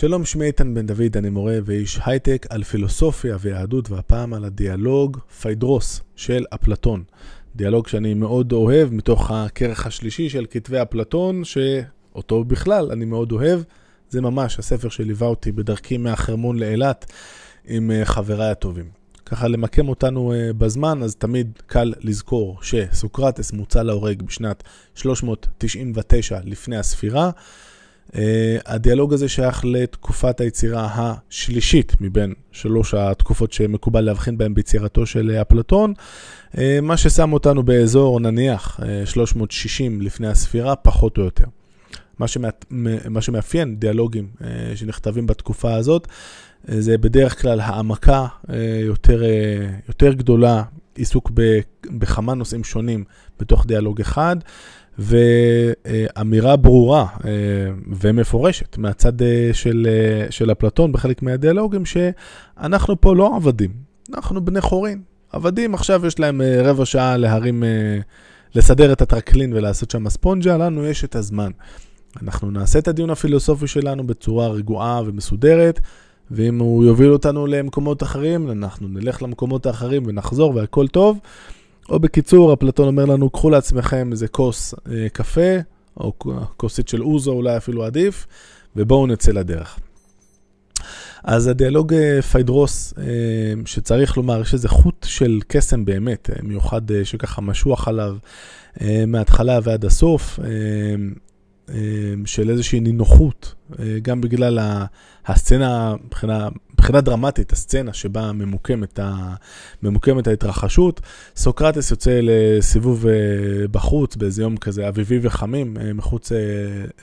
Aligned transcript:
שלום, 0.00 0.24
שמי 0.24 0.44
איתן 0.44 0.74
בן 0.74 0.86
דוד, 0.86 1.16
אני 1.16 1.30
מורה 1.30 1.58
ואיש 1.64 2.00
הייטק 2.04 2.46
על 2.50 2.64
פילוסופיה 2.64 3.36
ויהדות, 3.40 3.90
והפעם 3.90 4.34
על 4.34 4.44
הדיאלוג 4.44 5.18
פיידרוס 5.40 6.00
של 6.16 6.44
אפלטון. 6.54 7.04
דיאלוג 7.56 7.88
שאני 7.88 8.14
מאוד 8.14 8.52
אוהב 8.52 8.92
מתוך 8.92 9.30
הכרך 9.30 9.86
השלישי 9.86 10.28
של 10.28 10.46
כתבי 10.50 10.82
אפלטון, 10.82 11.44
שאותו 11.44 12.44
בכלל 12.44 12.92
אני 12.92 13.04
מאוד 13.04 13.32
אוהב. 13.32 13.60
זה 14.10 14.20
ממש 14.20 14.58
הספר 14.58 14.88
שליווה 14.88 15.28
אותי 15.28 15.52
בדרכי 15.52 15.96
מהחרמון 15.96 16.58
לאילת 16.58 17.12
עם 17.64 17.90
אה, 17.90 18.04
חבריי 18.04 18.50
הטובים. 18.50 18.90
ככה 19.26 19.48
למקם 19.48 19.88
אותנו 19.88 20.32
אה, 20.32 20.52
בזמן, 20.52 21.02
אז 21.02 21.16
תמיד 21.16 21.50
קל 21.66 21.94
לזכור 22.00 22.58
שסוקרטס 22.62 23.52
מוצא 23.52 23.82
להורג 23.82 24.22
בשנת 24.22 24.62
399 24.94 26.38
לפני 26.44 26.76
הספירה. 26.76 27.30
Uh, 28.12 28.14
הדיאלוג 28.66 29.12
הזה 29.12 29.28
שייך 29.28 29.64
לתקופת 29.64 30.40
היצירה 30.40 30.88
השלישית 30.94 32.00
מבין 32.00 32.34
שלוש 32.52 32.94
התקופות 32.94 33.52
שמקובל 33.52 34.00
להבחין 34.00 34.38
בהן 34.38 34.54
ביצירתו 34.54 35.06
של 35.06 35.30
אפלטון. 35.30 35.94
Uh, 36.52 36.58
מה 36.82 36.96
ששם 36.96 37.32
אותנו 37.32 37.62
באזור 37.62 38.20
נניח 38.20 38.80
uh, 38.80 39.06
360 39.06 40.02
לפני 40.02 40.28
הספירה, 40.28 40.76
פחות 40.76 41.18
או 41.18 41.22
יותר. 41.22 41.44
מה, 42.18 42.28
שמא, 42.28 42.48
מה 43.10 43.20
שמאפיין 43.20 43.76
דיאלוגים 43.76 44.28
שנכתבים 44.74 45.26
בתקופה 45.26 45.74
הזאת, 45.74 46.08
זה 46.64 46.98
בדרך 46.98 47.42
כלל 47.42 47.60
העמקה 47.60 48.26
יותר, 48.84 49.22
יותר 49.88 50.12
גדולה, 50.12 50.62
עיסוק 50.94 51.30
בכמה 51.90 52.34
נושאים 52.34 52.64
שונים 52.64 53.04
בתוך 53.40 53.66
דיאלוג 53.66 54.00
אחד. 54.00 54.36
ואמירה 54.98 56.56
ברורה 56.56 57.06
אה, 57.24 57.30
ומפורשת 58.00 58.78
מהצד 58.78 59.22
אה, 59.22 59.50
של, 59.52 59.86
אה, 59.90 60.30
של 60.30 60.52
אפלטון 60.52 60.92
בחלק 60.92 61.22
מהדיאלוגים, 61.22 61.82
שאנחנו 61.84 63.00
פה 63.00 63.14
לא 63.14 63.36
עבדים, 63.36 63.70
אנחנו 64.14 64.44
בני 64.44 64.60
חורין. 64.60 65.02
עבדים 65.32 65.74
עכשיו 65.74 66.06
יש 66.06 66.18
להם 66.18 66.42
רבע 66.64 66.84
שעה 66.84 67.16
להרים, 67.16 67.64
לסדר 68.54 68.92
את 68.92 69.02
הטרקלין 69.02 69.52
ולעשות 69.52 69.90
שם 69.90 70.08
ספונג'ה, 70.08 70.56
לנו 70.56 70.86
יש 70.86 71.04
את 71.04 71.16
הזמן. 71.16 71.50
אנחנו 72.22 72.50
נעשה 72.50 72.78
את 72.78 72.88
הדיון 72.88 73.10
הפילוסופי 73.10 73.66
שלנו 73.66 74.06
בצורה 74.06 74.48
רגועה 74.48 75.02
ומסודרת, 75.06 75.80
ואם 76.30 76.58
הוא 76.58 76.84
יוביל 76.84 77.12
אותנו 77.12 77.46
למקומות 77.46 78.02
אחרים, 78.02 78.50
אנחנו 78.50 78.88
נלך 78.88 79.22
למקומות 79.22 79.66
האחרים 79.66 80.02
ונחזור 80.06 80.54
והכל 80.56 80.88
טוב. 80.88 81.18
או 81.88 81.98
בקיצור, 81.98 82.54
אפלטון 82.54 82.86
אומר 82.86 83.04
לנו, 83.04 83.30
קחו 83.30 83.50
לעצמכם 83.50 84.08
איזה 84.12 84.28
כוס 84.28 84.74
אה, 84.90 85.06
קפה, 85.12 85.56
או 85.96 86.12
כוסית 86.56 86.88
של 86.88 87.02
אוזו 87.02 87.32
אולי 87.32 87.56
אפילו 87.56 87.84
עדיף, 87.84 88.26
ובואו 88.76 89.06
נצא 89.06 89.32
לדרך. 89.32 89.78
אז 91.24 91.46
הדיאלוג 91.46 91.94
אה, 91.94 92.22
פיידרוס, 92.22 92.94
אה, 92.98 93.04
שצריך 93.66 94.16
לומר, 94.16 94.40
יש 94.40 94.54
איזה 94.54 94.68
חוט 94.68 95.06
של 95.08 95.40
קסם 95.48 95.84
באמת, 95.84 96.30
אה, 96.30 96.36
מיוחד 96.42 96.82
שככה 97.04 97.40
משוח 97.42 97.88
עליו 97.88 98.16
מההתחלה 99.06 99.58
ועד 99.62 99.84
הסוף. 99.84 100.38
אמ, 101.74 102.26
של 102.26 102.50
איזושהי 102.50 102.80
נינוחות, 102.80 103.54
אה, 103.78 103.98
גם 104.02 104.20
בגלל 104.20 104.58
הסצנה, 105.26 105.94
מבחינה, 106.04 106.48
מבחינה 106.72 107.00
דרמטית, 107.00 107.52
הסצנה 107.52 107.92
שבה 107.92 108.32
ממוקמת, 108.32 108.98
ה, 108.98 109.34
ממוקמת 109.82 110.26
ההתרחשות. 110.26 111.00
סוקרטס 111.36 111.90
יוצא 111.90 112.20
לסיבוב 112.22 113.06
אה, 113.06 113.12
בחוץ 113.70 114.16
באיזה 114.16 114.42
יום 114.42 114.56
כזה 114.56 114.88
אביבי 114.88 115.18
וחמים, 115.22 115.76
אה, 115.80 115.92
מחוץ 115.92 116.32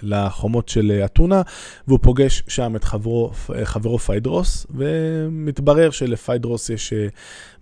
לחומות 0.01 0.69
של 0.69 1.01
אתונה, 1.05 1.41
והוא 1.87 1.99
פוגש 2.01 2.43
שם 2.47 2.75
את 2.75 2.83
חברו, 2.83 3.31
חברו 3.63 3.99
פיידרוס, 3.99 4.67
ומתברר 4.75 5.91
שלפיידרוס 5.91 6.69
יש 6.69 6.93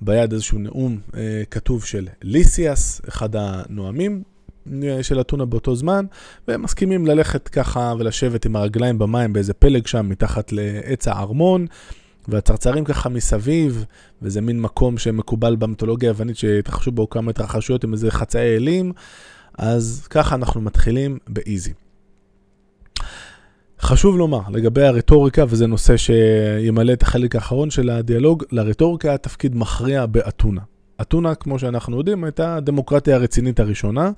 ביד 0.02 0.34
איזשהו 0.34 0.60
נאום 0.60 0.98
כתוב 1.52 1.86
של 1.86 2.08
ליסיאס, 2.22 3.02
אחד 3.08 3.36
הנואמים. 3.36 4.33
של 5.02 5.22
אתונה 5.22 5.46
באותו 5.46 5.76
זמן, 5.76 6.06
והם 6.48 6.62
מסכימים 6.62 7.06
ללכת 7.06 7.48
ככה 7.48 7.94
ולשבת 8.00 8.46
עם 8.46 8.56
הרגליים 8.56 9.00
במים 9.00 9.34
באיזה 9.34 9.54
פלג 9.54 9.88
שם 9.88 10.10
מתחת 10.10 10.52
לעץ 10.52 11.08
הארמון, 11.08 11.66
והצרצרים 12.28 12.84
ככה 12.84 13.10
מסביב, 13.10 13.86
וזה 14.22 14.42
מין 14.42 14.62
מקום 14.62 14.98
שמקובל 14.98 15.56
במיתולוגיה 15.56 16.10
היוונית 16.10 16.38
שהתרחשו 16.38 16.92
בו 16.92 17.10
כמה 17.10 17.32
התרחשויות 17.32 17.84
עם 17.84 17.94
איזה 17.94 18.12
חצאי 18.12 18.56
אלים, 18.56 18.92
אז 19.58 20.08
ככה 20.10 20.36
אנחנו 20.36 20.62
מתחילים 20.62 21.18
באיזי. 21.28 21.74
חשוב 23.82 24.18
לומר 24.18 24.42
לגבי 24.52 24.84
הרטוריקה, 24.84 25.46
וזה 25.50 25.68
נושא 25.68 25.98
שימלא 25.98 26.94
את 26.94 27.02
החלק 27.02 27.36
האחרון 27.36 27.70
של 27.70 27.90
הדיאלוג, 27.90 28.44
לרטוריקה 28.52 29.08
היה 29.08 29.18
תפקיד 29.18 29.56
מכריע 29.56 30.06
באתונה. 30.06 30.62
אתונה, 31.02 31.36
כמו 31.36 31.60
שאנחנו 31.60 31.98
יודעים, 31.98 32.24
הייתה 32.24 32.56
הדמוקרטיה 32.56 33.16
הרצינית 33.16 33.60
הראשונה, 33.60 34.12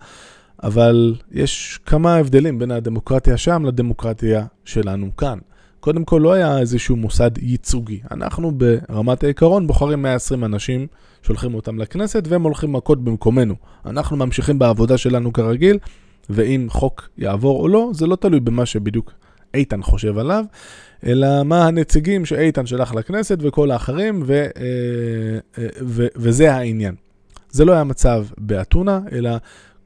אבל 0.64 1.16
יש 1.32 1.80
כמה 1.86 2.16
הבדלים 2.16 2.60
בין 2.60 2.72
הדמוקרטיה 2.72 3.38
שם 3.38 3.66
לדמוקרטיה 3.66 4.46
שלנו 4.66 5.16
כאן. 5.16 5.40
קודם 5.80 6.04
כל, 6.04 6.20
לא 6.24 6.34
היה 6.34 6.60
איזשהו 6.60 6.96
מוסד 6.96 7.32
ייצוגי. 7.38 8.00
אנחנו 8.12 8.52
ברמת 8.52 9.24
העיקרון 9.24 9.68
בוחרים 9.68 10.02
120 10.02 10.44
אנשים, 10.44 10.88
שולחים 11.22 11.56
אותם 11.56 11.80
לכנסת, 11.80 12.24
והם 12.28 12.42
הולכים 12.42 12.74
מכות 12.74 13.04
במקומנו. 13.04 13.56
אנחנו 13.86 14.18
ממשיכים 14.18 14.60
בעבודה 14.60 14.98
שלנו 14.98 15.34
כרגיל, 15.34 15.78
ואם 16.30 16.68
חוק 16.70 17.10
יעבור 17.18 17.62
או 17.62 17.68
לא, 17.68 17.90
זה 17.94 18.08
לא 18.08 18.16
תלוי 18.16 18.40
במה 18.40 18.66
שבדיוק 18.66 19.12
איתן 19.54 19.82
חושב 19.82 20.18
עליו, 20.18 20.46
אלא 21.06 21.44
מה 21.44 21.68
הנציגים 21.68 22.26
שאיתן 22.26 22.66
שלח 22.66 22.94
לכנסת 22.94 23.38
וכל 23.42 23.72
האחרים, 23.72 24.24
ו, 24.26 24.34
אה, 24.34 24.50
אה, 25.58 25.68
ו, 25.82 26.08
וזה 26.16 26.54
העניין. 26.54 26.96
זה 27.50 27.66
לא 27.66 27.74
היה 27.74 27.84
מצב 27.84 28.26
באתונה, 28.38 29.00
אלא 29.12 29.30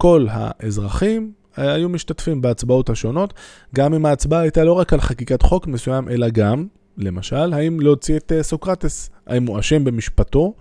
כל 0.02 0.28
האזרחים 0.30 1.32
היו 1.58 1.90
משתתפים 1.90 2.42
בהצבעות 2.42 2.90
השונות, 2.90 3.34
גם 3.76 3.94
אם 3.94 4.06
ההצבעה 4.06 4.40
הייתה 4.42 4.64
לא 4.64 4.74
רק 4.74 4.94
על 4.94 5.02
חקיקת 5.02 5.42
חוק 5.42 5.68
מסוים, 5.68 6.10
אלא 6.10 6.30
גם, 6.30 6.68
למשל, 6.98 7.54
האם 7.54 7.80
להוציא 7.80 8.18
את 8.18 8.32
אה, 8.32 8.44
סוקרטס, 8.44 9.10
האם 9.28 9.46
הוא 9.46 9.60
אשם 9.60 9.84
במשפטו, 9.84 10.54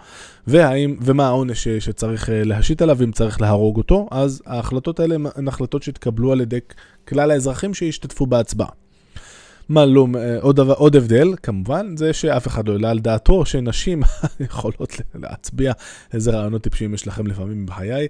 והאם, 0.47 0.97
ומה 1.01 1.27
העונש 1.27 1.69
שצריך 1.69 2.29
להשית 2.33 2.83
עליו, 2.83 3.03
אם 3.05 3.13
צריך 3.13 3.41
להרוג 3.41 3.77
אותו, 3.77 4.09
אז 4.11 4.43
ההחלטות 4.47 5.01
האלה 5.01 5.15
הן 5.35 5.49
החלטות 5.49 5.83
שהתקבלו 5.83 6.33
על 6.33 6.41
ידי 6.41 6.61
כלל 7.09 7.31
האזרחים 7.31 7.75
שהשתתפו 7.75 8.27
בהצבעה. 8.27 8.71
מה 9.69 9.87
לא, 9.87 10.07
אה, 10.17 10.39
עוד, 10.41 10.61
עוד 10.61 10.97
הבדל, 10.97 11.35
כמובן, 11.43 11.97
זה 11.97 12.13
שאף 12.13 12.47
אחד 12.47 12.69
לא 12.69 12.73
העלה 12.73 12.91
על 12.91 12.99
דעתו 12.99 13.47
שנשים 13.47 14.03
יכולות 14.41 15.01
להצביע 15.15 15.73
איזה 16.13 16.31
רעיונות 16.31 16.63
טיפשיים 16.63 16.95
יש 16.95 17.07
לכם 17.07 17.27
לפעמים 17.27 17.67
בחיי, 17.67 17.93
אה, 17.93 18.07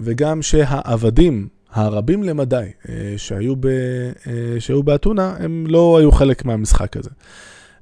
וגם 0.00 0.42
שהעבדים 0.42 1.48
הרבים 1.72 2.22
למדי 2.22 2.66
אה, 2.88 3.14
שהיו, 3.16 3.56
ב, 3.60 3.68
שהיו 4.58 4.82
באתונה, 4.82 5.34
הם 5.38 5.64
לא 5.68 5.98
היו 5.98 6.12
חלק 6.12 6.44
מהמשחק 6.44 6.96
הזה. 6.96 7.10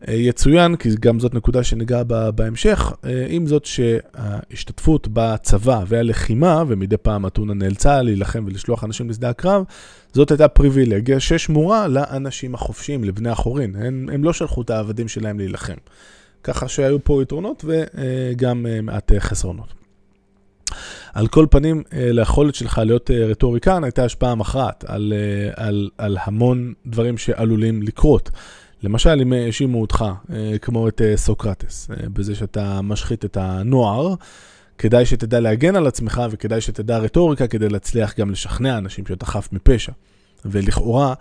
יצוין, 0.09 0.77
כי 0.77 0.89
גם 1.01 1.21
זאת 1.21 1.35
נקודה 1.35 1.65
שניגע 1.65 2.03
בה 2.03 2.31
בהמשך, 2.31 2.93
עם 3.29 3.47
זאת 3.47 3.65
שההשתתפות 3.65 5.09
בצבא 5.13 5.85
והלחימה, 5.87 6.65
ומדי 6.69 6.97
פעם 6.97 7.27
אתונה 7.27 7.55
נאלצה 7.55 8.03
להילחם 8.03 8.45
ולשלוח 8.47 8.85
אנשים 8.85 9.11
לשדה 9.11 9.31
הקרב, 9.31 9.65
זאת 10.13 10.31
הייתה 10.31 10.49
פריבילגיה 10.49 11.21
ששמורה 11.21 11.89
לאנשים 11.89 12.55
החופשיים, 12.55 13.05
לבני 13.05 13.31
החורין. 13.31 13.77
הם, 13.77 14.09
הם 14.13 14.25
לא 14.25 14.33
שלחו 14.33 14.63
את 14.63 14.71
העבדים 14.71 15.09
שלהם 15.09 15.39
להילחם. 15.39 15.77
ככה 16.43 16.69
שהיו 16.69 17.05
פה 17.05 17.23
יתרונות 17.23 17.65
וגם 17.65 18.67
מעט 18.83 19.13
חסרונות. 19.19 19.84
על 21.15 21.27
כל 21.27 21.47
פנים, 21.51 21.83
ליכולת 21.93 22.55
שלך 22.55 22.81
להיות 22.85 23.11
רטוריקן 23.11 23.85
הייתה 23.85 24.05
השפעה 24.05 24.35
מכרעת 24.35 24.85
על, 24.89 25.13
על, 25.57 25.91
על 25.99 26.17
המון 26.21 26.73
דברים 26.87 27.19
שעלולים 27.19 27.83
לקרות. 27.83 28.31
למשל, 28.83 29.19
אם 29.23 29.33
האשימו 29.33 29.81
אותך, 29.81 30.05
כמו 30.63 30.89
את 30.89 31.01
סוקרטס, 31.17 31.89
בזה 32.13 32.35
שאתה 32.35 32.81
משחית 32.83 33.25
את 33.25 33.37
הנוער, 33.37 34.15
כדאי 34.79 35.07
שתדע 35.07 35.41
להגן 35.41 35.77
על 35.77 35.87
עצמך 35.87 36.23
וכדאי 36.31 36.61
שתדע 36.61 36.99
רטוריקה 36.99 37.47
כדי 37.47 37.69
להצליח 37.69 38.19
גם 38.19 38.31
לשכנע 38.31 38.79
אנשים 38.79 39.07
שאתה 39.07 39.27
חף 39.27 39.49
מפשע. 39.53 39.93
ולכאורה, 40.45 41.15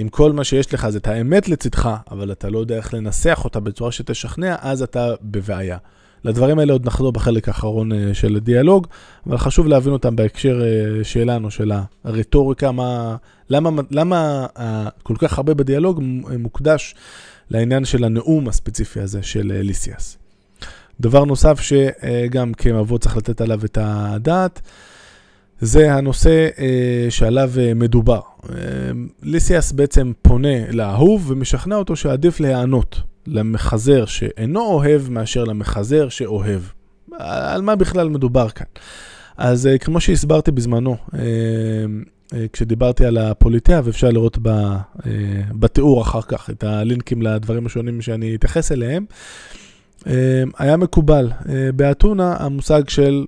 אם 0.00 0.08
כל 0.08 0.32
מה 0.32 0.44
שיש 0.44 0.74
לך 0.74 0.88
זה 0.88 0.98
את 0.98 1.06
האמת 1.06 1.48
לצדך, 1.48 1.90
אבל 2.10 2.32
אתה 2.32 2.50
לא 2.50 2.58
יודע 2.58 2.76
איך 2.76 2.94
לנסח 2.94 3.40
אותה 3.44 3.60
בצורה 3.60 3.92
שתשכנע, 3.92 4.56
אז 4.60 4.82
אתה 4.82 5.14
בבעיה. 5.22 5.78
לדברים 6.24 6.58
האלה 6.58 6.72
עוד 6.72 6.86
נחזור 6.86 7.12
בחלק 7.12 7.48
האחרון 7.48 7.92
אה, 7.92 8.14
של 8.14 8.36
הדיאלוג, 8.36 8.86
אבל 9.26 9.38
חשוב 9.38 9.66
להבין 9.66 9.92
אותם 9.92 10.16
בהקשר 10.16 10.62
אה, 10.62 11.04
שלנו, 11.04 11.50
של 11.50 11.72
הרטוריקה, 12.04 12.72
מה, 12.72 13.16
למה, 13.50 13.82
למה 13.90 14.46
כל 15.02 15.14
כך 15.18 15.38
הרבה 15.38 15.54
בדיאלוג 15.54 16.00
מוקדש 16.38 16.94
לעניין 17.50 17.84
של 17.84 18.04
הנאום 18.04 18.48
הספציפי 18.48 19.00
הזה 19.00 19.22
של 19.22 19.52
אה, 19.56 19.62
ליסיאס. 19.62 20.18
דבר 21.00 21.24
נוסף 21.24 21.60
שגם 21.60 22.54
כמבוא 22.54 22.98
צריך 22.98 23.16
לתת 23.16 23.40
עליו 23.40 23.64
את 23.64 23.78
הדעת, 23.80 24.60
זה 25.60 25.94
הנושא 25.94 26.48
אה, 26.58 27.06
שעליו 27.10 27.50
אה, 27.58 27.74
מדובר. 27.74 28.20
אה, 28.50 28.56
ליסיאס 29.22 29.72
בעצם 29.72 30.12
פונה 30.22 30.72
לאהוב 30.72 31.30
ומשכנע 31.30 31.76
אותו 31.76 31.96
שעדיף 31.96 32.40
להיענות 32.40 33.00
למחזר 33.26 34.04
שאינו 34.06 34.60
אוהב 34.60 35.10
מאשר 35.10 35.44
למחזר 35.44 36.08
שאוהב. 36.08 36.60
על 37.18 37.62
מה 37.62 37.76
בכלל 37.76 38.08
מדובר 38.08 38.48
כאן? 38.48 38.66
אז 39.36 39.66
אה, 39.66 39.78
כמו 39.78 40.00
שהסברתי 40.00 40.50
בזמנו, 40.50 40.96
אה, 41.14 41.20
אה, 42.34 42.46
כשדיברתי 42.52 43.04
על 43.04 43.18
הפוליטאה, 43.18 43.80
ואפשר 43.84 44.10
לראות 44.10 44.38
ב, 44.42 44.50
בתיאור 45.52 46.02
אחר 46.02 46.22
כך 46.22 46.50
את 46.50 46.64
הלינקים 46.64 47.22
לדברים 47.22 47.66
השונים 47.66 48.00
שאני 48.02 48.34
אתייחס 48.34 48.72
אליהם, 48.72 49.04
היה 50.58 50.76
מקובל 50.76 51.30
באתונה 51.76 52.36
המושג 52.38 52.88
של 52.88 53.24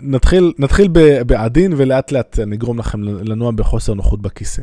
נתחיל, 0.00 0.52
נתחיל 0.58 0.88
בעדין 1.26 1.72
ולאט 1.76 2.12
לאט 2.12 2.38
נגרום 2.46 2.78
לכם 2.78 3.02
לנוע 3.02 3.50
בחוסר 3.50 3.94
נוחות 3.94 4.22
בכיסא. 4.22 4.62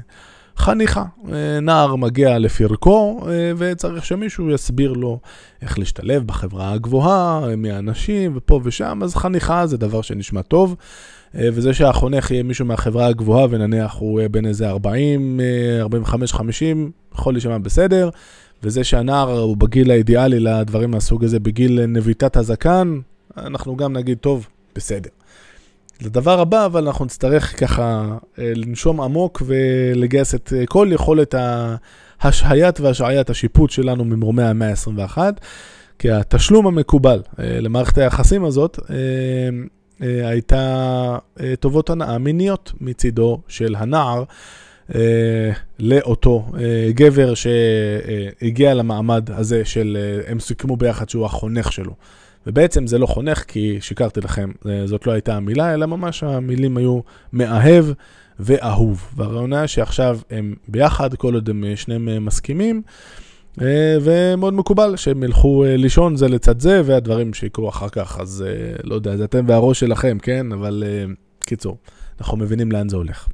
חניכה, 0.60 1.04
אה, 1.32 1.60
נער 1.60 1.96
מגיע 1.96 2.40
לפרקו 2.40 3.20
אה, 3.28 3.52
וצריך 3.58 4.06
שמישהו 4.06 4.52
יסביר 4.52 4.94
לו 4.94 5.20
איך 5.62 5.80
להשתלב 5.80 6.28
בחברה 6.28 6.72
הגבוהה, 6.72 7.56
מי 7.58 7.72
האנשים 7.72 8.34
ופה 8.36 8.60
ושם, 8.64 9.00
אז 9.04 9.16
חניכה 9.16 9.68
זה 9.68 9.78
דבר 9.78 10.02
שנשמע 10.02 10.42
טוב. 10.42 10.76
וזה 11.34 11.74
שהחונך 11.74 12.32
יהיה 12.32 12.44
מישהו 12.44 12.66
מהחברה 12.66 13.08
הגבוהה 13.08 13.48
ונניח 13.50 13.96
הוא 14.00 14.22
בין 14.32 14.46
איזה 14.46 14.70
40, 14.70 15.40
45, 15.82 16.34
50, 16.34 16.92
יכול 17.14 17.34
להישמע 17.34 17.58
בסדר. 17.58 18.10
וזה 18.64 18.84
שהנער 18.84 19.40
הוא 19.40 19.58
בגיל 19.58 19.92
האידיאלי 19.92 20.40
לדברים 20.40 20.92
מהסוג 20.92 21.24
הזה, 21.24 21.40
בגיל 21.40 21.86
נביטת 21.86 22.38
הזקן, 22.38 23.00
אנחנו 23.38 23.76
גם 23.76 23.94
נגיד, 23.94 24.18
טוב, 24.18 24.48
בסדר. 24.76 25.10
לדבר 26.02 26.40
הבא, 26.40 26.66
אבל 26.66 26.88
אנחנו 26.88 27.06
נצטרך 27.06 27.60
ככה 27.60 28.18
אה, 28.40 28.52
לנשום 28.56 29.02
עמוק 29.02 29.42
ולגייס 29.46 30.36
את 30.36 30.54
אה, 30.56 30.66
כל 30.66 30.90
יכולת 30.92 31.36
ההשהיית 32.20 32.80
והשעיית 32.80 33.30
השיפוט 33.30 33.70
שלנו 33.70 34.06
ממרומי 34.06 34.44
המאה 34.44 34.70
ה-21, 34.70 35.18
כי 36.00 36.12
התשלום 36.12 36.68
המקובל 36.68 37.22
אה, 37.40 37.60
למערכת 37.60 37.98
היחסים 37.98 38.46
הזאת 38.46 38.80
הייתה 40.00 41.18
טובות 41.60 41.90
הנאה 41.90 42.18
מיניות 42.18 42.74
מצידו 42.82 43.42
של 43.48 43.76
הנער. 43.78 44.24
לאותו 45.80 46.46
גבר 46.90 47.34
שהגיע 47.34 48.74
למעמד 48.74 49.30
הזה 49.32 49.66
של, 49.66 49.98
הם 50.28 50.40
סיכמו 50.40 50.78
ביחד 50.78 51.10
שהוא 51.10 51.26
החונך 51.26 51.72
שלו. 51.72 51.94
ובעצם 52.48 52.88
זה 52.88 52.98
לא 52.98 53.06
חונך, 53.06 53.44
כי 53.48 53.78
שיקרתי 53.82 54.22
לכם, 54.22 54.52
אה, 54.66 54.88
זאת 54.88 55.08
לא 55.08 55.12
הייתה 55.12 55.36
המילה, 55.36 55.74
אלא 55.74 55.86
ממש 55.86 56.24
המילים 56.24 56.78
היו 56.78 57.00
מאהב 57.34 57.86
ואהוב. 58.40 59.12
והרעיון 59.16 59.54
היה 59.54 59.68
שעכשיו 59.68 60.20
הם 60.30 60.56
ביחד, 60.68 61.16
כל 61.16 61.34
עוד 61.34 61.50
הם 61.50 61.64
אה, 61.64 61.76
שניהם 61.76 62.10
אה, 62.10 62.20
מסכימים, 62.20 62.82
ומאוד 64.02 64.54
מקובל 64.54 64.96
שהם 64.96 65.24
ילכו 65.24 65.64
לישון 65.68 66.16
זה 66.16 66.28
לצד 66.28 66.60
זה, 66.60 66.82
והדברים 66.86 67.34
שיקרו 67.34 67.70
אחר 67.70 67.90
כך, 67.90 68.20
אז 68.20 68.46
לא 68.84 68.96
יודע, 68.96 69.18
זה 69.18 69.24
אתם 69.24 69.46
והראש 69.48 69.80
שלכם, 69.80 70.18
כן? 70.22 70.52
אבל 70.52 70.84
קיצור, 71.46 71.78
אנחנו 72.20 72.38
מבינים 72.38 72.72
לאן 72.72 72.90
זה 72.90 72.96
הולך. 72.96 73.28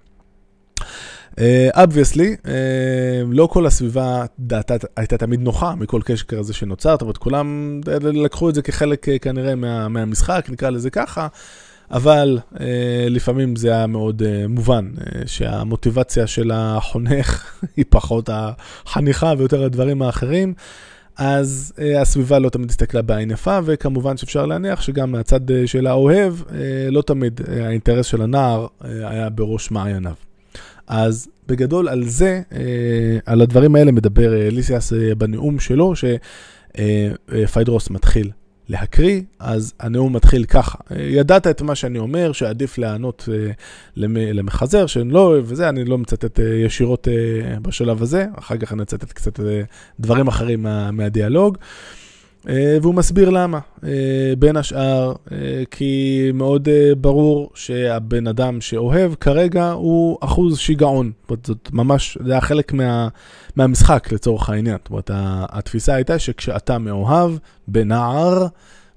obviously, 1.83 2.35
uh, 2.43 2.45
uh, 2.45 2.49
לא 3.29 3.47
כל 3.47 3.65
הסביבה 3.65 4.25
דעתה 4.39 4.75
הייתה 4.95 5.17
תמיד 5.17 5.41
נוחה 5.41 5.75
מכל 5.75 6.01
קשר 6.05 6.25
כזה 6.25 6.53
שנוצר, 6.53 6.95
אומרת, 7.01 7.17
כולם 7.17 7.81
לקחו 8.01 8.49
את 8.49 8.55
זה 8.55 8.61
כחלק 8.61 9.07
uh, 9.09 9.11
כנראה 9.21 9.55
מה, 9.55 9.87
מהמשחק, 9.87 10.47
נקרא 10.49 10.69
לזה 10.69 10.89
ככה, 10.89 11.27
אבל 11.91 12.39
uh, 12.53 12.59
לפעמים 13.09 13.55
זה 13.55 13.69
היה 13.71 13.87
מאוד 13.87 14.21
uh, 14.21 14.25
מובן, 14.49 14.91
uh, 14.97 15.01
שהמוטיבציה 15.25 16.27
של 16.27 16.51
החונך 16.53 17.45
היא 17.77 17.85
פחות 17.89 18.29
החניכה 18.33 19.33
ויותר 19.37 19.63
הדברים 19.63 20.01
האחרים. 20.01 20.53
אז 21.17 21.73
uh, 21.75 21.99
הסביבה 22.01 22.39
לא 22.39 22.49
תמיד 22.49 22.69
הסתכלה 22.69 23.01
בעין 23.01 23.31
יפה, 23.31 23.59
וכמובן 23.65 24.17
שאפשר 24.17 24.45
להניח 24.45 24.81
שגם 24.81 25.11
מהצד 25.11 25.49
uh, 25.49 25.53
של 25.65 25.87
האוהב, 25.87 26.33
uh, 26.41 26.51
לא 26.91 27.01
תמיד 27.01 27.41
uh, 27.41 27.51
האינטרס 27.51 28.05
של 28.05 28.21
הנער 28.21 28.65
uh, 28.65 28.85
היה 28.85 29.29
בראש 29.29 29.71
מעייניו. 29.71 30.13
אז 30.87 31.27
בגדול 31.47 31.87
על 31.89 32.03
זה, 32.03 32.41
אה, 32.51 33.17
על 33.25 33.41
הדברים 33.41 33.75
האלה 33.75 33.91
מדבר 33.91 34.33
אה, 34.33 34.49
ליסיאס 34.49 34.93
אה, 34.93 35.15
בנאום 35.15 35.59
שלו, 35.59 35.93
שפיידרוס 37.35 37.89
מתחיל 37.89 38.31
להקריא, 38.69 39.21
אז 39.39 39.73
הנאום 39.79 40.15
מתחיל 40.15 40.45
ככה. 40.45 40.77
ידעת 40.99 41.47
את 41.47 41.61
מה 41.61 41.75
שאני 41.75 41.99
אומר, 41.99 42.31
שעדיף 42.31 42.77
לענות 42.77 43.29
למחזר, 43.97 44.85
שאני 44.85 45.09
לא 45.09 45.19
אוהב 45.19 45.45
וזה, 45.47 45.69
אני 45.69 45.85
לא 45.85 45.97
מצטט 45.97 46.39
ישירות 46.65 47.07
בשלב 47.61 48.01
הזה, 48.01 48.25
אחר 48.39 48.57
כך 48.57 48.73
אני 48.73 48.83
אצטט 48.83 49.11
קצת 49.11 49.39
דברים 49.99 50.27
אחרים 50.27 50.63
מה, 50.63 50.91
מהדיאלוג. 50.91 51.57
אה, 51.57 52.04
והוא 52.81 52.95
מסביר 52.95 53.29
למה. 53.29 53.59
אה, 53.83 53.89
בין 54.39 54.57
השאר, 54.57 55.13
אה, 55.31 55.63
כי 55.71 56.31
מאוד 56.33 56.69
ברור 56.97 57.51
שהבן 57.55 58.27
אדם 58.27 58.61
שאוהב 58.61 59.15
כרגע 59.15 59.71
הוא 59.71 60.17
אחוז 60.21 60.57
שיגעון. 60.57 61.11
זאת 61.43 61.69
ממש, 61.73 62.17
זה 62.25 62.31
היה 62.31 62.41
חלק 62.41 62.73
מה, 62.73 63.07
מהמשחק 63.55 64.11
לצורך 64.11 64.49
העניין. 64.49 64.77
זאת 64.83 64.89
אומרת, 64.89 65.11
התפיסה 65.49 65.95
הייתה 65.95 66.19
שכשאתה 66.19 66.77
מאוהב 66.77 67.31
בנער, 67.67 68.47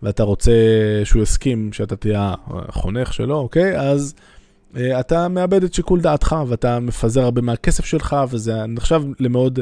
ואתה 0.02 0.22
רוצה 0.22 0.52
שהוא 1.04 1.22
יסכים 1.22 1.72
שאתה 1.72 1.96
תהיה 1.96 2.34
החונך 2.46 3.12
שלו, 3.12 3.36
אוקיי? 3.36 3.80
אז 3.80 4.14
אתה 4.76 5.28
מאבד 5.28 5.64
את 5.64 5.74
שיקול 5.74 6.00
דעתך, 6.00 6.36
ואתה 6.48 6.80
מפזר 6.80 7.22
הרבה 7.22 7.40
מהכסף 7.40 7.84
שלך, 7.84 8.16
וזה 8.30 8.66
נחשב 8.66 9.02
למאוד 9.20 9.60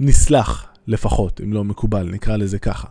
נסלח 0.00 0.66
לפחות, 0.88 1.40
אם 1.44 1.52
לא 1.52 1.64
מקובל, 1.64 2.08
נקרא 2.12 2.36
לזה 2.36 2.58
ככה. 2.58 2.88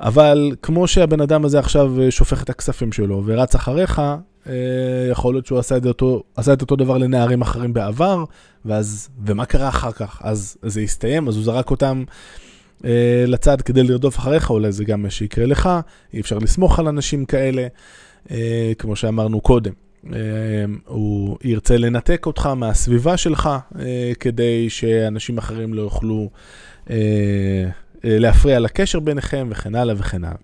אבל 0.00 0.52
כמו 0.62 0.86
שהבן 0.86 1.20
אדם 1.20 1.44
הזה 1.44 1.58
עכשיו 1.58 2.00
אה, 2.00 2.10
שופך 2.10 2.42
את 2.42 2.50
הכספים 2.50 2.92
שלו 2.92 3.22
ורץ 3.26 3.54
אחריך, 3.54 4.02
אה, 4.46 5.08
יכול 5.10 5.34
להיות 5.34 5.46
שהוא 5.46 5.58
עשה 5.58 5.76
את 5.76 5.86
אותו, 5.86 6.22
עשה 6.36 6.52
את 6.52 6.60
אותו 6.60 6.76
דבר 6.76 6.98
לנערים 6.98 7.40
אחרים 7.42 7.72
בעבר, 7.72 8.24
ואז, 8.64 9.08
ומה 9.26 9.44
קרה 9.44 9.68
אחר 9.68 9.92
כך? 9.92 10.20
אז 10.24 10.56
זה 10.62 10.80
הסתיים, 10.80 11.28
אז 11.28 11.36
הוא 11.36 11.44
זרק 11.44 11.70
אותם 11.70 12.04
אה, 12.84 13.24
לצד 13.26 13.62
כדי 13.62 13.82
לרדוף 13.82 14.18
אחריך, 14.18 14.50
אולי 14.50 14.72
זה 14.72 14.84
גם 14.84 15.02
מה 15.02 15.10
שיקרה 15.10 15.46
לך, 15.46 15.68
אי 16.14 16.20
אפשר 16.20 16.38
לסמוך 16.38 16.78
על 16.78 16.88
אנשים 16.88 17.24
כאלה, 17.24 17.66
אה, 18.30 18.72
כמו 18.78 18.96
שאמרנו 18.96 19.40
קודם. 19.40 19.72
Uh, 20.04 20.12
הוא 20.86 21.38
ירצה 21.44 21.76
לנתק 21.76 22.26
אותך 22.26 22.46
מהסביבה 22.46 23.16
שלך, 23.16 23.48
כדי 24.20 24.70
שאנשים 24.70 25.38
אחרים 25.38 25.74
לא 25.74 25.82
יוכלו 25.82 26.30
להפריע 28.04 28.60
לקשר 28.60 29.00
ביניכם 29.00 29.48
וכן 29.50 29.74
הלאה 29.74 29.94
וכן 29.98 30.24
הלאה. 30.24 30.36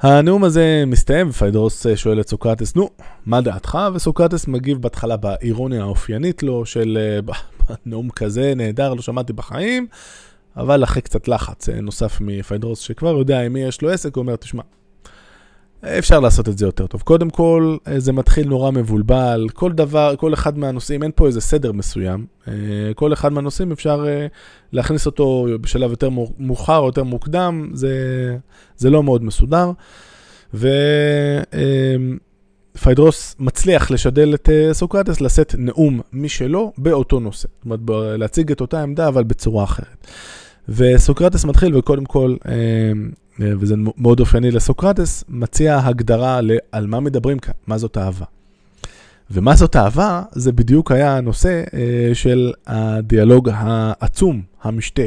הנאום 0.00 0.44
הזה 0.44 0.84
מסתיים, 0.86 1.28
ופיידרוס 1.28 1.86
שואל 1.94 2.20
את 2.20 2.28
סוקרטס, 2.28 2.76
נו, 2.76 2.90
מה 3.26 3.40
דעתך? 3.40 3.78
וסוקרטס 3.94 4.48
מגיב 4.48 4.82
בהתחלה 4.82 5.16
באירוניה 5.16 5.82
האופיינית 5.82 6.42
לו, 6.42 6.66
של 6.66 6.98
נאום 7.86 8.10
כזה 8.10 8.52
נהדר, 8.56 8.94
לא 8.94 9.02
שמעתי 9.02 9.32
בחיים, 9.32 9.86
אבל 10.56 10.84
אחרי 10.84 11.02
קצת 11.02 11.28
לחץ 11.28 11.68
נוסף 11.68 12.18
מפיידרוס, 12.20 12.80
שכבר 12.80 13.18
יודע 13.18 13.40
עם 13.40 13.52
מי 13.52 13.60
יש 13.60 13.82
לו 13.82 13.90
עסק, 13.90 14.16
הוא 14.16 14.22
אומר, 14.22 14.36
תשמע, 14.36 14.62
אפשר 15.84 16.20
לעשות 16.20 16.48
את 16.48 16.58
זה 16.58 16.66
יותר 16.66 16.86
טוב. 16.86 17.02
קודם 17.02 17.30
כל, 17.30 17.76
אה, 17.86 18.00
זה 18.00 18.12
מתחיל 18.12 18.48
נורא 18.48 18.70
מבולבל, 18.70 19.46
כל 19.52 19.72
דבר, 19.72 20.14
כל 20.16 20.34
אחד 20.34 20.58
מהנושאים, 20.58 21.02
אין 21.02 21.10
פה 21.14 21.26
איזה 21.26 21.40
סדר 21.40 21.72
מסוים. 21.72 22.26
אה, 22.48 22.52
כל 22.94 23.12
אחד 23.12 23.32
מהנושאים 23.32 23.72
אפשר 23.72 24.04
אה, 24.08 24.26
להכניס 24.72 25.06
אותו 25.06 25.46
בשלב 25.60 25.90
יותר 25.90 26.08
מאוחר 26.38 26.78
או 26.78 26.86
יותר 26.86 27.04
מוקדם, 27.04 27.70
זה, 27.72 27.92
זה 28.76 28.90
לא 28.90 29.02
מאוד 29.02 29.24
מסודר. 29.24 29.70
ופיידרוס 32.74 33.36
מצליח 33.38 33.90
לשדל 33.90 34.34
את 34.34 34.48
סוקרטס 34.72 35.20
לשאת 35.20 35.54
נאום 35.58 36.00
משלו 36.12 36.72
באותו 36.78 37.20
נושא. 37.20 37.48
זאת 37.48 37.64
אומרת, 37.64 37.80
להציג 38.18 38.50
את 38.52 38.60
אותה 38.60 38.82
עמדה, 38.82 39.08
אבל 39.08 39.24
בצורה 39.24 39.64
אחרת. 39.64 40.06
וסוקרטס 40.68 41.44
מתחיל, 41.44 41.76
וקודם 41.76 42.04
כל, 42.04 42.36
אה, 42.48 42.92
וזה 43.38 43.74
מאוד 43.96 44.20
אופייני 44.20 44.50
לסוקרטס, 44.50 45.24
מציע 45.28 45.78
הגדרה 45.84 46.40
על 46.72 46.86
מה 46.86 47.00
מדברים 47.00 47.38
כאן, 47.38 47.54
מה 47.66 47.78
זאת 47.78 47.98
אהבה. 47.98 48.24
ומה 49.30 49.54
זאת 49.54 49.76
אהבה, 49.76 50.22
זה 50.32 50.52
בדיוק 50.52 50.92
היה 50.92 51.16
הנושא 51.16 51.62
אה, 51.74 52.14
של 52.14 52.52
הדיאלוג 52.66 53.48
העצום, 53.52 54.42
המשתה, 54.62 55.02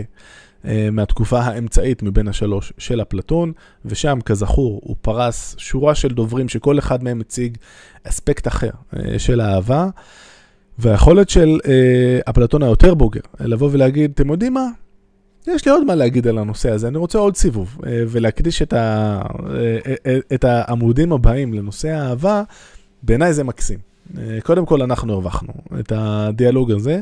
אה, 0.66 0.90
מהתקופה 0.92 1.40
האמצעית 1.40 2.04
מבין 2.04 2.28
השלוש 2.28 2.74
של 2.78 3.02
אפלטון, 3.02 3.52
ושם, 3.86 4.20
כזכור, 4.26 4.82
הוא 4.84 4.96
פרס 5.02 5.56
שורה 5.58 5.96
של 5.96 6.10
דוברים 6.10 6.50
שכל 6.50 6.80
אחד 6.80 7.04
מהם 7.04 7.20
מציג 7.20 7.58
אספקט 8.04 8.48
אחר 8.48 8.70
של 9.18 9.40
האהבה. 9.40 9.88
והיכולת 10.80 11.30
של 11.30 11.60
אפלטון 12.30 12.64
היותר 12.64 12.94
בוגר, 12.94 13.22
לבוא 13.40 13.70
ולהגיד, 13.72 14.12
אתם 14.14 14.30
יודעים 14.30 14.54
מה? 14.54 14.68
יש 15.48 15.66
לי 15.66 15.72
עוד 15.72 15.84
מה 15.84 15.96
להגיד 15.96 16.28
על 16.28 16.38
הנושא 16.38 16.72
הזה, 16.72 16.88
אני 16.88 16.98
רוצה 16.98 17.18
עוד 17.18 17.36
סיבוב, 17.36 17.78
אה, 17.86 18.04
ולהקדיש 18.08 18.62
את, 18.62 18.74
ה, 18.74 19.22
אה, 19.50 19.94
אה, 20.06 20.18
את 20.34 20.44
העמודים 20.44 21.14
הבאים 21.14 21.54
לנושא 21.54 21.90
האהבה, 21.90 22.44
בעיניי 23.04 23.34
זה 23.34 23.44
מקסים. 23.44 23.92
קודם 24.44 24.66
כל 24.66 24.82
אנחנו 24.82 25.14
הרווחנו 25.14 25.54
את 25.80 25.92
הדיאלוג 25.96 26.72
הזה, 26.72 27.02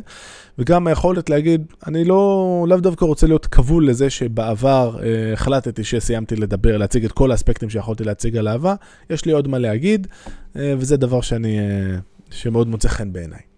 וגם 0.57 0.87
היכולת 0.87 1.29
להגיד, 1.29 1.73
אני 1.87 2.05
לא, 2.05 2.65
לאו 2.69 2.77
דווקא 2.77 3.05
רוצה 3.05 3.27
להיות 3.27 3.45
כבול 3.45 3.89
לזה 3.89 4.09
שבעבר 4.09 4.97
החלטתי 5.33 5.83
שסיימתי 5.83 6.35
לדבר, 6.35 6.77
להציג 6.77 7.05
את 7.05 7.11
כל 7.11 7.31
האספקטים 7.31 7.69
שיכולתי 7.69 8.03
להציג 8.03 8.37
על 8.37 8.47
אהבה, 8.47 8.75
יש 9.09 9.25
לי 9.25 9.31
עוד 9.31 9.47
מה 9.47 9.57
להגיד, 9.57 10.07
וזה 10.55 10.97
דבר 10.97 11.21
שאני, 11.21 11.59
שמאוד 12.31 12.67
מוצא 12.67 12.87
חן 12.87 13.13
בעיניי. 13.13 13.48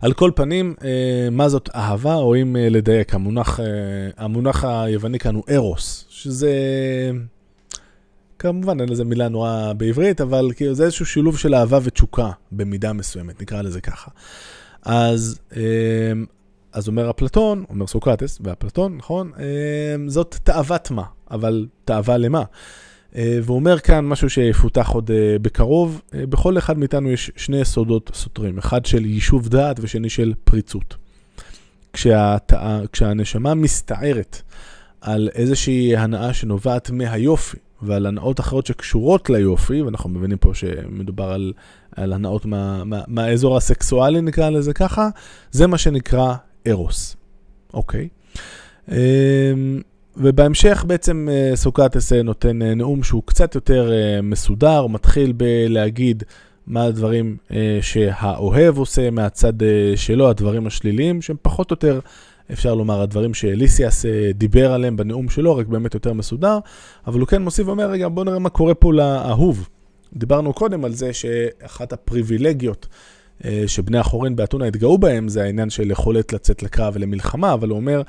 על 0.00 0.12
כל 0.12 0.30
פנים, 0.34 0.74
אה, 0.84 1.28
מה 1.30 1.48
זאת 1.48 1.70
אהבה, 1.74 2.14
או 2.14 2.36
אם 2.36 2.56
אה, 2.56 2.68
לדייק, 2.68 3.14
המונח, 3.14 3.60
אה, 3.60 3.66
המונח 4.16 4.64
היווני 4.64 5.18
כאן 5.18 5.34
הוא 5.34 5.44
ארוס, 5.50 6.04
שזה... 6.08 6.52
כמובן, 8.38 8.80
אין 8.80 8.88
לזה 8.88 9.04
מילה 9.04 9.28
נורא 9.28 9.72
בעברית, 9.76 10.20
אבל 10.20 10.50
כאילו 10.56 10.74
זה 10.74 10.84
איזשהו 10.84 11.06
שילוב 11.06 11.38
של 11.38 11.54
אהבה 11.54 11.78
ותשוקה 11.82 12.30
במידה 12.52 12.92
מסוימת, 12.92 13.42
נקרא 13.42 13.62
לזה 13.62 13.80
ככה. 13.80 14.10
אז, 14.82 15.38
אז 16.72 16.88
אומר 16.88 17.10
אפלטון, 17.10 17.64
אומר 17.70 17.86
סוקרטס 17.86 18.38
ואפלטון, 18.44 18.96
נכון? 18.96 19.32
זאת 20.06 20.36
תאוות 20.42 20.90
מה, 20.90 21.02
אבל 21.30 21.66
תאווה 21.84 22.16
למה? 22.16 22.42
והוא 23.14 23.56
אומר 23.56 23.78
כאן 23.78 24.04
משהו 24.06 24.30
שיפותח 24.30 24.88
עוד 24.88 25.10
בקרוב, 25.42 26.02
בכל 26.14 26.58
אחד 26.58 26.78
מאיתנו 26.78 27.10
יש 27.10 27.30
שני 27.36 27.60
יסודות 27.60 28.10
סותרים, 28.14 28.58
אחד 28.58 28.86
של 28.86 29.04
יישוב 29.04 29.48
דעת 29.48 29.76
ושני 29.80 30.08
של 30.08 30.32
פריצות. 30.44 30.96
כשהת... 31.92 32.52
כשהנשמה 32.92 33.54
מסתערת 33.54 34.42
על 35.00 35.28
איזושהי 35.34 35.96
הנאה 35.96 36.32
שנובעת 36.32 36.90
מהיופי, 36.90 37.56
ועל 37.82 38.06
הנאות 38.06 38.40
אחרות 38.40 38.66
שקשורות 38.66 39.30
ליופי, 39.30 39.82
ואנחנו 39.82 40.10
מבינים 40.10 40.38
פה 40.38 40.54
שמדובר 40.54 41.32
על, 41.32 41.52
על 41.96 42.12
הנאות 42.12 42.46
מה, 42.46 42.84
מה, 42.84 43.00
מהאזור 43.06 43.56
הסקסואלי, 43.56 44.20
נקרא 44.20 44.50
לזה 44.50 44.72
ככה, 44.72 45.08
זה 45.50 45.66
מה 45.66 45.78
שנקרא 45.78 46.34
ארוס, 46.68 47.16
אוקיי? 47.74 48.08
אמ, 48.88 48.96
ובהמשך 50.16 50.84
בעצם 50.86 51.28
אה, 51.30 51.56
סוקרטס 51.56 52.12
אה, 52.12 52.22
נותן 52.22 52.62
אה, 52.62 52.74
נאום 52.74 53.02
שהוא 53.02 53.22
קצת 53.26 53.54
יותר 53.54 53.92
מסודר, 54.22 54.78
הוא 54.78 54.90
מתחיל 54.90 55.32
בלהגיד 55.36 56.22
מה 56.66 56.84
הדברים 56.84 57.36
שהאוהב 57.80 58.78
עושה 58.78 59.10
מהצד 59.10 59.52
שלו, 59.96 60.30
הדברים 60.30 60.66
השליליים, 60.66 61.22
שהם 61.22 61.36
פחות 61.42 61.70
או 61.70 61.74
יותר 61.74 62.00
אפשר 62.52 62.74
לומר, 62.74 63.00
הדברים 63.00 63.34
שאליסיאס 63.34 64.04
דיבר 64.34 64.72
עליהם 64.72 64.96
בנאום 64.96 65.28
שלו, 65.28 65.56
רק 65.56 65.66
באמת 65.66 65.94
יותר 65.94 66.12
מסודר, 66.12 66.58
אבל 67.06 67.20
הוא 67.20 67.28
כן 67.28 67.42
מוסיף 67.42 67.66
ואומר, 67.66 67.90
רגע, 67.90 68.08
בוא 68.08 68.24
נראה 68.24 68.38
מה 68.38 68.48
קורה 68.48 68.74
פה 68.74 68.92
לאהוב. 68.92 69.68
דיברנו 70.16 70.52
קודם 70.52 70.84
על 70.84 70.92
זה 70.92 71.12
שאחת 71.12 71.92
הפריבילגיות 71.92 72.86
שבני 73.66 73.98
החורין 73.98 74.36
באתונה 74.36 74.64
התגאו 74.64 74.98
בהם, 74.98 75.28
זה 75.28 75.42
העניין 75.42 75.70
של 75.70 75.90
יכולת 75.90 76.32
לצאת 76.32 76.62
לקרב 76.62 76.92
ולמלחמה, 76.96 77.52
אבל 77.52 77.68
הוא 77.68 77.76
אומר, 77.76 78.02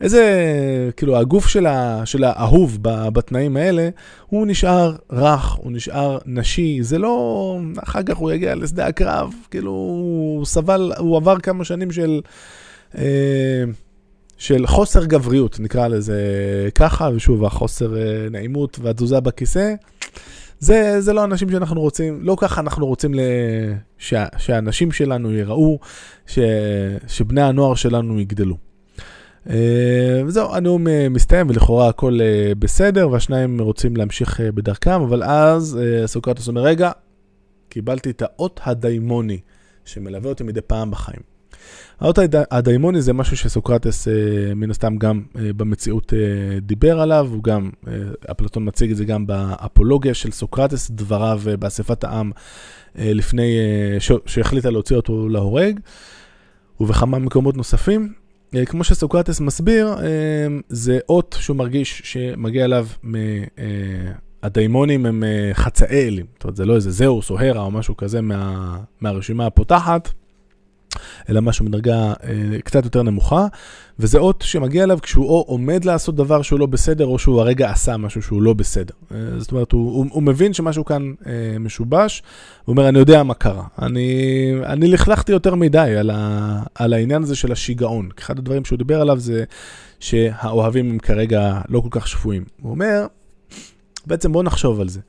איזה, 0.00 0.90
כאילו, 0.96 1.16
הגוף 1.16 1.48
של, 1.48 1.66
ה, 1.66 2.02
של 2.06 2.24
האהוב 2.24 2.78
בתנאים 2.82 3.56
האלה, 3.56 3.88
הוא 4.26 4.46
נשאר 4.46 4.96
רך, 5.10 5.52
הוא 5.52 5.72
נשאר 5.72 6.18
נשי, 6.26 6.78
זה 6.82 6.98
לא, 6.98 7.58
אחר 7.82 8.02
כך 8.02 8.16
הוא 8.16 8.32
יגיע 8.32 8.54
לשדה 8.54 8.86
הקרב, 8.86 9.32
כאילו, 9.50 9.70
הוא 9.70 10.44
סבל, 10.46 10.92
הוא 10.98 11.16
עבר 11.16 11.38
כמה 11.38 11.64
שנים 11.64 11.90
של... 11.90 12.20
אה, 12.98 13.64
של 14.38 14.66
חוסר 14.66 15.04
גבריות, 15.04 15.60
נקרא 15.60 15.88
לזה 15.88 16.20
ככה, 16.74 17.10
ושוב, 17.14 17.44
החוסר 17.44 17.96
אה, 17.96 18.28
נעימות 18.30 18.78
והתזוזה 18.82 19.20
בכיסא, 19.20 19.74
זה, 20.58 21.00
זה 21.00 21.12
לא 21.12 21.24
אנשים 21.24 21.50
שאנחנו 21.50 21.80
רוצים, 21.80 22.18
לא 22.22 22.36
ככה 22.40 22.60
אנחנו 22.60 22.86
רוצים 22.86 23.14
ל... 23.14 23.20
שה, 23.98 24.24
שהאנשים 24.38 24.92
שלנו 24.92 25.32
ייראו, 25.32 25.78
ש, 26.26 26.38
שבני 27.06 27.42
הנוער 27.42 27.74
שלנו 27.74 28.20
יגדלו. 28.20 28.65
אה, 29.50 30.22
וזהו, 30.26 30.54
הנאום 30.54 30.88
אה, 30.88 31.08
מסתיים 31.08 31.46
ולכאורה 31.50 31.88
הכל 31.88 32.18
בסדר, 32.58 33.08
והשניים 33.10 33.60
רוצים 33.60 33.96
להמשיך 33.96 34.40
בדרכם, 34.40 35.00
אבל 35.00 35.22
אז 35.22 35.78
סוקרטוס 36.06 36.48
אומר, 36.48 36.62
רגע, 36.62 36.90
קיבלתי 37.68 38.10
את 38.10 38.22
האות 38.22 38.60
הדיימוני 38.64 39.40
שמלווה 39.84 40.28
אותי 40.28 40.44
מדי 40.44 40.60
פעם 40.60 40.90
בחיים. 40.90 41.36
האות 42.00 42.18
הדיימוני 42.50 43.02
זה 43.02 43.12
משהו 43.12 43.36
שסוקרטס 43.36 44.08
אה, 44.08 44.14
מן 44.54 44.70
הסתם 44.70 44.96
גם 44.96 45.22
אה, 45.38 45.52
במציאות 45.52 46.12
אה, 46.12 46.60
דיבר 46.60 47.00
עליו, 47.00 47.28
הוא 47.32 47.42
גם, 47.42 47.70
אפלטון 48.30 48.68
מציג 48.68 48.90
את 48.90 48.96
זה 48.96 49.04
גם 49.04 49.26
באפולוגיה 49.26 50.14
של 50.14 50.30
סוקרטס, 50.30 50.90
דבריו 50.90 51.40
באספת 51.58 52.04
העם 52.04 52.30
לפני 52.94 53.56
שהחליטה 54.26 54.70
להוציא 54.70 54.96
אותו 54.96 55.28
להורג, 55.28 55.80
ובכמה 56.80 57.18
מקומות 57.18 57.56
נוספים. 57.56 58.12
כמו 58.66 58.84
שסוקרטס 58.84 59.40
מסביר, 59.40 59.96
זה 60.68 60.98
אות 61.08 61.36
שהוא 61.40 61.56
מרגיש 61.56 62.02
שמגיע 62.04 62.64
אליו 62.64 62.86
הדיימונים 64.42 65.06
הם 65.06 65.24
חצאי 65.52 66.08
אלים, 66.08 66.26
זאת 66.34 66.44
אומרת 66.44 66.56
זה 66.56 66.64
לא 66.64 66.74
איזה 66.74 66.90
זהוס 66.90 67.30
או 67.30 67.38
הרה 67.38 67.62
או 67.62 67.70
משהו 67.70 67.96
כזה 67.96 68.20
מה, 68.20 68.76
מהרשימה 69.00 69.46
הפותחת. 69.46 70.12
אלא 71.28 71.40
משהו 71.40 71.64
מדרגה 71.64 72.12
אה, 72.24 72.60
קצת 72.64 72.84
יותר 72.84 73.02
נמוכה, 73.02 73.46
וזה 73.98 74.18
אות 74.18 74.44
שמגיע 74.46 74.84
אליו 74.84 74.98
כשהוא 75.02 75.26
או 75.26 75.44
עומד 75.48 75.84
לעשות 75.84 76.14
דבר 76.14 76.42
שהוא 76.42 76.60
לא 76.60 76.66
בסדר, 76.66 77.06
או 77.06 77.18
שהוא 77.18 77.40
הרגע 77.40 77.70
עשה 77.70 77.96
משהו 77.96 78.22
שהוא 78.22 78.42
לא 78.42 78.52
בסדר. 78.52 78.94
אה, 79.14 79.18
זאת 79.38 79.52
אומרת, 79.52 79.72
הוא, 79.72 79.92
הוא, 79.92 80.06
הוא 80.10 80.22
מבין 80.22 80.52
שמשהו 80.52 80.84
כאן 80.84 81.12
אה, 81.26 81.58
משובש, 81.60 82.22
הוא 82.64 82.72
אומר, 82.72 82.88
אני 82.88 82.98
יודע 82.98 83.22
מה 83.22 83.34
קרה. 83.34 83.64
אני, 83.82 84.52
אני 84.64 84.88
לכלכתי 84.88 85.32
יותר 85.32 85.54
מדי 85.54 85.94
על, 85.98 86.10
ה, 86.10 86.62
על 86.74 86.92
העניין 86.92 87.22
הזה 87.22 87.36
של 87.36 87.52
השיגעון. 87.52 88.08
אחד 88.18 88.38
הדברים 88.38 88.64
שהוא 88.64 88.78
דיבר 88.78 89.00
עליו 89.00 89.20
זה 89.20 89.44
שהאוהבים 90.00 90.90
הם 90.90 90.98
כרגע 90.98 91.60
לא 91.68 91.80
כל 91.80 91.88
כך 91.90 92.08
שפויים. 92.08 92.44
הוא 92.62 92.70
אומר, 92.70 93.06
בעצם 94.06 94.32
בואו 94.32 94.42
נחשוב 94.42 94.80
על 94.80 94.88
זה. 94.88 95.00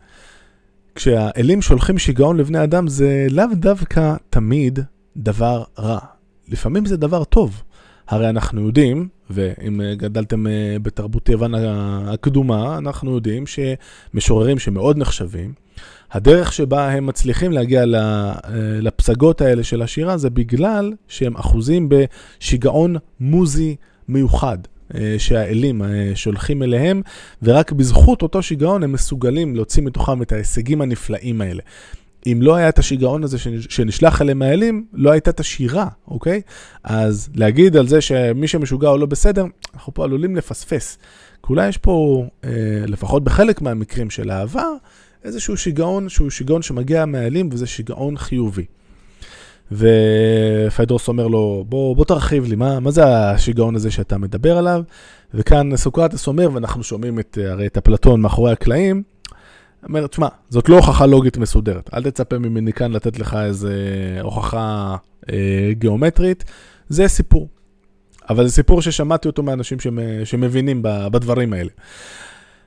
כשהאלים 0.96 1.62
שולחים 1.62 1.98
שיגעון 1.98 2.38
לבני 2.38 2.63
אדם 2.63 2.88
זה 2.88 3.27
לאו 3.29 3.46
דווקא 3.53 4.15
תמיד 4.29 4.79
דבר 5.17 5.63
רע. 5.79 6.00
לפעמים 6.47 6.86
זה 6.86 6.97
דבר 6.97 7.24
טוב. 7.24 7.63
הרי 8.07 8.29
אנחנו 8.29 8.65
יודעים, 8.65 9.07
ואם 9.29 9.81
גדלתם 9.93 10.47
אה, 10.47 10.77
בתרבות 10.81 11.29
יוון 11.29 11.53
הקדומה, 12.07 12.77
אנחנו 12.77 13.15
יודעים 13.15 13.43
שמשוררים 13.47 14.59
שמאוד 14.59 14.97
נחשבים, 14.97 15.53
הדרך 16.12 16.53
שבה 16.53 16.91
הם 16.91 17.05
מצליחים 17.05 17.51
להגיע 17.51 17.81
אה, 17.81 18.33
לפסגות 18.81 19.41
האלה 19.41 19.63
של 19.63 19.81
השירה 19.81 20.17
זה 20.17 20.29
בגלל 20.29 20.93
שהם 21.07 21.38
אחוזים 21.38 21.89
בשיגעון 21.89 22.95
מוזי 23.19 23.75
מיוחד. 24.07 24.57
אה, 24.95 25.15
שהאלים 25.17 25.81
שולחים 26.15 26.63
אליהם, 26.63 27.01
ורק 27.43 27.71
בזכות 27.71 28.21
אותו 28.21 28.43
שיגעון 28.43 28.83
הם 28.83 28.91
מסוגלים 28.91 29.55
להוציא 29.55 29.83
מתוכם 29.83 30.21
את 30.21 30.31
ההישגים 30.31 30.81
הנפלאים 30.81 31.41
האלה. 31.41 31.62
אם 32.25 32.39
לא 32.41 32.55
היה 32.55 32.69
את 32.69 32.79
השיגעון 32.79 33.24
הזה 33.24 33.38
שנשלח 33.69 34.21
אליהם 34.21 34.41
האלים, 34.41 34.86
לא 34.93 35.12
הייתה 35.12 35.29
את 35.29 35.39
השירה, 35.39 35.88
אוקיי? 36.07 36.41
אז 36.83 37.29
להגיד 37.36 37.77
על 37.77 37.88
זה 37.88 38.01
שמי 38.01 38.47
שמשוגע 38.47 38.89
הוא 38.89 39.00
לא 39.00 39.05
בסדר, 39.05 39.45
אנחנו 39.74 39.93
פה 39.93 40.03
עלולים 40.03 40.36
לפספס. 40.36 40.97
כי 41.43 41.50
אולי 41.50 41.67
יש 41.67 41.77
פה, 41.77 42.25
אה, 42.43 42.50
לפחות 42.88 43.24
בחלק 43.24 43.62
מהמקרים 43.62 44.09
של 44.09 44.29
העבר, 44.29 44.74
איזשהו 45.24 45.57
שיגעון 45.57 46.09
שהוא 46.09 46.29
שיגעון 46.29 46.62
שמגיע 46.62 47.05
מהאלים 47.05 47.50
וזה 47.51 47.67
שיגעון 47.67 48.17
חיובי. 48.17 48.65
ופיידרוס 49.71 51.07
אומר 51.07 51.27
לו, 51.27 51.65
בוא, 51.69 51.95
בוא 51.95 52.05
תרחיב 52.05 52.45
לי, 52.45 52.55
מה, 52.55 52.79
מה 52.79 52.91
זה 52.91 53.05
השיגעון 53.05 53.75
הזה 53.75 53.91
שאתה 53.91 54.17
מדבר 54.17 54.57
עליו? 54.57 54.81
וכאן 55.33 55.75
סוקרטס 55.75 56.27
אומר, 56.27 56.50
ואנחנו 56.53 56.83
שומעים 56.83 57.19
את, 57.19 57.38
הרי 57.41 57.67
את 57.67 57.77
אפלטון 57.77 58.21
מאחורי 58.21 58.51
הקלעים, 58.51 59.03
אומר, 59.89 60.08
תשמע, 60.08 60.27
זאת 60.50 60.70
לא 60.70 60.75
הוכחה 60.75 61.06
לוגית 61.06 61.38
מסודרת. 61.38 61.89
אל 61.94 62.03
תצפה 62.03 62.38
ממני 62.38 62.74
כאן 62.74 62.91
לתת 62.91 63.20
לך 63.20 63.38
איזה 63.46 63.74
הוכחה 64.22 64.96
אה, 65.29 65.70
גיאומטרית. 65.72 66.44
זה 66.89 67.08
סיפור. 67.08 67.48
אבל 68.29 68.48
זה 68.48 68.53
סיפור 68.53 68.82
ששמעתי 68.82 69.27
אותו 69.27 69.44
מאנשים 69.44 69.77
שמבינים 70.24 70.79
בדברים 70.84 71.53
האלה. 71.53 71.70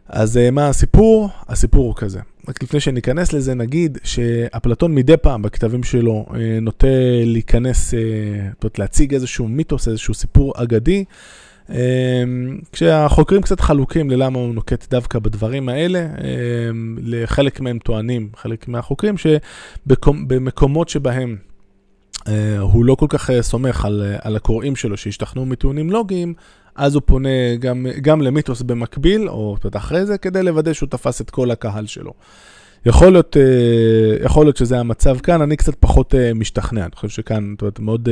אז 0.09 0.37
אה, 0.37 0.51
מה 0.51 0.69
הסיפור? 0.69 1.29
הסיפור 1.49 1.87
הוא 1.87 1.95
כזה. 1.97 2.21
רק 2.49 2.63
לפני 2.63 2.81
שניכנס 2.81 3.33
לזה, 3.33 3.55
נגיד 3.55 3.99
שאפלטון 4.05 4.95
מדי 4.95 5.17
פעם 5.17 5.43
בכתבים 5.43 5.83
שלו 5.83 6.27
אה, 6.35 6.59
נוטה 6.63 6.87
להיכנס, 7.25 7.95
אה, 7.95 8.01
זאת 8.53 8.65
אומרת 8.65 8.79
להציג 8.79 9.15
איזשהו 9.15 9.49
מיתוס, 9.49 9.89
איזשהו 9.89 10.15
סיפור 10.15 10.53
אגדי. 10.57 11.05
אמ, 11.71 12.59
כשהחוקרים 12.73 13.43
קצת 13.43 13.61
חלוקים 13.61 14.11
ללמה 14.11 14.39
הוא 14.39 14.55
נוקט 14.55 14.91
דווקא 14.91 15.19
בדברים 15.19 15.69
האלה, 15.69 15.99
אמ, 16.01 16.97
לחלק 17.03 17.61
מהם 17.61 17.79
טוענים, 17.79 18.29
חלק 18.37 18.69
מהחוקרים, 18.69 19.15
שבמקומות 19.19 20.89
שבהם 20.89 21.37
אה, 22.29 22.59
הוא 22.59 22.85
לא 22.85 22.95
כל 22.95 23.07
כך 23.09 23.31
אה, 23.31 23.43
סומך 23.43 23.85
על, 23.85 24.03
אה, 24.05 24.19
על 24.23 24.37
הקוראים 24.37 24.77
שלו 24.77 24.97
שהשתכנעו 24.97 25.47
מטיעונים 25.47 25.91
לוגיים, 25.91 26.35
אז 26.77 26.95
הוא 26.95 27.03
פונה 27.07 27.57
גם, 27.59 27.87
גם 28.03 28.23
למיתוס 28.23 28.63
במקביל, 28.63 29.29
או 29.29 29.57
אחרי 29.75 30.07
זה, 30.07 30.19
כדי 30.19 30.43
לוודא 30.43 30.73
שהוא 30.73 30.89
תפס 30.89 31.21
את 31.21 31.31
כל 31.31 31.51
הקהל 31.51 31.87
שלו. 31.87 32.13
יכול 32.87 33.13
להיות, 33.13 33.37
יכול 34.25 34.47
להיות 34.47 34.57
שזה 34.57 34.81
המצב 34.81 35.19
כאן, 35.19 35.43
אני 35.43 35.57
קצת 35.57 35.75
פחות 35.81 36.15
משתכנע, 36.35 36.83
אני 36.83 36.91
חושב 36.95 37.09
שכאן, 37.09 37.55
זאת 37.55 37.63
אומרת, 37.63 37.81
מאוד... 37.81 38.09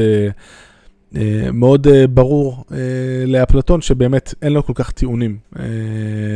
מאוד 1.53 1.87
ברור 2.11 2.65
לאפלטון 3.27 3.81
שבאמת 3.81 4.35
אין 4.43 4.53
לו 4.53 4.67
כל 4.67 4.73
כך 4.77 4.91
טיעונים 4.91 5.39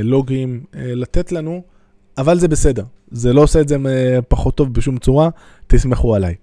לוגיים 0.03 0.61
לתת 0.75 1.33
לנו, 1.33 1.63
אבל 2.19 2.39
זה 2.39 2.49
בסדר. 2.49 2.85
זה 3.11 3.33
לא 3.33 3.43
עושה 3.43 3.61
את 3.61 3.69
זה 3.69 3.77
פחות 4.29 4.55
טוב 4.57 4.75
בשום 4.75 4.99
צורה, 4.99 5.29
תסמכו 5.67 6.15
עליי. 6.15 6.35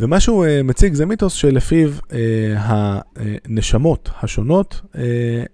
ומה 0.00 0.20
שהוא 0.20 0.46
מציג 0.64 0.94
זה 0.94 1.06
מיתוס 1.06 1.32
שלפיו 1.32 1.90
הנשמות 3.44 4.10
השונות 4.22 4.80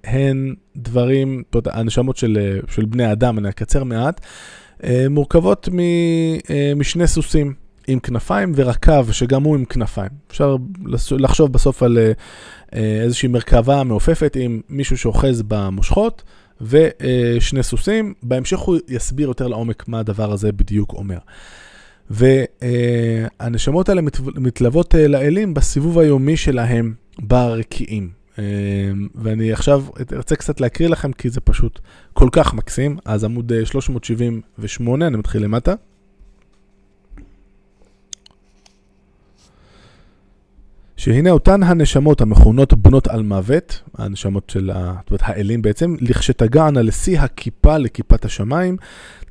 הן 0.05 0.55
דברים, 0.77 1.43
הנשמות 1.67 2.17
של, 2.17 2.61
של 2.69 2.85
בני 2.85 3.13
אדם, 3.13 3.39
אני 3.39 3.49
אקצר 3.49 3.85
מעט, 3.85 4.21
מורכבות 5.11 5.69
משני 6.77 7.07
סוסים 7.07 7.55
עם 7.91 8.01
כנפיים 8.01 8.53
ורקב 8.55 9.13
שגם 9.13 9.43
הוא 9.43 9.57
עם 9.57 9.65
כנפיים. 9.65 10.11
אפשר 10.31 10.57
לחשוב 11.11 11.53
בסוף 11.53 11.83
על 11.83 11.99
uh, 11.99 12.77
איזושהי 12.77 13.29
מרכבה 13.29 13.85
מעופפת 13.85 14.37
עם 14.41 14.61
מישהו 14.69 14.99
שאוחז 14.99 15.43
במושכות 15.49 16.23
ושני 16.61 17.63
סוסים. 17.63 18.15
בהמשך 18.23 18.59
הוא 18.59 18.77
יסביר 18.89 19.29
יותר 19.29 19.47
לעומק 19.47 19.89
מה 19.89 19.99
הדבר 19.99 20.33
הזה 20.33 20.53
בדיוק 20.53 20.93
אומר. 20.93 21.19
והנשמות 22.11 23.89
האלה 23.89 24.03
מתלוות 24.37 24.95
אה, 24.95 25.09
לאלים 25.09 25.55
בסיבוב 25.55 25.99
היומי 25.99 26.37
שלהם 26.37 26.95
ברקיעים. 27.19 28.11
אה, 28.39 28.45
ואני 29.15 29.53
עכשיו 29.53 29.85
ארצה 30.13 30.37
קצת 30.37 30.61
להקריא 30.61 30.89
לכם 30.89 31.13
כי 31.13 31.31
זה 31.31 31.41
פשוט 31.41 31.81
כל 32.13 32.29
כך 32.33 32.55
מקסים. 32.55 32.97
אז 33.05 33.25
עמוד 33.25 33.53
378, 33.65 35.05
אה, 35.05 35.09
אני 35.09 35.17
מתחיל 35.17 35.43
למטה. 35.43 35.75
שהנה 41.01 41.31
אותן 41.31 41.63
הנשמות 41.63 42.21
המכונות 42.21 42.75
בנות 42.75 43.09
על 43.09 43.23
מוות, 43.23 43.81
הנשמות 43.99 44.51
של 44.51 44.71
האלים 45.21 45.63
בעצם, 45.63 45.95
לכשתגענה 46.01 46.83
לשיא 46.83 47.21
הכיפה 47.21 47.79
לכיפת 47.79 48.25
השמיים, 48.25 48.77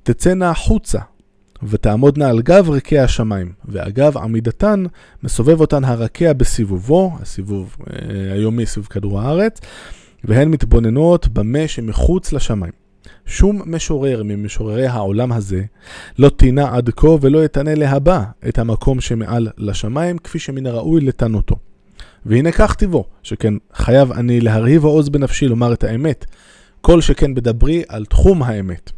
תצאנה 0.04 0.50
החוצה 0.50 1.00
ותעמודנה 1.64 2.30
על 2.30 2.42
גב 2.42 2.70
רקיע 2.70 3.04
השמיים, 3.04 3.52
ואגב 3.66 4.18
עמידתן 4.18 4.84
מסובב 5.24 5.62
אותן 5.62 5.84
הרקיע 5.84 6.34
בסיבובו, 6.34 7.12
הסיבוב 7.22 7.78
אה, 7.90 8.34
היומי 8.34 8.66
סביב 8.66 8.86
כדור 8.86 9.22
הארץ, 9.22 9.60
והן 10.24 10.50
מתבוננות 10.50 11.28
במה 11.28 11.68
שמחוץ 11.68 12.34
לשמיים. 12.34 12.79
שום 13.26 13.62
משורר 13.66 14.22
ממשוררי 14.26 14.88
העולם 14.88 15.32
הזה 15.32 15.64
לא 16.20 16.30
טינה 16.30 16.76
עד 16.76 16.90
כה 16.90 17.08
ולא 17.22 17.46
יתנה 17.46 17.76
להבא 17.76 18.24
את 18.48 18.60
המקום 18.60 19.02
שמעל 19.02 19.48
לשמיים, 19.58 20.18
כפי 20.18 20.40
שמן 20.40 20.66
הראוי 20.66 21.02
לתנותו. 21.02 21.56
והנה 22.26 22.52
כך 22.52 22.76
טיבו, 22.76 23.06
שכן 23.24 23.54
חייב 23.74 24.12
אני 24.12 24.42
להרהיב 24.42 24.86
העוז 24.86 25.10
בנפשי 25.10 25.48
לומר 25.48 25.74
את 25.74 25.84
האמת, 25.84 26.26
כל 26.82 27.02
שכן 27.02 27.36
בדברי 27.36 27.84
על 27.88 28.06
תחום 28.06 28.44
האמת. 28.44 28.92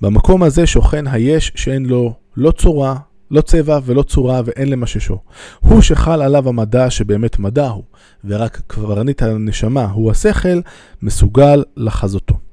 במקום 0.00 0.42
הזה 0.42 0.66
שוכן 0.66 1.06
היש 1.06 1.52
שאין 1.54 1.86
לו 1.86 2.14
לא 2.36 2.50
צורה, 2.50 2.96
לא 3.30 3.40
צבע 3.40 3.78
ולא 3.84 4.02
צורה 4.02 4.40
ואין 4.44 4.68
למששו. 4.68 5.18
הוא 5.60 5.80
שחל 5.80 6.22
עליו 6.22 6.48
המדע 6.48 6.90
שבאמת 6.90 7.38
מדע 7.38 7.68
הוא, 7.68 7.84
ורק 8.24 8.60
קברניט 8.66 9.22
הנשמה 9.22 9.84
הוא 9.84 10.10
השכל, 10.10 10.60
מסוגל 11.02 11.64
לחזותו. 11.76 12.47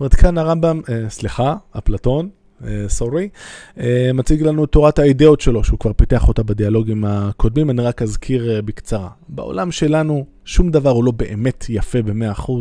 אומרת, 0.00 0.14
כאן 0.14 0.38
הרמב"ם, 0.38 0.80
אה, 0.88 1.04
סליחה, 1.08 1.56
אפלטון, 1.78 2.28
סורי, 2.88 3.28
אה, 3.78 3.84
אה, 3.84 4.12
מציג 4.12 4.42
לנו 4.42 4.64
את 4.64 4.72
תורת 4.72 4.98
האידאות 4.98 5.40
שלו, 5.40 5.64
שהוא 5.64 5.78
כבר 5.78 5.92
פיתח 5.96 6.28
אותה 6.28 6.42
בדיאלוגים 6.42 7.04
הקודמים, 7.04 7.70
אני 7.70 7.82
רק 7.82 8.02
אזכיר 8.02 8.54
אה, 8.54 8.62
בקצרה. 8.62 9.08
בעולם 9.28 9.70
שלנו 9.70 10.24
שום 10.44 10.70
דבר 10.70 10.90
הוא 10.90 11.04
לא 11.04 11.10
באמת 11.10 11.64
יפה 11.68 12.02
ב-100%, 12.02 12.52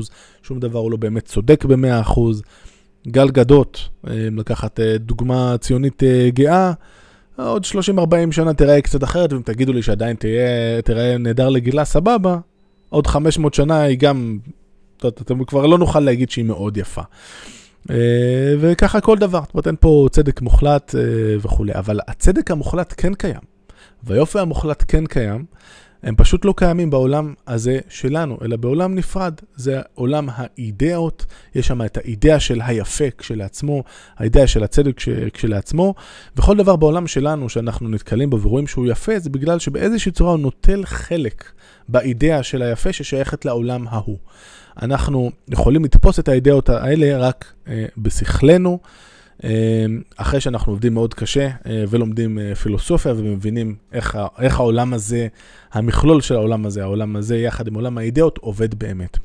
שום 0.44 0.60
דבר 0.60 0.79
הוא 0.79 0.91
לא 0.91 0.98
באמת 0.98 1.25
צודק 1.25 1.66
ב-100%. 1.66 2.20
גל 3.07 3.29
גדות, 3.29 3.90
אה, 4.07 4.27
לקחת 4.38 4.79
אה, 4.79 4.98
דוגמה 4.98 5.55
ציונית 5.57 6.03
אה, 6.03 6.29
גאה, 6.33 6.72
עוד 7.38 7.66
30-40 7.66 8.31
שנה 8.31 8.53
תיראה 8.53 8.81
קצת 8.81 9.03
אחרת, 9.03 9.33
ואם 9.33 9.42
תגידו 9.42 9.74
לי 9.74 9.81
שעדיין 9.81 10.16
תהיה, 10.16 10.81
תיראה 10.85 11.18
נהדר 11.18 11.50
לגילה, 11.50 11.85
סבבה. 11.85 12.38
עוד 12.90 13.07
500 13.07 13.53
שנה 13.53 13.81
היא 13.81 13.98
גם, 13.98 14.38
אתם 15.05 15.44
כבר 15.44 15.66
לא 15.66 15.77
נוכל 15.77 16.00
להגיד 16.00 16.29
שהיא 16.29 16.46
מאוד 16.46 16.77
יפה. 16.77 17.01
וככה 18.60 19.01
כל 19.01 19.18
דבר, 19.18 19.40
זאת 19.46 19.53
אומרת 19.53 19.68
אין 19.68 19.75
פה 19.79 20.07
צדק 20.12 20.42
מוחלט 20.42 20.96
וכולי, 21.42 21.74
אבל 21.75 22.00
הצדק 22.07 22.51
המוחלט 22.51 22.94
כן 22.98 23.14
קיים, 23.14 23.40
והיופי 24.03 24.40
המוחלט 24.40 24.83
כן 24.88 25.05
קיים, 25.05 25.46
הם 26.07 26.15
פשוט 26.15 26.46
לא 26.46 26.53
קיימים 26.57 26.89
בעולם 26.89 27.33
הזה 27.48 27.79
שלנו, 27.89 28.37
אלא 28.41 28.55
בעולם 28.57 28.96
נפרד. 28.96 29.33
זה 29.55 29.81
עולם 29.93 30.29
האידאות, 30.31 31.25
יש 31.55 31.67
שם 31.67 31.81
את 31.81 31.98
האידאה 31.98 32.39
של 32.39 32.61
היפה 32.61 33.05
כשלעצמו, 33.17 33.83
האידאה 34.17 34.48
של 34.48 34.63
הצדק 34.63 35.01
כשלעצמו, 35.33 35.93
וכל 36.37 36.57
דבר 36.57 36.75
בעולם 36.75 37.07
שלנו 37.07 37.50
שאנחנו 37.50 37.89
נתקלים 37.89 38.29
בו 38.29 38.41
ורואים 38.41 38.67
שהוא 38.67 38.87
יפה, 38.87 39.20
זה 39.20 39.29
בגלל 39.29 39.59
שבאיזושהי 39.59 40.11
צורה 40.11 40.31
הוא 40.31 40.39
נוטל 40.39 40.85
חלק 40.85 41.51
באידאה 41.89 42.43
של 42.43 42.61
היפה 42.61 42.93
ששייכת 42.93 43.46
לעולם 43.46 43.85
ההוא. 43.89 44.17
אנחנו 44.81 45.31
יכולים 45.50 45.85
לתפוס 45.85 46.20
את 46.20 46.27
האידאות 46.27 46.70
האלה 46.70 47.17
רק 47.17 47.53
אה, 47.67 47.85
בשכלנו. 47.98 48.79
אמ, 49.44 49.50
אחרי 50.18 50.42
שאנחנו 50.42 50.72
עובדים 50.72 50.94
מאוד 50.94 51.14
קשה 51.14 51.50
אה, 51.66 51.84
ולומדים 51.90 52.40
אה, 52.40 52.56
פילוסופיה 52.56 53.14
ומבינים 53.18 53.76
איך, 53.94 54.18
איך 54.40 54.60
העולם 54.60 54.94
הזה, 54.94 55.28
המכלול 55.74 56.22
של 56.22 56.36
העולם 56.36 56.66
הזה, 56.66 56.84
העולם 56.84 57.16
הזה 57.16 57.38
יחד 57.38 57.68
עם 57.68 57.74
עולם 57.74 57.98
האידאות 57.98 58.38
עובד 58.38 58.76
באמת. 58.76 59.18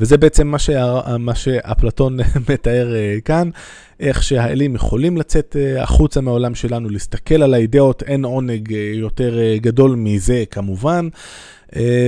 וזה 0.00 0.16
בעצם 0.16 0.46
מה, 0.46 0.58
שה, 0.58 1.16
מה 1.18 1.34
שאפלטון 1.34 2.16
מתאר 2.50 2.94
אה, 2.94 3.16
כאן, 3.24 3.50
איך 4.00 4.22
שהאלים 4.22 4.74
יכולים 4.74 5.16
לצאת 5.16 5.56
החוצה 5.78 6.20
מהעולם 6.20 6.54
שלנו, 6.54 6.88
להסתכל 6.88 7.42
על 7.42 7.54
האידאות, 7.54 8.02
אין 8.02 8.24
עונג 8.24 8.70
יותר 8.94 9.38
גדול 9.56 9.94
מזה 9.96 10.44
כמובן. 10.50 11.08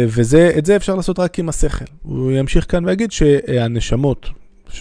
ואת 0.08 0.66
זה 0.66 0.76
אפשר 0.76 0.94
לעשות 0.94 1.18
רק 1.18 1.38
עם 1.38 1.48
השכל. 1.48 1.84
הוא 2.02 2.32
ימשיך 2.32 2.66
כאן 2.68 2.84
ויגיד 2.84 3.12
שהנשמות, 3.12 4.30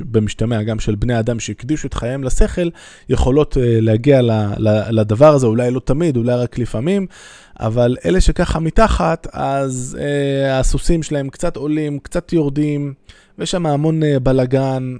במשתמע 0.02 0.64
גם 0.64 0.80
של 0.80 0.96
בני 0.96 1.20
אדם 1.20 1.40
שהקדישו 1.40 1.88
את 1.88 1.94
חייהם 1.94 2.24
לשכל, 2.24 2.70
יכולות 3.10 3.58
אה, 3.58 3.78
להגיע 3.82 4.22
לדבר 4.90 5.34
הזה, 5.34 5.48
אולי 5.48 5.72
לא 5.72 5.80
תמיד, 5.80 6.18
אולי 6.18 6.36
רק 6.36 6.58
לפעמים, 6.58 7.08
אבל 7.60 7.98
אלה 8.06 8.22
שככה 8.22 8.60
מתחת, 8.60 9.28
אז 9.34 9.98
אה, 10.00 10.60
הסוסים 10.60 11.04
שלהם 11.04 11.30
קצת 11.30 11.56
עולים, 11.58 12.00
קצת 12.00 12.34
יורדים, 12.34 12.94
ויש 13.38 13.52
שם 13.52 13.66
המון 13.66 14.04
אה, 14.04 14.20
בלגן, 14.20 14.96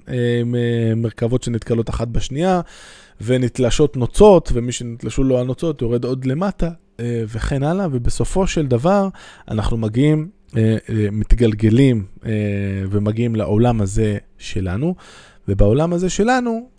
מרכבות 0.96 1.44
שנתקלות 1.44 1.90
אחת 1.90 2.08
בשנייה, 2.08 2.62
ונתלשות 3.22 3.98
נוצות, 3.98 4.52
ומי 4.54 4.72
שנתלשו 4.72 5.24
לו 5.24 5.40
הנוצות 5.40 5.82
יורד 5.82 6.06
עוד 6.06 6.26
למטה, 6.26 6.70
וכן 7.02 7.64
הלאה, 7.64 7.88
ובסופו 7.92 8.48
של 8.48 8.68
דבר 8.68 9.08
אנחנו 9.48 9.78
מגיעים 9.78 10.20
אה, 10.20 10.24
אה, 10.24 10.37
מתגלגלים 11.12 12.06
אה, 12.26 12.32
ומגיעים 12.90 13.36
לעולם 13.36 13.82
הזה 13.82 14.18
שלנו, 14.38 14.96
ובעולם 15.48 15.94
הזה 15.94 16.10
שלנו, 16.10 16.70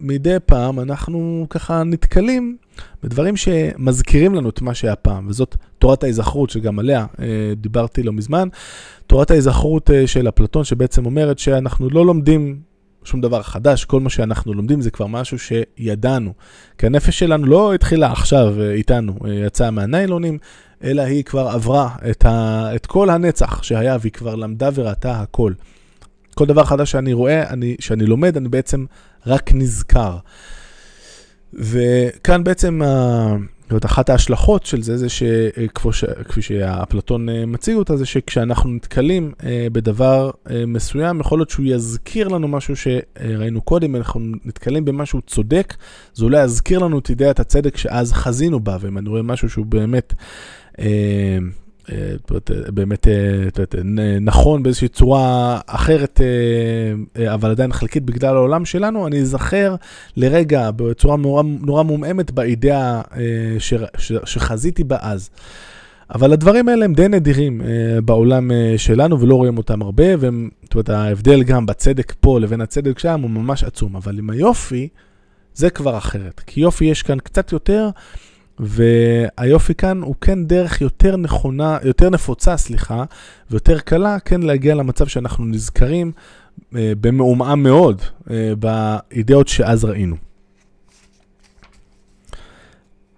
מדי 0.00 0.36
פעם 0.46 0.80
אנחנו 0.80 1.46
ככה 1.50 1.82
נתקלים 1.82 2.56
בדברים 3.02 3.36
שמזכירים 3.36 4.34
לנו 4.34 4.48
את 4.48 4.62
מה 4.62 4.74
שהיה 4.74 4.96
פעם, 4.96 5.26
וזאת 5.28 5.56
תורת 5.78 6.02
ההיזכרות, 6.02 6.50
שגם 6.50 6.78
עליה 6.78 7.06
דיברתי 7.56 8.02
לא 8.02 8.12
מזמן. 8.12 8.48
תורת 9.06 9.30
ההיזכרות 9.30 9.90
של 10.06 10.28
אפלטון, 10.28 10.64
שבעצם 10.64 11.06
אומרת 11.06 11.38
שאנחנו 11.38 11.88
לא 11.90 12.06
לומדים 12.06 12.60
שום 13.04 13.20
דבר 13.20 13.42
חדש, 13.42 13.84
כל 13.84 14.00
מה 14.00 14.10
שאנחנו 14.10 14.54
לומדים 14.54 14.80
זה 14.80 14.90
כבר 14.90 15.06
משהו 15.06 15.38
שידענו. 15.38 16.32
כי 16.78 16.86
הנפש 16.86 17.18
שלנו 17.18 17.46
לא 17.46 17.74
התחילה 17.74 18.12
עכשיו 18.12 18.62
איתנו, 18.70 19.14
יצאה 19.46 19.70
מהניילונים, 19.70 20.38
אלא 20.84 21.02
היא 21.02 21.24
כבר 21.24 21.48
עברה 21.48 21.88
את, 22.10 22.24
ה, 22.24 22.68
את 22.74 22.86
כל 22.86 23.10
הנצח 23.10 23.62
שהיה, 23.62 23.96
והיא 24.00 24.12
כבר 24.12 24.34
למדה 24.34 24.68
וראתה 24.74 25.20
הכל. 25.20 25.52
כל 26.34 26.46
דבר 26.46 26.64
חדש 26.64 26.90
שאני 26.90 27.12
רואה, 27.12 27.50
אני, 27.50 27.76
שאני 27.80 28.06
לומד, 28.06 28.36
אני 28.36 28.48
בעצם 28.48 28.84
רק 29.26 29.50
נזכר. 29.54 30.16
וכאן 31.52 32.44
בעצם, 32.44 32.80
זאת 33.70 33.84
אחת 33.84 34.10
ההשלכות 34.10 34.66
של 34.66 34.82
זה, 34.82 34.96
זה 34.96 35.08
שכפי 35.08 36.42
שאפלטון 36.42 37.28
אה, 37.28 37.46
מציג 37.46 37.76
אותה, 37.76 37.96
זה 37.96 38.06
שכשאנחנו 38.06 38.70
נתקלים 38.70 39.32
אה, 39.44 39.66
בדבר 39.72 40.30
אה, 40.50 40.66
מסוים, 40.66 41.20
יכול 41.20 41.38
להיות 41.38 41.50
שהוא 41.50 41.66
יזכיר 41.66 42.28
לנו 42.28 42.48
משהו 42.48 42.74
שראינו 42.76 43.60
קודם, 43.62 43.96
אנחנו 43.96 44.20
נתקלים 44.44 44.84
במשהו 44.84 45.20
צודק, 45.22 45.74
זה 46.14 46.24
אולי 46.24 46.44
יזכיר 46.44 46.78
לנו 46.78 46.98
את 46.98 47.10
אידאיית 47.10 47.40
הצדק 47.40 47.76
שאז 47.76 48.12
חזינו 48.12 48.60
בה, 48.60 48.76
ואם 48.80 48.98
אני 48.98 49.08
רואה 49.08 49.22
משהו 49.22 49.50
שהוא 49.50 49.66
באמת... 49.66 50.14
אה, 50.78 51.38
באמת 52.68 53.06
נכון 54.20 54.62
באיזושהי 54.62 54.88
צורה 54.88 55.60
אחרת, 55.66 56.20
אבל 57.26 57.50
עדיין 57.50 57.72
חלקית 57.72 58.04
בגלל 58.04 58.36
העולם 58.36 58.64
שלנו, 58.64 59.06
אני 59.06 59.20
אזכר 59.20 59.74
לרגע 60.16 60.70
בצורה 60.76 61.16
נורא, 61.16 61.82
מומעמת 61.82 62.30
באידאה 62.30 63.00
שחזיתי 64.24 64.84
בה 64.84 64.96
אז. 65.00 65.30
אבל 66.14 66.32
הדברים 66.32 66.68
האלה 66.68 66.84
הם 66.84 66.94
די 66.94 67.08
נדירים 67.08 67.60
אה, 67.60 68.00
בעולם 68.00 68.50
אה, 68.50 68.74
שלנו 68.76 69.20
ולא 69.20 69.34
רואים 69.34 69.58
אותם 69.58 69.82
הרבה, 69.82 70.16
זאת 70.16 70.74
אומרת, 70.74 70.88
ההבדל 70.88 71.42
גם 71.42 71.66
בצדק 71.66 72.14
פה 72.20 72.40
לבין 72.40 72.60
הצדק 72.60 72.98
שם 72.98 73.20
הוא 73.20 73.30
ממש 73.30 73.64
עצום. 73.64 73.96
אבל 73.96 74.18
עם 74.18 74.30
היופי, 74.30 74.88
זה 75.54 75.70
כבר 75.70 75.98
אחרת. 75.98 76.40
כי 76.46 76.60
יופי 76.60 76.84
יש 76.84 77.02
כאן 77.02 77.18
קצת 77.18 77.52
יותר, 77.52 77.88
והיופי 78.58 79.74
כאן 79.74 80.02
הוא 80.02 80.14
כן 80.20 80.44
דרך 80.44 80.80
יותר 80.80 81.16
נכונה, 81.16 81.78
יותר 81.82 82.10
נפוצה, 82.10 82.56
סליחה, 82.56 83.04
ויותר 83.50 83.78
קלה, 83.78 84.20
כן 84.20 84.42
להגיע 84.42 84.74
למצב 84.74 85.06
שאנחנו 85.06 85.44
נזכרים 85.44 86.12
אה, 86.76 86.92
במעומעם 87.00 87.62
מאוד 87.62 88.02
אה, 88.30 88.52
באידאות 88.58 89.48
שאז 89.48 89.84
ראינו. 89.84 90.16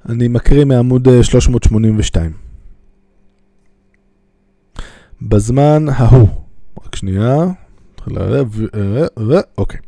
אני 0.09 0.29
מקריא 0.29 0.65
מעמוד 0.65 1.09
382. 1.23 2.33
אה, 2.33 2.37
בזמן 5.23 5.87
ההוא, 5.89 6.29
רק 6.85 6.97
שנייה, 6.97 7.37
אוקיי. 9.59 9.81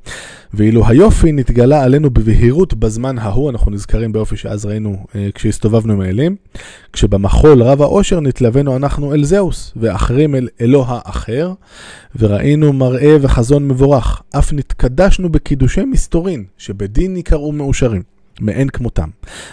ואילו 0.55 0.87
היופי 0.87 1.33
נתגלה 1.33 1.83
עלינו 1.83 2.11
בבהירות 2.11 2.75
בזמן 2.75 3.19
ההוא, 3.19 3.51
אנחנו 3.51 3.71
נזכרים 3.71 4.13
באופי 4.13 4.37
שאז 4.37 4.67
ראינו 4.67 5.07
אה, 5.15 5.29
כשהסתובבנו 5.35 5.93
עם 5.93 6.01
האלים, 6.01 6.37
כשבמחול 6.93 7.63
רב 7.63 7.83
העושר 7.83 8.21
נתלווינו 8.21 8.77
אנחנו 8.77 9.15
אל 9.15 9.25
זהוס, 9.25 9.73
ואחרים 9.77 10.35
אל 10.35 10.49
אלוה 10.61 11.01
האחר, 11.05 11.53
וראינו 12.17 12.73
מראה 12.73 13.17
וחזון 13.21 13.69
מבורך, 13.69 14.23
אף 14.39 14.53
נתקדשנו 14.53 15.29
בקידושי 15.29 15.85
מסתורין, 15.85 16.45
שבדין 16.59 17.17
יקראו 17.17 17.53
מאושרים. 17.53 18.03
מאין 18.41 18.69
כמותם, 18.69 19.09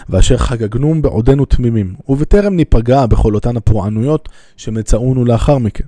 ואשר 0.08 0.36
חגגנום 0.36 1.02
בעודנו 1.02 1.44
תמימים, 1.44 1.94
ובטרם 2.08 2.56
ניפגע 2.56 3.06
בכל 3.06 3.34
אותן 3.34 3.56
הפורענויות 3.56 4.28
שמצאונו 4.56 5.24
לאחר 5.24 5.58
מכן. 5.58 5.84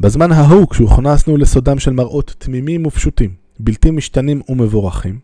בזמן 0.00 0.32
ההוא, 0.32 0.68
כשהוכנסנו 0.68 1.36
לסודם 1.36 1.78
של 1.78 1.90
מראות 1.90 2.34
תמימים 2.38 2.86
ופשוטים, 2.86 3.39
בלתי 3.64 3.90
משתנים 3.90 4.42
ומבורכים, 4.48 5.18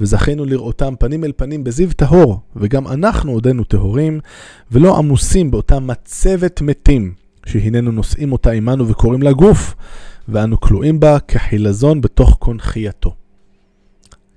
וזכינו 0.00 0.44
לראותם 0.44 0.94
פנים 0.98 1.24
אל 1.24 1.32
פנים 1.36 1.64
בזיו 1.64 1.92
טהור, 1.92 2.40
וגם 2.56 2.88
אנחנו 2.88 3.32
עודנו 3.32 3.64
טהורים, 3.64 4.20
ולא 4.70 4.98
עמוסים 4.98 5.50
באותה 5.50 5.80
מצבת 5.80 6.60
מתים, 6.60 7.14
שהננו 7.46 7.92
נושאים 7.92 8.32
אותה 8.32 8.50
עמנו 8.50 8.88
וקוראים 8.88 9.22
לה 9.22 9.32
גוף, 9.32 9.74
ואנו 10.28 10.60
כלואים 10.60 11.00
בה 11.00 11.18
כחילזון 11.20 12.00
בתוך 12.00 12.36
קונכייתו. 12.38 13.14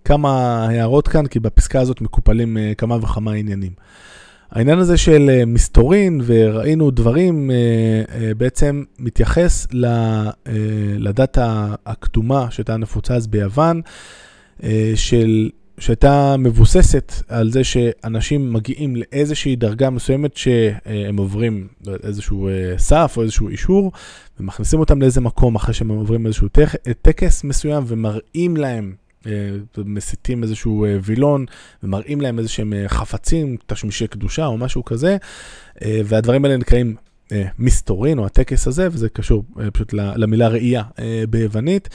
כמה 0.06 0.66
הערות 0.66 1.08
כאן, 1.08 1.28
כי 1.28 1.40
בפסקה 1.40 1.82
הזאת 1.82 2.02
מקופלים 2.02 2.58
uh, 2.58 2.76
כמה 2.76 2.96
וכמה 2.96 3.32
עניינים. 3.32 3.72
העניין 4.54 4.80
הזה 4.80 4.98
של 4.98 5.30
uh, 5.30 5.46
מסתורין, 5.46 6.22
וראינו 6.26 6.92
דברים, 6.92 7.52
uh, 7.52 8.10
uh, 8.10 8.14
בעצם 8.38 8.84
מתייחס 9.00 9.68
לדת 10.98 11.38
הקדומה 11.86 12.48
שהייתה 12.50 12.78
נפוצה 12.78 13.16
אז 13.16 13.28
ביוון, 13.28 13.82
של, 14.96 15.50
שהייתה 15.78 16.36
מבוססת 16.38 17.14
על 17.28 17.52
זה 17.52 17.64
שאנשים 17.64 18.54
מגיעים 18.54 18.96
לאיזושהי 18.96 19.56
דרגה 19.56 19.90
מסוימת 19.90 20.38
שהם 20.38 21.18
עוברים 21.18 21.68
איזשהו 22.04 22.50
סף 22.78 23.14
או 23.18 23.22
איזשהו 23.22 23.50
אישור, 23.50 23.92
ומכניסים 24.40 24.80
אותם 24.80 25.02
לאיזה 25.02 25.22
מקום 25.22 25.56
אחרי 25.56 25.74
שהם 25.74 25.90
עוברים 25.90 26.26
איזשהו 26.26 26.48
טקס 27.02 27.44
מסוים 27.44 27.84
ומראים 27.88 28.58
להם 28.58 28.94
אה, 28.96 29.03
מסיתים 29.86 30.44
איזשהו 30.44 30.86
אה, 30.86 30.98
וילון 31.04 31.46
ומראים 31.84 32.22
להם 32.22 32.40
איזה 32.40 32.50
שהם 32.50 32.74
אה, 32.74 32.90
חפצים, 32.90 33.58
תשמישי 33.68 34.08
קדושה 34.08 34.46
או 34.46 34.58
משהו 34.58 34.86
כזה, 34.86 35.18
והדברים 35.82 36.46
האלה 36.46 36.58
נקראים 36.58 36.96
מסתורין 37.60 38.20
או 38.20 38.26
הטקס 38.26 38.68
הזה, 38.68 38.88
וזה 38.92 39.10
קשור 39.10 39.44
פשוט 39.74 39.94
למילה 39.94 40.48
ראייה 40.48 40.84
ביוונית. 41.30 41.90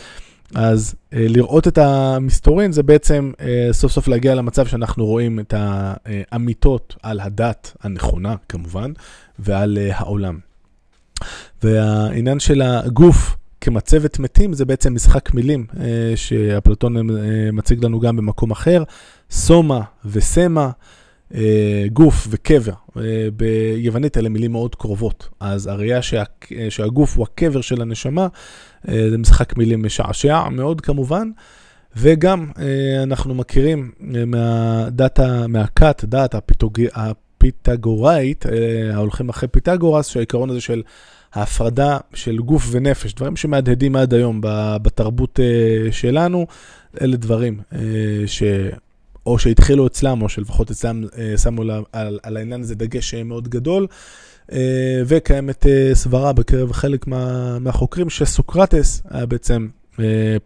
אז 0.54 0.94
לראות 1.12 1.68
את 1.68 1.78
המסתורין 1.78 2.72
זה 2.72 2.82
בעצם 2.82 3.32
סוף 3.72 3.92
סוף 3.92 4.08
להגיע 4.08 4.34
למצב 4.34 4.66
שאנחנו 4.66 5.06
רואים 5.06 5.40
את 5.40 5.54
האמיתות 5.56 6.96
על 7.02 7.20
הדת 7.20 7.76
הנכונה 7.82 8.34
כמובן 8.48 8.92
ועל 9.38 9.78
העולם. 9.90 10.38
והעניין 11.62 12.40
של 12.40 12.62
הגוף 12.62 13.36
כמצבת 13.60 14.18
מתים 14.18 14.52
זה 14.52 14.64
בעצם 14.64 14.94
משחק 14.94 15.34
מילים 15.34 15.66
אה, 15.80 16.12
שאפלטון 16.16 16.96
אה, 16.96 17.52
מציג 17.52 17.84
לנו 17.84 18.00
גם 18.00 18.16
במקום 18.16 18.50
אחר, 18.50 18.82
סומה 19.30 19.80
וסמה, 20.04 20.70
אה, 21.34 21.84
גוף 21.92 22.26
וקבר. 22.30 22.72
ביוונית 23.36 24.18
אלה 24.18 24.28
מילים 24.28 24.52
מאוד 24.52 24.74
קרובות, 24.74 25.28
אז 25.40 25.66
הראייה 25.66 26.02
שה, 26.02 26.22
שהגוף 26.70 27.16
הוא 27.16 27.26
הקבר 27.30 27.60
של 27.60 27.82
הנשמה, 27.82 28.26
זה 28.84 29.18
משחק 29.18 29.56
מילים 29.56 29.82
משעשע 29.82 30.48
מאוד 30.48 30.80
כמובן. 30.80 31.30
וגם 31.96 32.50
אנחנו 33.02 33.34
מכירים 33.34 33.90
מהדת, 34.26 35.20
מהכת, 35.48 36.04
דת 36.04 36.34
הפיתוג... 36.34 36.80
הפיתגוראית, 36.94 38.44
ההולכים 38.92 39.28
אחרי 39.28 39.48
פיתגורס, 39.48 40.06
שהעיקרון 40.06 40.50
הזה 40.50 40.60
של 40.60 40.82
ההפרדה 41.34 41.98
של 42.14 42.38
גוף 42.38 42.68
ונפש, 42.70 43.14
דברים 43.14 43.36
שמהדהדים 43.36 43.96
עד 43.96 44.14
היום 44.14 44.40
בתרבות 44.82 45.40
אה, 45.40 45.92
שלנו, 45.92 46.46
אלה 47.00 47.16
דברים 47.16 47.60
אה, 47.72 47.78
ש... 48.26 48.42
או 49.26 49.38
שהתחילו 49.38 49.86
אצלם, 49.86 50.22
או 50.22 50.28
שלפחות 50.28 50.70
אצלם 50.70 51.04
אה, 51.18 51.38
שמו 51.38 51.62
על, 51.62 51.70
על, 51.92 52.18
על 52.22 52.36
העניין 52.36 52.60
הזה 52.60 52.74
דגש 52.74 53.14
מאוד 53.14 53.48
גדול. 53.48 53.86
וקיימת 55.06 55.66
סברה 55.92 56.32
בקרב 56.32 56.72
חלק 56.72 57.06
מה, 57.06 57.58
מהחוקרים 57.58 58.10
שסוקרטס 58.10 59.02
היה 59.10 59.26
בעצם 59.26 59.68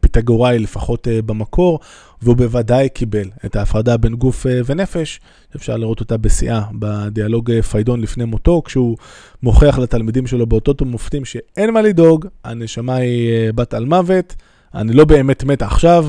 פיתגוראי 0.00 0.58
לפחות 0.58 1.08
במקור, 1.26 1.80
והוא 2.22 2.36
בוודאי 2.36 2.88
קיבל 2.88 3.28
את 3.46 3.56
ההפרדה 3.56 3.96
בין 3.96 4.14
גוף 4.14 4.46
ונפש, 4.66 5.20
אפשר 5.56 5.76
לראות 5.76 6.00
אותה 6.00 6.16
בשיאה 6.16 6.62
בדיאלוג 6.72 7.60
פיידון 7.60 8.00
לפני 8.00 8.24
מותו, 8.24 8.62
כשהוא 8.64 8.96
מוכיח 9.42 9.78
לתלמידים 9.78 10.26
שלו 10.26 10.46
באותות 10.46 10.82
ומופתים 10.82 11.24
שאין 11.24 11.70
מה 11.70 11.82
לדאוג, 11.82 12.26
הנשמה 12.44 12.94
היא 12.94 13.52
בת 13.54 13.74
על 13.74 13.84
מוות, 13.84 14.36
אני 14.74 14.92
לא 14.92 15.04
באמת 15.04 15.44
מת 15.44 15.62
עכשיו, 15.62 16.06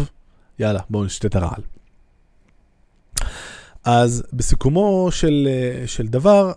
יאללה, 0.60 0.79
בואו 0.89 1.03
נשתה 1.03 1.27
את 1.27 1.36
הרעל. 1.36 1.62
אז 3.86 4.23
בסיכומו 4.34 5.08
של, 5.12 5.47
של 5.86 6.08
דבר, 6.08 6.51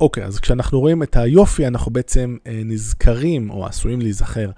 אוקיי, 0.00 0.24
אז 0.24 0.40
כשאנחנו 0.40 0.80
רואים 0.80 1.02
את 1.02 1.16
היופי, 1.16 1.66
אנחנו 1.66 1.92
בעצם 1.92 2.36
נזכרים, 2.64 3.50
או 3.50 3.66
עשויים 3.66 4.00
להיזכר, 4.00 4.46
אה, 4.46 4.52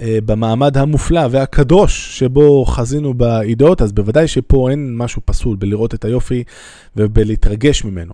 במעמד 0.00 0.78
המופלא 0.78 1.28
והקדוש 1.30 2.18
שבו 2.18 2.64
חזינו 2.64 3.14
באידאות, 3.14 3.82
אז 3.82 3.92
בוודאי 3.92 4.28
שפה 4.28 4.70
אין 4.70 4.96
משהו 4.96 5.22
פסול 5.24 5.56
בלראות 5.56 5.94
את 5.94 6.04
היופי 6.04 6.44
ובלהתרגש 6.96 7.84
ממנו. 7.84 8.12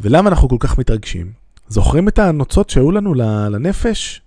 ולמה 0.00 0.30
אנחנו 0.30 0.48
כל 0.48 0.56
כך 0.60 0.78
מתרגשים? 0.78 1.32
זוכרים 1.68 2.08
את 2.08 2.18
הנוצות 2.18 2.70
שהיו 2.70 2.90
לנו 2.90 3.14
לנפש? 3.14 4.22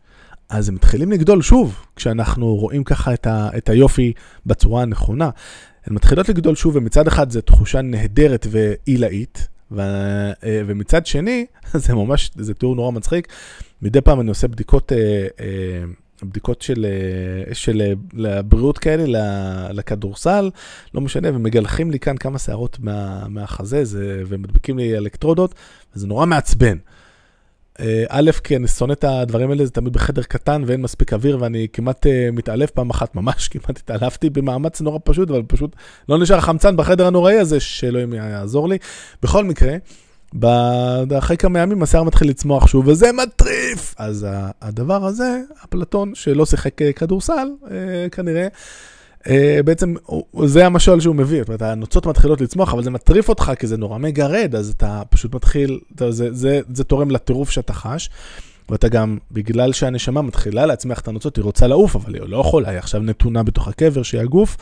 אז 0.50 0.70
הם 0.70 0.76
מתחילים 0.76 1.12
לגדול 1.12 1.42
שוב, 1.42 1.86
כשאנחנו 1.96 2.56
רואים 2.56 2.84
ככה 2.84 3.14
את, 3.14 3.28
ה, 3.28 3.50
את 3.58 3.70
היופי 3.70 4.14
בצורה 4.46 4.82
הנכונה. 4.82 5.30
הן 5.86 5.94
מתחילות 5.94 6.30
לגדול 6.30 6.56
שוב, 6.56 6.76
ומצד 6.76 7.08
אחד 7.08 7.32
זו 7.32 7.42
תחושה 7.42 7.82
נהדרת 7.82 8.48
ועילאית, 8.50 9.48
ו, 9.72 9.82
אה, 9.82 10.62
ומצד 10.66 11.06
שני, 11.06 11.46
זה 11.74 11.94
ממש, 11.94 12.32
זה 12.36 12.54
תיאור 12.54 12.76
נורא 12.76 12.92
מצחיק. 12.92 13.28
מדי 13.82 14.02
פעם 14.02 14.22
אני 14.22 14.30
עושה 14.30 14.48
בדיקות 14.48 14.92
אה, 14.92 14.98
אה, 15.40 15.84
בדיקות 16.24 16.62
של, 16.62 16.86
אה, 16.86 17.56
של 17.56 17.94
הבריאות 18.26 18.78
כאלה 18.78 19.20
לכדורסל, 19.72 20.50
לא 20.94 21.02
משנה, 21.02 21.30
ומגלחים 21.34 21.92
לי 21.92 22.00
כאן 22.00 22.18
כמה 22.18 22.40
שערות 22.40 22.78
מה, 22.80 23.28
מהחזה 23.28 23.86
זה, 23.86 24.24
ומדביקים 24.28 24.78
לי 24.78 24.98
אלקטרודות, 24.98 25.56
וזה 25.96 26.08
נורא 26.08 26.26
מעצבן. 26.26 26.78
אה, 27.80 28.04
א', 28.10 28.32
כי 28.44 28.56
אני 28.56 28.68
שונא 28.68 28.94
את 28.94 29.04
הדברים 29.04 29.50
האלה, 29.50 29.66
זה 29.66 29.72
תמיד 29.72 29.94
בחדר 29.94 30.24
קטן 30.24 30.64
ואין 30.66 30.82
מספיק 30.82 31.14
אוויר, 31.14 31.38
ואני 31.42 31.68
כמעט 31.74 32.08
אה, 32.08 32.30
מתעלף 32.34 32.72
פעם 32.72 32.90
אחת, 32.90 33.16
ממש 33.16 33.48
כמעט 33.52 33.78
התעלפתי 33.78 34.30
במאמץ 34.30 34.82
נורא 34.82 35.00
פשוט, 35.04 35.30
אבל 35.30 35.44
פשוט 35.48 35.76
לא 36.10 36.18
נשאר 36.18 36.42
חמצן 36.42 36.78
בחדר 36.78 37.08
הנוראי 37.08 37.40
הזה, 37.40 37.60
שאלוהים 37.60 38.14
יעזור 38.14 38.70
לי. 38.70 38.78
בכל 39.24 39.44
מקרה, 39.44 39.76
אחרי 41.18 41.38
כמה 41.38 41.60
ימים 41.60 41.84
השיער 41.84 42.04
מתחיל 42.04 42.30
לצמוח 42.30 42.68
שוב, 42.68 42.88
וזה 42.88 43.12
מטריף! 43.12 43.96
אז 43.98 44.28
הדבר 44.62 45.06
הזה, 45.06 45.42
אפלטון, 45.66 46.16
שלא 46.16 46.46
שיחק 46.46 46.74
כדורסל, 46.96 47.48
אה, 47.72 48.10
כנראה, 48.12 48.48
אה, 49.30 49.60
בעצם 49.66 49.94
זה 50.46 50.66
המשל 50.66 51.00
שהוא 51.00 51.16
מביא, 51.16 51.40
זאת 51.40 51.48
אומרת, 51.48 51.62
הנוצות 51.62 52.06
מתחילות 52.06 52.42
לצמוח, 52.42 52.74
אבל 52.74 52.84
זה 52.84 52.90
מטריף 52.90 53.30
אותך 53.30 53.52
כי 53.60 53.68
זה 53.68 53.78
נורא 53.78 53.98
מגרד, 53.98 54.56
אז 54.56 54.70
אתה 54.78 55.02
פשוט 55.10 55.36
מתחיל, 55.36 55.80
זה, 56.00 56.12
זה, 56.12 56.34
זה, 56.34 56.60
זה 56.74 56.84
תורם 56.84 57.12
לטירוף 57.12 57.50
שאתה 57.50 57.74
חש. 57.74 58.10
ואתה 58.70 58.88
גם, 58.88 59.18
בגלל 59.32 59.74
שהנשמה 59.74 60.22
מתחילה 60.22 60.66
להצמיח 60.66 61.00
את 61.00 61.08
הנוצות, 61.08 61.36
היא 61.36 61.44
רוצה 61.44 61.68
לעוף, 61.68 61.96
אבל 61.96 62.14
היא 62.14 62.22
לא 62.28 62.38
יכולה, 62.38 62.70
היא 62.70 62.78
עכשיו 62.78 63.02
נתונה 63.02 63.44
בתוך 63.44 63.68
הקבר 63.68 64.04
שהיא 64.04 64.22
הגוף, 64.22 64.58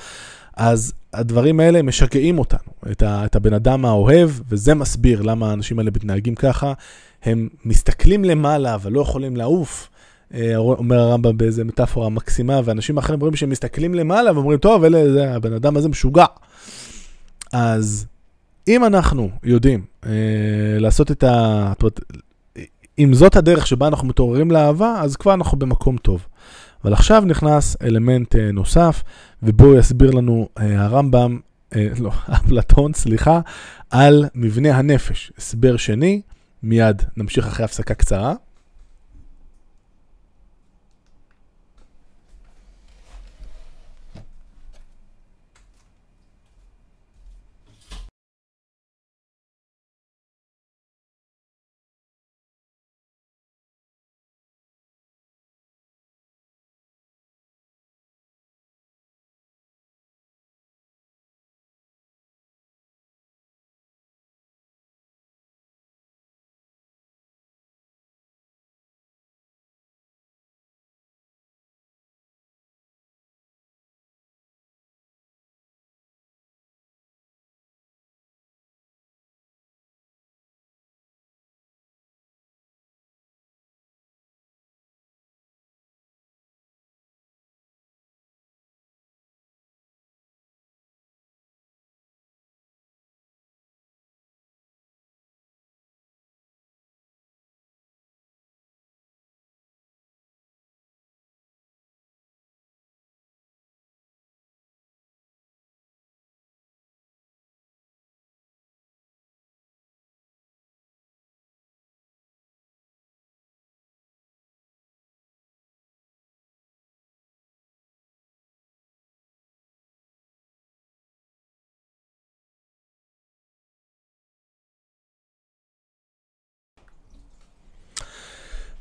אז 0.58 0.94
הדברים 1.14 1.60
האלה 1.60 1.82
משגעים 1.82 2.40
אותנו, 2.40 2.92
את, 2.92 3.04
ה, 3.04 3.26
את 3.26 3.36
הבן 3.36 3.54
אדם 3.54 3.86
האוהב, 3.86 4.30
וזה 4.50 4.76
מסביר 4.76 5.22
למה 5.22 5.50
האנשים 5.50 5.80
האלה 5.80 5.92
מתנהגים 5.92 6.36
ככה. 6.36 6.74
הם 7.24 7.50
מסתכלים 7.66 8.26
למעלה, 8.26 8.76
אבל 8.76 8.92
לא 8.92 9.02
יכולים 9.02 9.38
לעוף. 9.38 9.90
אה, 10.34 10.58
אומר 10.58 11.00
הרמב"ם 11.00 11.38
באיזה 11.38 11.64
מטאפורה 11.64 12.10
מקסימה, 12.10 12.62
ואנשים 12.66 12.98
אחרים 12.98 13.22
אומרים 13.22 13.36
שהם 13.36 13.50
מסתכלים 13.50 13.96
למעלה 13.96 14.34
ואומרים, 14.34 14.58
טוב, 14.58 14.84
אלה, 14.84 15.14
זה, 15.14 15.34
הבן 15.34 15.54
אדם 15.54 15.78
הזה 15.78 15.90
משוגע. 15.90 16.26
אז 17.54 18.06
אם 18.68 18.86
אנחנו 18.86 19.30
יודעים 19.44 19.86
אה, 20.06 20.12
לעשות 20.80 21.12
את 21.12 21.24
ה... 21.24 21.74
אם 23.00 23.14
זאת 23.14 23.36
הדרך 23.36 23.68
שבה 23.68 23.88
אנחנו 23.88 24.08
מתעוררים 24.08 24.52
לאהבה, 24.52 25.02
אז 25.02 25.16
כבר 25.16 25.34
אנחנו 25.34 25.60
במקום 25.60 25.98
טוב. 25.98 26.26
אבל 26.84 26.94
עכשיו 26.94 27.24
נכנס 27.26 27.78
אלמנט 27.84 28.36
אה, 28.36 28.52
נוסף, 28.52 29.04
ובו 29.44 29.76
יסביר 29.76 30.12
לנו 30.12 30.50
אה, 30.60 30.84
הרמב"ם, 30.84 31.40
אה, 31.76 31.88
לא, 32.00 32.12
אפלטון, 32.38 32.94
סליחה, 32.94 33.40
על 33.90 34.26
מבנה 34.36 34.78
הנפש. 34.78 35.32
הסבר 35.38 35.78
שני, 35.78 36.22
מיד 36.64 37.02
נמשיך 37.18 37.48
אחרי 37.48 37.66
הפסקה 37.66 37.94
קצרה. 37.94 38.34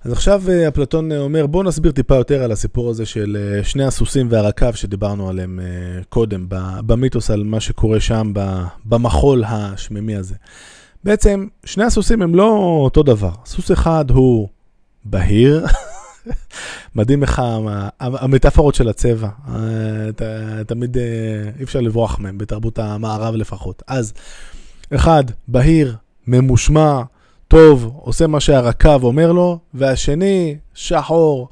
אז 0.05 0.13
עכשיו 0.13 0.43
אה, 0.49 0.69
אפלטון 0.69 1.13
אה, 1.13 1.19
אומר, 1.19 1.47
בואו 1.47 1.63
נסביר 1.63 1.93
טיפה 1.93 2.15
יותר 2.15 2.43
על 2.43 2.53
הסיפור 2.53 2.91
הזה 2.91 3.07
של 3.07 3.37
אה, 3.41 3.65
שני 3.65 3.85
הסוסים 3.85 4.27
והרקב 4.31 4.73
שדיברנו 4.73 5.29
עליהם 5.29 5.61
קודם, 6.09 6.47
במיתוס 6.87 7.31
על 7.31 7.45
מה 7.45 7.61
שקורה 7.61 8.01
שם, 8.01 8.33
במחול 8.85 9.45
השמימי 9.47 10.17
הזה. 10.17 10.35
בעצם, 11.05 11.47
שני 11.65 11.85
הסוסים 11.85 12.23
הם 12.23 12.35
לא 12.35 12.49
אותו 12.83 13.03
דבר. 13.03 13.31
סוס 13.47 13.73
אחד 13.73 14.11
הוא 14.11 14.49
בהיר, 15.05 15.67
מדהים 16.97 17.23
לך 17.23 17.43
המטאפורות 18.01 18.75
של 18.75 18.89
הצבע, 18.89 19.29
תמיד 20.67 20.97
אי 21.59 21.65
אפשר 21.65 21.81
לברוח 21.81 22.19
מהם, 22.19 22.39
בתרבות 22.39 22.79
המערב 22.79 23.35
לפחות. 23.35 23.83
אז, 23.87 24.13
אחד, 24.95 25.25
בהיר, 25.49 25.97
ממושמע, 26.27 27.03
טוב, 27.53 27.93
עושה 28.01 28.27
מה 28.27 28.41
שהרקב 28.41 29.05
אומר 29.05 29.33
לו, 29.33 29.59
והשני, 29.75 30.57
שחור. 30.75 31.49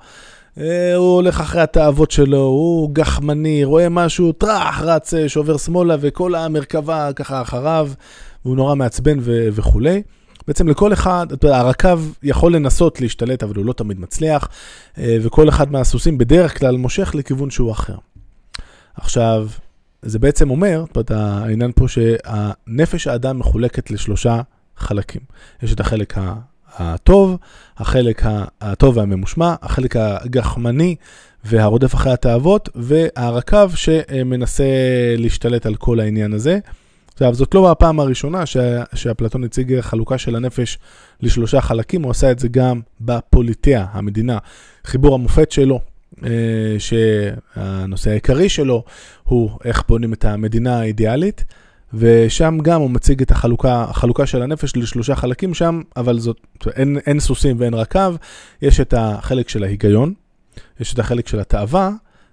אה, 0.59 0.95
הוא 0.95 1.15
הולך 1.15 1.41
אחרי 1.41 1.61
התאוות 1.61 2.11
שלו, 2.11 2.39
הוא 2.43 2.91
גחמני, 2.93 3.65
רואה 3.65 3.89
משהו, 3.89 4.33
טראח, 4.33 4.81
רץ, 4.83 5.15
אה, 5.15 5.29
שובר 5.29 5.57
שמאלה, 5.57 5.97
וכל 6.01 6.35
המרכבה 6.35 7.13
ככה 7.13 7.43
אחריו, 7.43 7.91
והוא 8.45 8.57
נורא 8.57 8.75
מעצבן 8.75 9.19
ו- 9.21 9.49
וכולי. 9.53 10.03
בעצם 10.47 10.69
לכל 10.69 10.93
אחד, 10.93 11.27
הרקב 11.43 12.01
יכול 12.23 12.55
לנסות 12.55 13.01
להשתלט, 13.01 13.43
אבל 13.43 13.57
הוא 13.57 13.65
לא 13.65 13.73
תמיד 13.73 14.01
מצליח, 14.01 14.49
אה, 14.99 15.17
וכל 15.23 15.49
אחד 15.49 15.73
מהסוסים 15.73 16.19
בדרך 16.19 16.59
כלל 16.59 16.77
מושך 16.77 17.15
לכיוון 17.15 17.51
שהוא 17.51 17.73
אחר. 17.73 17.97
עכשיו, 18.95 19.49
זה 20.03 20.19
בעצם 20.19 20.51
אומר, 20.51 20.85
העניין 21.11 21.73
פה 21.77 21.89
שהנפש 21.89 23.07
האדם 23.07 23.39
מחולקת 23.39 23.91
לשלושה 23.91 24.41
חלקים. 24.81 25.21
יש 25.63 25.73
את 25.73 25.81
החלק 25.81 26.15
הטוב, 26.77 27.37
החלק 27.79 28.23
הטוב 28.61 28.97
והממושמע, 28.97 29.55
החלק 29.63 29.97
הגחמני 29.97 30.97
והרודף 31.45 31.95
אחרי 31.95 32.13
התאוות, 32.13 32.69
והרקב 32.75 33.71
שמנסה 33.75 34.65
להשתלט 35.19 35.67
על 35.67 35.75
כל 35.75 36.01
העניין 36.01 36.33
הזה. 36.33 36.59
עכשיו, 37.13 37.35
זאת 37.35 37.55
לא 37.55 37.71
הפעם 37.71 38.01
הראשונה 38.01 38.47
שאפלטון 38.95 39.45
הציג 39.45 39.81
חלוקה 39.81 40.19
של 40.19 40.37
הנפש 40.37 40.79
לשלושה 41.21 41.61
חלקים, 41.61 42.03
הוא 42.03 42.11
עשה 42.11 42.31
את 42.31 42.39
זה 42.39 42.49
גם 42.49 42.81
בפוליטאה, 43.01 43.87
המדינה. 43.93 44.39
חיבור 44.85 45.15
המופת 45.15 45.53
שלו, 45.53 45.81
אה, 46.25 46.31
שהנושא 46.79 48.11
העיקרי 48.11 48.49
שלו 48.49 48.85
הוא 49.25 49.51
איך 49.65 49.83
בונים 49.89 50.13
את 50.13 50.25
המדינה 50.25 50.81
האידיאלית. 50.81 51.45
ושם 51.95 52.59
גם 52.63 52.81
הוא 52.81 52.91
מציג 52.91 53.23
את 53.23 53.31
החלוקה, 53.31 53.87
החלוקה 53.89 54.27
של 54.27 54.43
הנפש 54.43 54.77
לשלושה 54.77 55.15
חלקים 55.15 55.55
שם, 55.55 55.83
אבל 55.97 56.19
זאת, 56.19 56.37
אין, 56.77 56.99
אין 57.07 57.21
סוסים 57.21 57.57
ואין 57.59 57.75
רקב, 57.75 58.15
יש 58.63 58.81
את 58.81 58.95
החלק 58.97 59.49
של 59.49 59.65
ההיגיון, 59.65 60.15
יש 60.81 60.95
את 60.95 60.99
החלק 60.99 61.29
של 61.29 61.41
התאווה, 61.41 61.91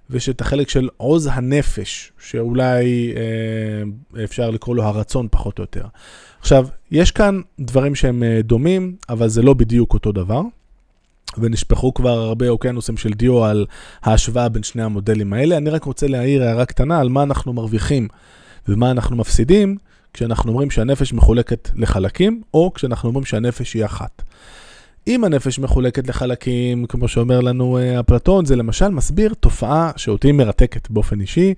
ויש 0.09 0.29
את 0.29 0.41
החלק 0.41 0.69
של 0.69 0.89
עוז 0.97 1.29
הנפש, 1.31 2.11
שאולי 2.19 3.13
אה, 3.15 4.23
אפשר 4.23 4.49
לקרוא 4.49 4.75
לו 4.75 4.83
הרצון 4.83 5.27
פחות 5.31 5.59
או 5.59 5.63
יותר. 5.63 5.85
עכשיו, 6.39 6.67
יש 6.91 7.11
כאן 7.11 7.41
דברים 7.59 7.95
שהם 7.95 8.23
אה, 8.23 8.39
דומים, 8.43 8.95
אבל 9.09 9.27
זה 9.27 9.41
לא 9.41 9.53
בדיוק 9.53 9.93
אותו 9.93 10.11
דבר. 10.11 10.41
ונשפכו 11.37 11.93
כבר 11.93 12.19
הרבה 12.19 12.49
אוקיינוסים 12.49 12.97
של 12.97 13.09
דיו 13.13 13.45
על 13.45 13.65
ההשוואה 14.03 14.49
בין 14.49 14.63
שני 14.63 14.83
המודלים 14.83 15.33
האלה. 15.33 15.57
אני 15.57 15.69
רק 15.69 15.83
רוצה 15.83 16.07
להעיר 16.07 16.43
הערה 16.43 16.65
קטנה 16.65 16.99
על 16.99 17.09
מה 17.09 17.23
אנחנו 17.23 17.53
מרוויחים 17.53 18.07
ומה 18.67 18.91
אנחנו 18.91 19.15
מפסידים 19.15 19.77
כשאנחנו 20.13 20.51
אומרים 20.51 20.71
שהנפש 20.71 21.13
מחולקת 21.13 21.69
לחלקים, 21.75 22.41
או 22.53 22.71
כשאנחנו 22.73 23.09
אומרים 23.09 23.25
שהנפש 23.25 23.73
היא 23.73 23.85
אחת. 23.85 24.21
אם 25.07 25.23
הנפש 25.23 25.59
מחולקת 25.59 26.07
לחלקים, 26.07 26.85
כמו 26.85 27.07
שאומר 27.07 27.41
לנו 27.41 27.77
uh, 27.77 27.99
אפלטון, 27.99 28.45
זה 28.45 28.55
למשל 28.55 28.87
מסביר 28.87 29.33
תופעה 29.33 29.91
שאותי 29.95 30.31
מרתקת 30.31 30.89
באופן 30.89 31.21
אישי, 31.21 31.53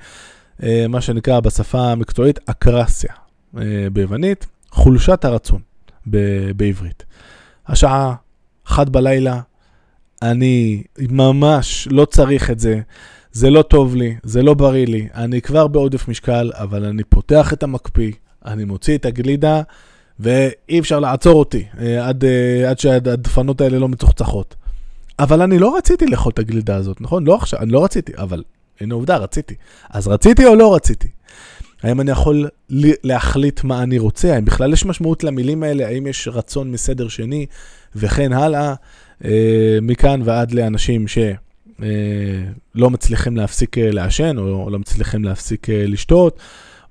uh, 0.62 0.64
מה 0.90 1.02
שנקרא 1.02 1.40
בשפה 1.40 1.92
המקצועית 1.92 2.40
אקרסיה 2.46 3.14
uh, 3.56 3.60
ביוונית, 3.94 4.46
חולשת 4.72 5.26
הרצון 5.26 5.62
ב- 6.10 6.52
בעברית. 6.52 7.06
השעה 7.68 8.16
אחת 8.68 8.90
בלילה, 8.90 9.40
אני 10.22 10.84
ממש 11.00 11.88
לא 11.92 12.06
צריך 12.06 12.52
את 12.52 12.60
זה. 12.60 12.80
זה 13.32 13.50
לא 13.50 13.62
טוב 13.62 13.96
לי, 13.96 14.16
זה 14.24 14.42
לא 14.42 14.54
בריא 14.54 14.86
לי, 14.86 15.08
אני 15.16 15.42
כבר 15.42 15.68
בעודף 15.68 16.08
משקל, 16.08 16.52
אבל 16.54 16.86
אני 16.86 17.04
פותח 17.04 17.54
את 17.54 17.64
המקפיא, 17.64 18.12
אני 18.46 18.66
מוציא 18.66 18.98
את 18.98 19.06
הגלידה, 19.06 19.62
ואי 20.20 20.80
אפשר 20.80 21.00
לעצור 21.00 21.40
אותי 21.40 21.66
אה, 21.80 22.08
עד, 22.08 22.26
אה, 22.26 22.70
עד 22.70 22.80
שהדפנות 22.80 23.62
האלה 23.62 23.80
לא 23.80 23.88
מצוחצחות. 23.88 24.56
אבל 25.20 25.42
אני 25.42 25.60
לא 25.60 25.78
רציתי 25.78 26.06
לאכול 26.06 26.32
את 26.34 26.40
הגלידה 26.40 26.76
הזאת, 26.76 27.02
נכון? 27.02 27.28
לא 27.28 27.36
עכשיו, 27.36 27.60
אני 27.60 27.72
לא 27.72 27.84
רציתי, 27.84 28.12
אבל 28.18 28.44
הנה 28.82 28.96
עובדה, 28.96 29.18
רציתי. 29.18 29.56
אז 29.90 30.08
רציתי 30.08 30.46
או 30.46 30.56
לא 30.56 30.76
רציתי? 30.76 31.08
האם 31.84 32.02
אני 32.02 32.12
יכול 32.12 32.48
להחליט 32.80 33.64
מה 33.64 33.84
אני 33.84 34.00
רוצה? 34.00 34.34
האם 34.36 34.46
בכלל 34.46 34.74
יש 34.74 34.86
משמעות 34.86 35.24
למילים 35.24 35.64
האלה? 35.64 35.88
האם 35.88 36.08
יש 36.08 36.28
רצון 36.28 36.72
מסדר 36.72 37.08
שני? 37.08 37.46
וכן 37.96 38.34
הלאה, 38.34 38.74
אה, 39.26 39.78
מכאן 39.82 40.22
ועד 40.24 40.52
לאנשים 40.52 41.08
שלא 41.08 41.34
אה, 41.84 42.90
מצליחים 42.90 43.38
להפסיק 43.38 43.78
אה, 43.78 43.92
לעשן, 43.92 44.38
או 44.38 44.70
לא 44.70 44.80
מצליחים 44.80 45.24
להפסיק 45.24 45.70
אה, 45.70 45.84
לשתות. 45.88 46.40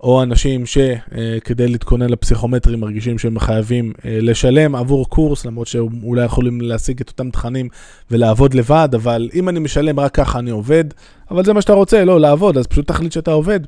או 0.00 0.22
אנשים 0.22 0.66
שכדי 0.66 1.68
להתכונן 1.68 2.10
לפסיכומטרי 2.10 2.76
מרגישים 2.76 3.18
שהם 3.18 3.38
חייבים 3.38 3.92
לשלם 4.04 4.74
עבור 4.74 5.08
קורס, 5.08 5.44
למרות 5.46 5.66
שאולי 5.66 6.24
יכולים 6.24 6.60
להשיג 6.60 7.00
את 7.00 7.08
אותם 7.08 7.30
תכנים 7.30 7.68
ולעבוד 8.10 8.54
לבד, 8.54 8.88
אבל 8.94 9.28
אם 9.34 9.48
אני 9.48 9.60
משלם 9.60 10.00
רק 10.00 10.14
ככה 10.14 10.38
אני 10.38 10.50
עובד, 10.50 10.84
אבל 11.30 11.44
זה 11.44 11.52
מה 11.52 11.62
שאתה 11.62 11.72
רוצה, 11.72 12.04
לא 12.04 12.20
לעבוד, 12.20 12.58
אז 12.58 12.66
פשוט 12.66 12.88
תחליט 12.88 13.12
שאתה 13.12 13.30
עובד. 13.30 13.60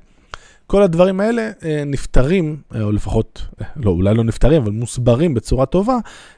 כל 0.71 0.83
הדברים 0.83 1.21
האלה 1.21 1.51
אה, 1.65 1.83
נפתרים, 1.87 2.57
אה, 2.75 2.83
או 2.83 2.93
לפחות, 2.93 3.47
לא, 3.77 3.91
אולי 3.91 4.15
לא 4.15 4.25
נפתרים, 4.25 4.63
אבל 4.63 4.71
מוסברים 4.71 5.35
בצורה 5.35 5.67
טובה, 5.67 5.97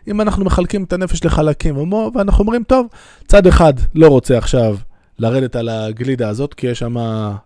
אם 0.09 0.21
אנחנו 0.21 0.45
מחלקים 0.45 0.85
את 0.85 0.92
הנפש 0.92 1.25
לחלקים, 1.25 1.92
ואנחנו 2.14 2.42
אומרים, 2.42 2.64
טוב, 2.64 2.87
צד 3.27 3.47
אחד 3.47 3.73
לא 3.95 4.09
רוצה 4.09 4.38
עכשיו 4.38 4.77
לרדת 5.18 5.57
על 5.57 5.68
הגלידה 5.68 6.29
הזאת, 6.29 6.55
כי 6.55 6.66
יש 6.66 6.79
שם 6.79 6.97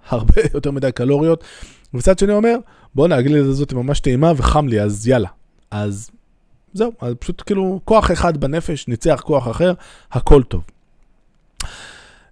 הרבה 0.09 0.35
יותר 0.55 0.70
מדי 0.70 0.92
קלוריות. 0.92 1.44
ומצד 1.94 2.18
שני 2.18 2.33
אומר, 2.33 2.57
בואנה, 2.94 3.16
הגלידה 3.16 3.49
הזאת 3.49 3.70
היא 3.70 3.79
ממש 3.79 4.01
טעימה 4.01 4.33
וחם 4.37 4.68
לי, 4.68 4.81
אז 4.81 5.09
יאללה. 5.09 5.29
אז 5.70 6.11
זהו, 6.72 6.92
אז 7.01 7.14
פשוט 7.18 7.42
כאילו 7.46 7.81
כוח 7.85 8.12
אחד 8.12 8.37
בנפש 8.37 8.88
ניצח 8.88 9.20
כוח 9.25 9.49
אחר, 9.49 9.72
הכל 10.12 10.42
טוב. 10.42 10.62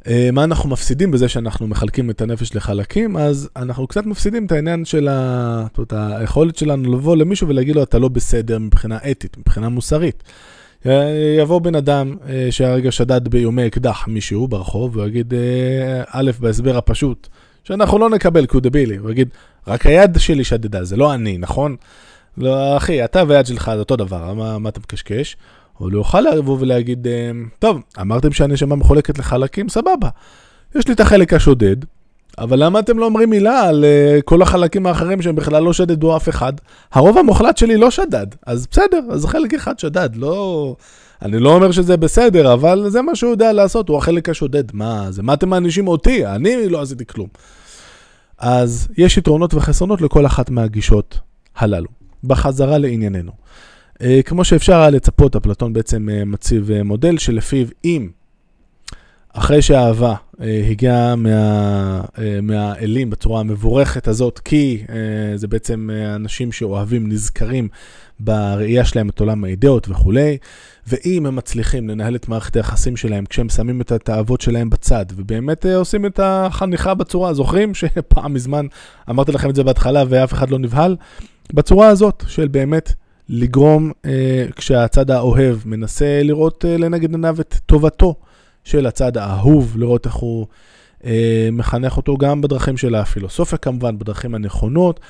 אה, 0.06 0.28
מה 0.32 0.44
אנחנו 0.44 0.70
מפסידים 0.70 1.10
בזה 1.10 1.28
שאנחנו 1.28 1.66
מחלקים 1.66 2.10
את 2.10 2.20
הנפש 2.20 2.54
לחלקים? 2.54 3.16
אז 3.16 3.48
אנחנו 3.56 3.86
קצת 3.86 4.06
מפסידים 4.06 4.46
את 4.46 4.52
העניין 4.52 4.84
של 4.84 5.08
ה... 5.08 5.66
זאת 5.76 5.92
אומרת, 5.92 6.18
היכולת 6.20 6.56
שלנו 6.56 6.92
לבוא 6.92 7.16
למישהו 7.16 7.48
ולהגיד 7.48 7.76
לו, 7.76 7.82
אתה 7.82 7.98
לא 7.98 8.08
בסדר 8.08 8.58
מבחינה 8.58 8.98
אתית, 9.10 9.38
מבחינה 9.38 9.68
מוסרית. 9.68 10.22
אה, 10.86 11.36
יבוא 11.38 11.60
בן 11.60 11.74
אדם 11.74 12.16
אה, 12.28 12.46
שהרגע 12.50 12.92
שדד 12.92 13.28
באיומי 13.28 13.66
אקדח 13.66 14.08
מישהו 14.08 14.48
ברחוב, 14.48 14.96
והוא 14.96 15.06
יגיד, 15.06 15.34
א', 16.06 16.30
בהסבר 16.40 16.76
הפשוט, 16.76 17.28
שאנחנו 17.64 17.98
לא 17.98 18.10
נקבל 18.10 18.46
כי 18.46 18.56
הוא 18.56 18.62
דבילי. 18.62 18.96
הוא 18.96 19.10
יגיד, 19.10 19.28
רק 19.66 19.86
היד 19.86 20.18
שלי 20.18 20.44
שדדה, 20.44 20.84
זה 20.84 20.96
לא 20.96 21.14
אני, 21.14 21.38
נכון? 21.38 21.76
לא, 22.38 22.76
אחי, 22.76 23.04
אתה 23.04 23.22
והיד 23.28 23.46
שלך 23.46 23.70
זה 23.74 23.78
אותו 23.78 23.96
דבר, 23.96 24.34
מה, 24.34 24.58
מה 24.58 24.68
אתה 24.68 24.80
מקשקש? 24.80 25.36
הוא 25.78 25.92
לא 25.92 25.98
יוכל 25.98 26.20
לבוא 26.20 26.56
ולהגיד, 26.60 27.06
אמ, 27.06 27.48
טוב, 27.58 27.80
אמרתם 28.00 28.32
שהנשמה 28.32 28.76
מחולקת 28.76 29.18
לחלקים, 29.18 29.68
סבבה. 29.68 30.08
יש 30.74 30.88
לי 30.88 30.94
את 30.94 31.00
החלק 31.00 31.32
השודד, 31.32 31.76
אבל 32.38 32.64
למה 32.64 32.78
אתם 32.78 32.98
לא 32.98 33.04
אומרים 33.04 33.30
מילה 33.30 33.68
על 33.68 33.84
uh, 33.84 34.22
כל 34.22 34.42
החלקים 34.42 34.86
האחרים 34.86 35.22
שהם 35.22 35.34
בכלל 35.34 35.62
לא 35.62 35.72
שדדו 35.72 36.16
אף 36.16 36.28
אחד? 36.28 36.52
הרוב 36.92 37.18
המוחלט 37.18 37.56
שלי 37.56 37.76
לא 37.76 37.90
שדד, 37.90 38.26
אז 38.46 38.66
בסדר, 38.70 39.00
אז 39.10 39.26
חלק 39.26 39.54
אחד 39.54 39.78
שדד, 39.78 40.16
לא... 40.16 40.76
אני 41.22 41.38
לא 41.38 41.54
אומר 41.54 41.72
שזה 41.72 41.96
בסדר, 41.96 42.52
אבל 42.52 42.84
זה 42.88 43.02
מה 43.02 43.16
שהוא 43.16 43.30
יודע 43.30 43.52
לעשות, 43.52 43.88
הוא 43.88 43.98
החלק 43.98 44.28
השודד. 44.28 44.64
מה 44.72 45.06
זה? 45.10 45.22
מה 45.22 45.34
אתם 45.34 45.48
מענישים 45.48 45.88
אותי? 45.88 46.26
אני 46.26 46.68
לא 46.68 46.82
עשיתי 46.82 47.06
כלום. 47.06 47.28
אז 48.38 48.88
יש 48.98 49.16
יתרונות 49.16 49.54
וחסרונות 49.54 50.00
לכל 50.00 50.26
אחת 50.26 50.50
מהגישות 50.50 51.18
הללו. 51.56 51.88
בחזרה 52.24 52.78
לענייננו. 52.78 53.32
אה, 54.02 54.20
כמו 54.24 54.44
שאפשר 54.44 54.76
היה 54.76 54.90
לצפות, 54.90 55.36
אפלטון 55.36 55.72
בעצם 55.72 56.08
אה, 56.08 56.24
מציב 56.24 56.70
אה, 56.70 56.82
מודל 56.82 57.18
שלפיו 57.18 57.66
אם 57.84 58.08
אחרי 59.32 59.62
שהאהבה 59.62 60.14
הגיעה 60.70 61.16
מה, 61.16 62.00
מהאלים 62.42 63.10
בצורה 63.10 63.40
המבורכת 63.40 64.08
הזאת, 64.08 64.38
כי 64.38 64.84
זה 65.34 65.48
בעצם 65.48 65.90
אנשים 66.14 66.52
שאוהבים 66.52 67.08
נזכרים 67.08 67.68
בראייה 68.20 68.84
שלהם 68.84 69.08
את 69.08 69.20
עולם 69.20 69.44
האידאות 69.44 69.88
וכולי, 69.88 70.38
ואם 70.86 71.26
הם 71.26 71.36
מצליחים 71.36 71.88
לנהל 71.88 72.16
את 72.16 72.28
מערכת 72.28 72.56
היחסים 72.56 72.96
שלהם 72.96 73.24
כשהם 73.24 73.48
שמים 73.48 73.80
את 73.80 73.92
התאוות 73.92 74.40
שלהם 74.40 74.70
בצד, 74.70 75.06
ובאמת 75.16 75.66
עושים 75.66 76.06
את 76.06 76.20
החניכה 76.22 76.94
בצורה, 76.94 77.34
זוכרים 77.34 77.74
שפעם 77.74 78.34
מזמן 78.34 78.66
אמרתי 79.10 79.32
לכם 79.32 79.50
את 79.50 79.54
זה 79.54 79.64
בהתחלה 79.64 80.04
ואף 80.08 80.32
אחד 80.32 80.50
לא 80.50 80.58
נבהל? 80.58 80.96
בצורה 81.52 81.88
הזאת 81.88 82.24
של 82.26 82.48
באמת 82.48 82.92
לגרום, 83.28 83.92
אה, 84.04 84.46
כשהצד 84.56 85.10
האוהב 85.10 85.58
מנסה 85.64 86.20
לראות 86.22 86.64
אה, 86.64 86.76
לנגד 86.76 87.10
עיניו 87.10 87.36
את 87.40 87.54
טובתו 87.66 88.14
של 88.64 88.86
הצד 88.86 89.16
האהוב, 89.16 89.76
לראות 89.78 90.06
איך 90.06 90.14
הוא 90.14 90.46
אה, 91.04 91.48
מחנך 91.52 91.96
אותו 91.96 92.16
גם 92.16 92.40
בדרכים 92.40 92.76
של 92.76 92.94
הפילוסופיה 92.94 93.58
כמובן, 93.58 93.98
בדרכים 93.98 94.34
הנכונות, 94.34 95.00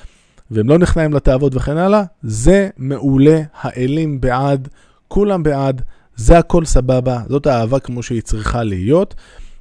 והם 0.51 0.69
לא 0.69 0.77
נכנעים 0.77 1.13
לתאוות 1.13 1.55
וכן 1.55 1.77
הלאה, 1.77 2.03
זה 2.23 2.69
מעולה, 2.77 3.41
האלים 3.61 4.21
בעד, 4.21 4.67
כולם 5.07 5.43
בעד, 5.43 5.81
זה 6.15 6.37
הכל 6.37 6.65
סבבה, 6.65 7.21
זאת 7.29 7.47
האהבה 7.47 7.79
כמו 7.79 8.03
שהיא 8.03 8.21
צריכה 8.21 8.63
להיות, 8.63 9.15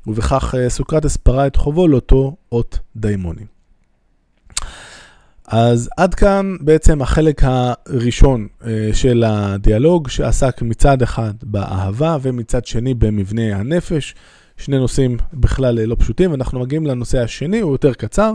ובכך 0.07 0.55
אה, 0.59 0.71
סוקרטס 0.71 1.17
פרה 1.17 1.47
את 1.47 1.57
חובו 1.57 1.89
לאותו 1.89 2.37
אות 2.53 2.79
דיימונים. 2.97 3.54
אז 5.49 5.91
עד 5.97 6.15
כאן 6.15 6.57
בעצם 6.61 7.03
החלק 7.03 7.43
הראשון 7.45 8.47
אה, 8.67 8.91
של 8.93 9.25
הדיאלוג, 9.27 10.09
שעסק 10.09 10.63
מצד 10.63 11.03
אחד 11.03 11.33
באהבה 11.43 12.17
ומצד 12.23 12.65
שני 12.65 12.95
במבנה 12.95 13.57
הנפש. 13.57 14.15
שני 14.57 14.79
נושאים 14.79 15.17
בכלל 15.33 15.81
לא 15.81 15.97
פשוטים, 15.99 16.31
ואנחנו 16.31 16.61
מגיעים 16.61 16.87
לנושא 16.87 17.23
השני, 17.23 17.61
הוא 17.61 17.73
יותר 17.73 17.95
קצר, 17.95 18.35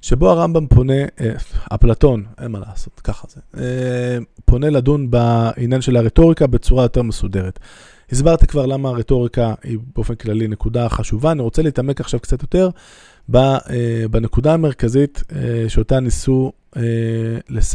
שבו 0.00 0.30
הרמב"ם 0.30 0.66
פונה, 0.66 1.02
אה, 1.20 1.32
אפלטון, 1.74 2.24
אין 2.40 2.50
מה 2.50 2.58
לעשות, 2.58 3.00
ככה 3.00 3.26
זה, 3.30 3.40
אה, 3.62 4.18
פונה 4.44 4.70
לדון 4.70 5.10
בעניין 5.10 5.80
של 5.80 5.96
הרטוריקה 5.96 6.46
בצורה 6.46 6.84
יותר 6.84 7.02
מסודרת. 7.02 7.58
הסברתי 8.12 8.46
כבר 8.46 8.66
למה 8.66 8.88
הרטוריקה 8.88 9.54
היא 9.62 9.78
באופן 9.94 10.14
כללי 10.14 10.48
נקודה 10.48 10.88
חשובה, 10.88 11.32
אני 11.32 11.42
רוצה 11.42 11.62
להתעמק 11.62 12.00
עכשיו 12.00 12.20
קצת 12.20 12.42
יותר 12.42 12.70
אה, 13.34 13.50
בנקודה 14.10 14.54
המרכזית 14.54 15.22
אה, 15.32 15.68
שאותה 15.68 16.00
ניסו 16.00 16.52
אה, 16.76 16.82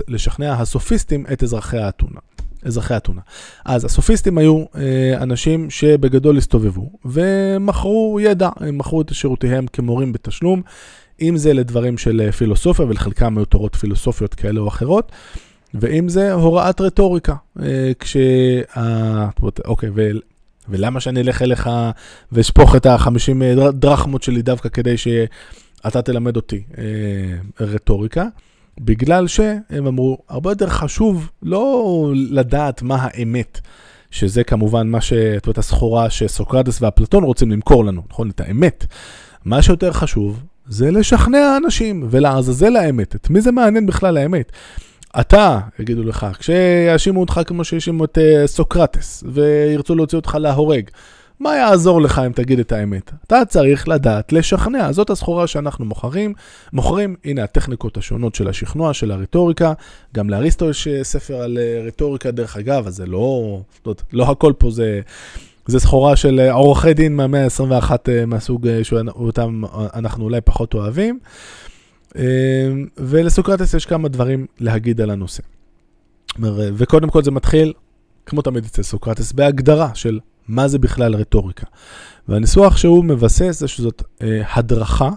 לשכנע 0.08 0.54
הסופיסטים 0.54 1.26
את 1.34 1.44
אזרחי 1.44 1.78
האתונה. 1.78 2.20
אזרחי 2.64 2.98
אתונה. 2.98 3.22
אז 3.66 3.86
הסופיסטים 3.86 4.38
היו 4.38 4.66
אנשים 5.18 5.70
שבגדול 5.70 6.38
הסתובבו 6.38 6.90
ומכרו 7.06 8.20
ידע, 8.22 8.50
הם 8.60 8.78
מכרו 8.78 9.02
את 9.02 9.14
שירותיהם 9.14 9.68
כמורים 9.68 10.14
בתשלום, 10.14 10.62
אם 11.22 11.38
זה 11.38 11.54
לדברים 11.54 11.98
של 11.98 12.32
פילוסופיה, 12.32 12.86
ולחלקם 12.86 13.38
היו 13.38 13.46
תורות 13.46 13.76
פילוסופיות 13.76 14.34
כאלה 14.34 14.60
או 14.60 14.68
אחרות, 14.68 15.12
ואם 15.74 16.10
זה 16.10 16.34
הוראת 16.34 16.82
רטוריקה. 16.82 17.36
כשה... 18.00 18.62
אוקיי, 19.66 19.90
ולמה 20.70 21.00
שאני 21.00 21.22
אלך 21.22 21.42
אליך 21.42 21.70
ואשפוך 22.32 22.76
את 22.76 22.86
ה-50 22.86 23.72
דרחמות 23.72 24.24
שלי 24.24 24.42
דווקא 24.42 24.70
כדי 24.70 24.96
שאתה 24.98 26.02
תלמד 26.02 26.36
אותי 26.36 26.64
אה, 26.78 26.84
רטוריקה? 27.66 28.26
בגלל 28.80 29.28
שהם 29.28 29.88
אמרו, 29.88 30.18
הרבה 30.30 30.52
יותר 30.52 30.70
חשוב 30.70 31.30
לא 31.44 32.12
לדעת 32.14 32.82
מה 32.82 32.98
האמת, 33.02 33.60
שזה 34.12 34.44
כמובן 34.44 34.88
מה 34.88 35.02
ש... 35.02 35.14
זאת 35.14 35.46
אומרת, 35.46 35.58
הסחורה 35.58 36.10
שסוקרטס 36.10 36.82
ואפלטון 36.82 37.24
רוצים 37.24 37.52
למכור 37.52 37.86
לנו, 37.86 38.02
נכון? 38.10 38.30
את 38.30 38.40
האמת. 38.40 38.86
מה 39.46 39.62
שיותר 39.62 39.92
חשוב 39.92 40.44
זה 40.68 40.92
לשכנע 40.92 41.58
אנשים 41.58 42.08
ולעזאזל 42.10 42.76
האמת. 42.76 43.16
את 43.16 43.30
מי 43.30 43.42
זה 43.42 43.52
מעניין 43.52 43.86
בכלל 43.86 44.18
האמת? 44.18 44.52
אתה, 45.20 45.60
יגידו 45.80 46.04
לך, 46.04 46.28
כשיאשימו 46.40 47.20
אותך 47.20 47.42
כמו 47.46 47.64
שהאשימו 47.64 48.06
את 48.06 48.18
uh, 48.18 48.48
סוקרטס, 48.48 49.24
וירצו 49.28 49.96
להוציא 49.96 50.18
אותך 50.18 50.38
להורג, 50.42 50.90
מה 51.40 51.56
יעזור 51.56 52.02
לך 52.02 52.22
אם 52.26 52.32
תגיד 52.32 52.60
את 52.60 52.72
האמת? 52.72 53.12
אתה 53.28 53.46
צריך 53.48 53.88
לדעת 53.88 54.34
לשכנע, 54.34 54.92
זאת 54.92 55.10
הסחורה 55.10 55.48
שאנחנו 55.48 55.86
מוכרים. 55.86 56.34
מוכרים, 56.74 57.16
הנה 57.26 57.44
הטכניקות 57.44 57.98
השונות 57.98 58.36
של 58.36 58.48
השכנוע, 58.48 58.94
של 58.94 59.12
הרטוריקה. 59.12 59.74
גם 60.16 60.30
לאריסטו 60.30 60.70
יש 60.70 60.88
אה, 60.88 61.04
ספר 61.04 61.36
על 61.36 61.58
אה, 61.58 61.84
רטוריקה, 61.88 62.32
דרך 62.32 62.58
אגב, 62.58 62.88
אז 62.88 62.96
זה 62.96 63.06
לא, 63.06 63.60
זאת, 63.86 64.02
לא 64.14 64.32
הכל 64.32 64.54
פה 64.58 64.72
זה, 64.72 65.02
זה 65.66 65.80
סחורה 65.80 66.16
של 66.16 66.50
עורכי 66.52 66.94
דין 66.94 67.16
מהמאה 67.16 67.44
ה-21 67.44 67.92
מהסוג 68.28 68.68
שאותם 68.84 69.62
אנחנו 69.94 70.24
אולי 70.24 70.42
פחות 70.42 70.74
אוהבים. 70.74 71.20
אמ, 72.18 72.24
ולסוקרטס 72.98 73.74
יש 73.74 73.86
כמה 73.86 74.08
דברים 74.08 74.46
להגיד 74.60 75.02
על 75.02 75.10
הנושא. 75.10 75.44
וקודם 76.76 77.10
כל 77.10 77.24
זה 77.24 77.32
מתחיל, 77.32 77.74
כמו 78.26 78.42
תמיד 78.42 78.66
אצל 78.66 78.84
סוקרטס, 78.84 79.32
בהגדרה 79.32 79.96
של 79.96 80.20
מה 80.48 80.68
זה 80.68 80.80
בכלל 80.80 81.16
רטוריקה. 81.16 81.66
והניסוח 82.28 82.78
שהוא 82.78 83.06
מבסס 83.06 83.60
זה 83.60 83.68
שזאת 83.68 84.04
אה, 84.22 84.42
הדרכה 84.54 85.10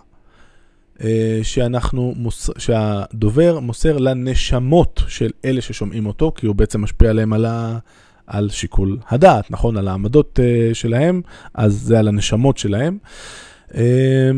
אה, 1.05 1.40
שאנחנו, 1.42 2.14
מוס, 2.16 2.51
שהדובר 2.59 3.61
מוסר 3.61 3.98
לנשמות 3.98 5.03
של 5.09 5.30
אלה 5.44 5.61
ששומעים 5.61 6.07
אותו, 6.07 6.32
כי 6.36 6.46
הוא 6.46 6.55
בעצם 6.55 6.80
משפיע 6.80 7.11
עליהם 7.11 7.32
על, 7.32 7.44
ה, 7.44 7.78
על 8.26 8.48
שיקול 8.48 8.98
הדעת, 9.09 9.51
נכון? 9.51 9.76
על 9.76 9.88
העמדות 9.88 10.40
אה, 10.42 10.74
שלהם, 10.74 11.22
אז 11.55 11.72
זה 11.72 11.98
על 11.98 12.09
הנשמות 12.09 12.59
שלהם. 12.59 12.98
אה, 13.74 14.30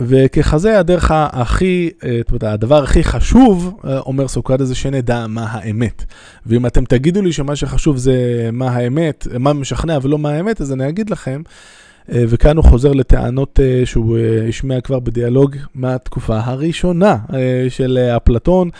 וככזה 0.00 0.78
הדרך 0.78 1.10
הכי, 1.14 1.90
זאת 2.18 2.30
אומרת, 2.30 2.42
הדבר 2.42 2.82
הכי 2.82 3.04
חשוב, 3.04 3.80
אומר 3.84 4.28
סוקרטס, 4.28 4.64
זה 4.64 4.74
שנדע 4.74 5.26
מה 5.26 5.46
האמת. 5.50 6.04
ואם 6.46 6.66
אתם 6.66 6.84
תגידו 6.84 7.22
לי 7.22 7.32
שמה 7.32 7.56
שחשוב 7.56 7.96
זה 7.96 8.48
מה 8.52 8.70
האמת, 8.70 9.26
מה 9.38 9.52
משכנע 9.52 9.98
ולא 10.02 10.18
מה 10.18 10.30
האמת, 10.30 10.60
אז 10.60 10.72
אני 10.72 10.88
אגיד 10.88 11.10
לכם, 11.10 11.42
וכאן 12.08 12.56
הוא 12.56 12.64
חוזר 12.64 12.92
לטענות 12.92 13.60
שהוא 13.84 14.18
השמיע 14.48 14.80
כבר 14.80 14.98
בדיאלוג 14.98 15.56
מהתקופה 15.74 16.40
הראשונה 16.44 17.16
של 17.68 17.98
אפלטון. 18.16 18.70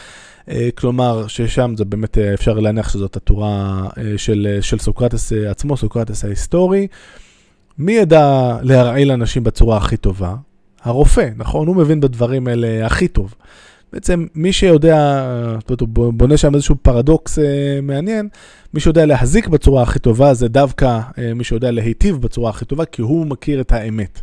כלומר, 0.75 1.27
ששם 1.27 1.75
זה 1.77 1.85
באמת 1.85 2.19
אפשר 2.19 2.59
להניח 2.59 2.89
שזאת 2.89 3.17
התורה 3.17 3.83
של, 4.17 4.59
של 4.61 4.79
סוקרטס 4.79 5.33
עצמו, 5.33 5.77
סוקרטס 5.77 6.25
ההיסטורי. 6.25 6.87
מי 7.79 7.93
ידע 7.93 8.57
להרעיל 8.63 9.13
אנשים 9.13 9.45
בצורה 9.45 9.77
הכי 9.77 9.97
טובה? 9.97 10.35
הרופא, 10.83 11.29
נכון? 11.37 11.67
הוא 11.67 11.77
מבין 11.77 12.01
בדברים 12.01 12.49
האלה 12.49 12.87
הכי 12.87 13.09
טוב. 13.09 13.35
בעצם 13.93 14.27
מי 14.35 14.53
שיודע, 14.53 15.23
הוא 15.79 16.13
בונה 16.13 16.37
שם 16.37 16.55
איזשהו 16.55 16.77
פרדוקס 16.83 17.39
אה, 17.39 17.79
מעניין, 17.83 18.29
מי 18.75 18.81
שיודע 18.81 19.07
להזיק 19.07 19.49
בצורה 19.49 19.83
הכי 19.83 19.99
טובה 19.99 20.35
זה 20.35 20.49
דווקא 20.49 21.01
אה, 21.19 21.35
מי 21.35 21.45
שיודע 21.45 21.71
להיטיב 21.71 22.17
בצורה 22.17 22.51
הכי 22.51 22.65
טובה, 22.65 22.85
כי 22.85 23.03
הוא 23.03 23.27
מכיר 23.27 23.61
את 23.61 23.73
האמת. 23.73 24.23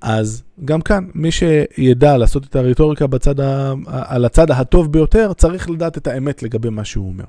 אז 0.00 0.42
גם 0.64 0.80
כאן, 0.80 1.04
מי 1.14 1.30
שידע 1.30 2.16
לעשות 2.16 2.44
את 2.44 2.56
הרטוריקה 2.56 3.06
בצד 3.06 3.40
ה, 3.40 3.72
על 3.86 4.24
הצד 4.24 4.50
הטוב 4.50 4.92
ביותר, 4.92 5.32
צריך 5.32 5.70
לדעת 5.70 5.98
את 5.98 6.06
האמת 6.06 6.42
לגבי 6.42 6.70
מה 6.70 6.84
שהוא 6.84 7.08
אומר. 7.08 7.24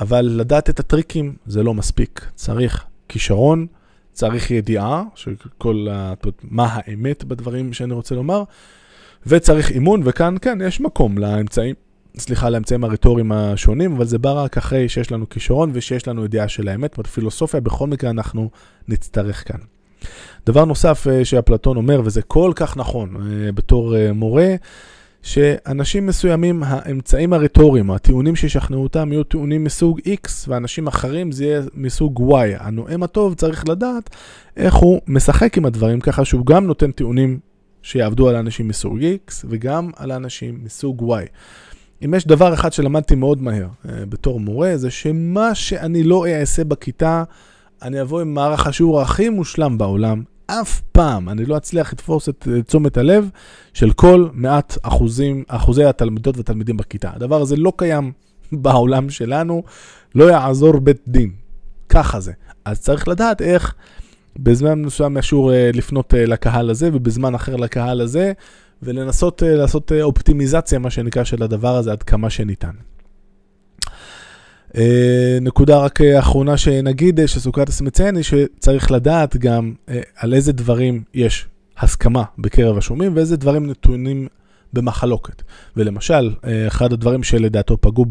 אבל 0.00 0.20
לדעת 0.20 0.70
את 0.70 0.80
הטריקים 0.80 1.36
זה 1.46 1.62
לא 1.62 1.74
מספיק, 1.74 2.26
צריך 2.34 2.84
כישרון. 3.08 3.66
צריך 4.14 4.50
ידיעה 4.50 5.02
של 5.14 5.34
כל, 5.58 5.86
מה 6.42 6.68
האמת 6.70 7.24
בדברים 7.24 7.72
שאני 7.72 7.94
רוצה 7.94 8.14
לומר, 8.14 8.42
וצריך 9.26 9.70
אימון, 9.70 10.00
וכאן, 10.04 10.34
כן, 10.40 10.58
יש 10.66 10.80
מקום 10.80 11.18
לאמצעים, 11.18 11.74
סליחה, 12.18 12.50
לאמצעים 12.50 12.84
הרטוריים 12.84 13.32
השונים, 13.32 13.96
אבל 13.96 14.04
זה 14.04 14.18
בא 14.18 14.32
רק 14.32 14.56
אחרי 14.56 14.88
שיש 14.88 15.12
לנו 15.12 15.28
כישרון 15.28 15.70
ושיש 15.74 16.08
לנו 16.08 16.24
ידיעה 16.24 16.48
של 16.48 16.68
האמת, 16.68 17.06
פילוסופיה, 17.06 17.60
בכל 17.60 17.86
מקרה 17.86 18.10
אנחנו 18.10 18.50
נצטרך 18.88 19.48
כאן. 19.48 19.58
דבר 20.46 20.64
נוסף 20.64 21.06
אה, 21.10 21.24
שאפלטון 21.24 21.76
אומר, 21.76 22.00
וזה 22.04 22.22
כל 22.22 22.52
כך 22.56 22.76
נכון 22.76 23.16
אה, 23.16 23.52
בתור 23.52 23.96
אה, 23.96 24.12
מורה, 24.12 24.54
שאנשים 25.24 26.06
מסוימים, 26.06 26.62
האמצעים 26.62 27.32
הרטוריים, 27.32 27.90
הטיעונים 27.90 28.36
שישכנעו 28.36 28.82
אותם, 28.82 29.12
יהיו 29.12 29.24
טיעונים 29.24 29.64
מסוג 29.64 30.00
X, 30.00 30.28
ואנשים 30.48 30.86
אחרים 30.86 31.32
זה 31.32 31.44
יהיה 31.44 31.62
מסוג 31.74 32.32
Y. 32.32 32.34
הנואם 32.58 33.02
הטוב 33.02 33.34
צריך 33.34 33.68
לדעת 33.68 34.10
איך 34.56 34.74
הוא 34.74 35.00
משחק 35.06 35.58
עם 35.58 35.64
הדברים, 35.64 36.00
ככה 36.00 36.24
שהוא 36.24 36.46
גם 36.46 36.66
נותן 36.66 36.90
טיעונים 36.90 37.38
שיעבדו 37.82 38.28
על 38.28 38.36
אנשים 38.36 38.68
מסוג 38.68 38.98
X, 39.00 39.32
וגם 39.48 39.90
על 39.96 40.12
אנשים 40.12 40.58
מסוג 40.62 41.12
Y. 41.12 41.26
אם 42.04 42.14
יש 42.14 42.26
דבר 42.26 42.54
אחד 42.54 42.72
שלמדתי 42.72 43.14
מאוד 43.14 43.42
מהר 43.42 43.66
uh, 43.66 43.88
בתור 44.08 44.40
מורה, 44.40 44.76
זה 44.76 44.90
שמה 44.90 45.54
שאני 45.54 46.02
לא 46.02 46.26
אעשה 46.26 46.64
בכיתה, 46.64 47.24
אני 47.82 48.00
אבוא 48.00 48.20
עם 48.20 48.34
מערך 48.34 48.66
השיעור 48.66 49.00
הכי 49.00 49.28
מושלם 49.28 49.78
בעולם, 49.78 50.22
אף 50.46 50.80
פעם 50.92 51.28
אני 51.28 51.44
לא 51.44 51.56
אצליח 51.56 51.92
לתפוס 51.92 52.28
את 52.28 52.48
תשומת 52.66 52.96
הלב 52.96 53.30
של 53.72 53.92
כל 53.92 54.28
מעט 54.32 54.78
אחוזים, 54.82 55.44
אחוזי 55.48 55.84
התלמידות 55.84 56.36
והתלמידים 56.36 56.76
בכיתה. 56.76 57.10
הדבר 57.14 57.42
הזה 57.42 57.56
לא 57.56 57.72
קיים 57.76 58.12
בעולם 58.62 59.10
שלנו, 59.10 59.62
לא 60.14 60.24
יעזור 60.24 60.78
בית 60.78 61.00
דין. 61.08 61.30
ככה 61.88 62.20
זה. 62.20 62.32
אז 62.64 62.80
צריך 62.80 63.08
לדעת 63.08 63.42
איך 63.42 63.74
בזמן 64.38 64.82
מסוים 64.82 65.14
מהשיעור 65.14 65.52
אה, 65.52 65.70
לפנות 65.74 66.14
אה, 66.14 66.26
לקהל 66.26 66.70
הזה 66.70 66.90
ובזמן 66.92 67.34
אחר 67.34 67.56
לקהל 67.56 68.00
הזה, 68.00 68.32
ולנסות 68.82 69.42
אה, 69.42 69.54
לעשות 69.56 69.92
אופטימיזציה, 70.02 70.78
מה 70.78 70.90
שנקרא, 70.90 71.24
של 71.24 71.42
הדבר 71.42 71.76
הזה 71.76 71.92
עד 71.92 72.02
כמה 72.02 72.30
שניתן. 72.30 72.74
אה, 74.76 75.38
נקודה 75.40 75.78
רק 75.78 76.00
אה, 76.00 76.18
אחרונה 76.18 76.56
שנגיד 76.56 77.20
אה, 77.20 77.28
שסוקרטס 77.28 77.80
מציין 77.80 78.16
היא 78.16 78.24
שצריך 78.24 78.90
לדעת 78.92 79.36
גם 79.36 79.72
על 80.16 80.34
איזה 80.34 80.52
דברים 80.52 81.02
יש 81.14 81.46
הסכמה 81.78 82.22
בקרב 82.38 82.78
השומעים 82.78 83.16
ואיזה 83.16 83.36
דברים 83.36 83.66
נתונים 83.66 84.28
במחלוקת. 84.72 85.42
ולמשל, 85.76 86.34
אחד 86.66 86.92
הדברים 86.92 87.22
שלדעתו 87.22 87.76
פגעו 87.80 88.06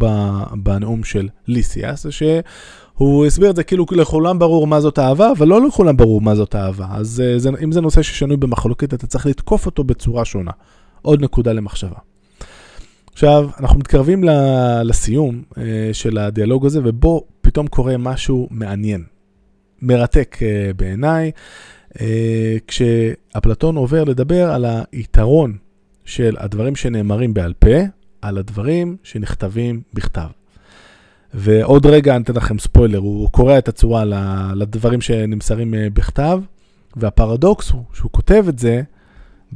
בנאום 0.53 1.03
של 1.03 1.29
ליסיאס 1.47 2.03
זה 2.03 2.11
שהוא 2.11 3.25
הסביר 3.25 3.49
את 3.49 3.55
זה 3.55 3.63
כאילו 3.63 3.85
לכולם 3.91 4.39
ברור 4.39 4.67
מה 4.67 4.81
זאת 4.81 4.99
אהבה, 4.99 5.31
אבל 5.31 5.47
לא 5.47 5.67
לכולם 5.67 5.97
ברור 5.97 6.21
מה 6.21 6.35
זאת 6.35 6.55
אהבה. 6.55 6.87
אז 6.91 7.23
זה, 7.37 7.49
אם 7.63 7.71
זה 7.71 7.81
נושא 7.81 8.01
ששנוי 8.01 8.37
במחלוקת, 8.37 8.93
אתה 8.93 9.07
צריך 9.07 9.25
לתקוף 9.25 9.65
אותו 9.65 9.83
בצורה 9.83 10.25
שונה. 10.25 10.51
עוד 11.01 11.21
נקודה 11.21 11.53
למחשבה. 11.53 12.12
עכשיו, 13.13 13.49
אנחנו 13.59 13.79
מתקרבים 13.79 14.23
לסיום 14.83 15.43
אה, 15.57 15.89
של 15.93 16.17
הדיאלוג 16.17 16.65
הזה, 16.65 16.79
ובו 16.83 17.23
פתאום 17.41 17.67
קורה 17.67 17.97
משהו 17.97 18.47
מעניין, 18.51 19.03
מרתק 19.81 20.37
אה, 20.41 20.71
בעיניי, 20.77 21.31
אה, 22.01 22.57
כשאפלטון 22.67 23.75
עובר 23.75 24.03
לדבר 24.03 24.51
על 24.51 24.65
היתרון 24.91 25.57
של 26.05 26.35
הדברים 26.39 26.75
שנאמרים 26.75 27.33
בעל 27.33 27.53
פה, 27.53 27.77
על 28.21 28.37
הדברים 28.37 28.97
שנכתבים 29.03 29.81
בכתב. 29.93 30.27
ועוד 31.33 31.85
רגע 31.85 32.15
אני 32.15 32.23
אתן 32.23 32.33
לכם 32.33 32.59
ספוילר, 32.59 32.99
הוא 32.99 33.29
קורא 33.29 33.57
את 33.57 33.67
הצורה 33.67 34.03
לדברים 34.55 35.01
שנמסרים 35.01 35.73
בכתב, 35.93 36.41
והפרדוקס 36.95 37.69
הוא 37.69 37.83
שהוא 37.93 38.11
כותב 38.11 38.45
את 38.49 38.59
זה 38.59 38.81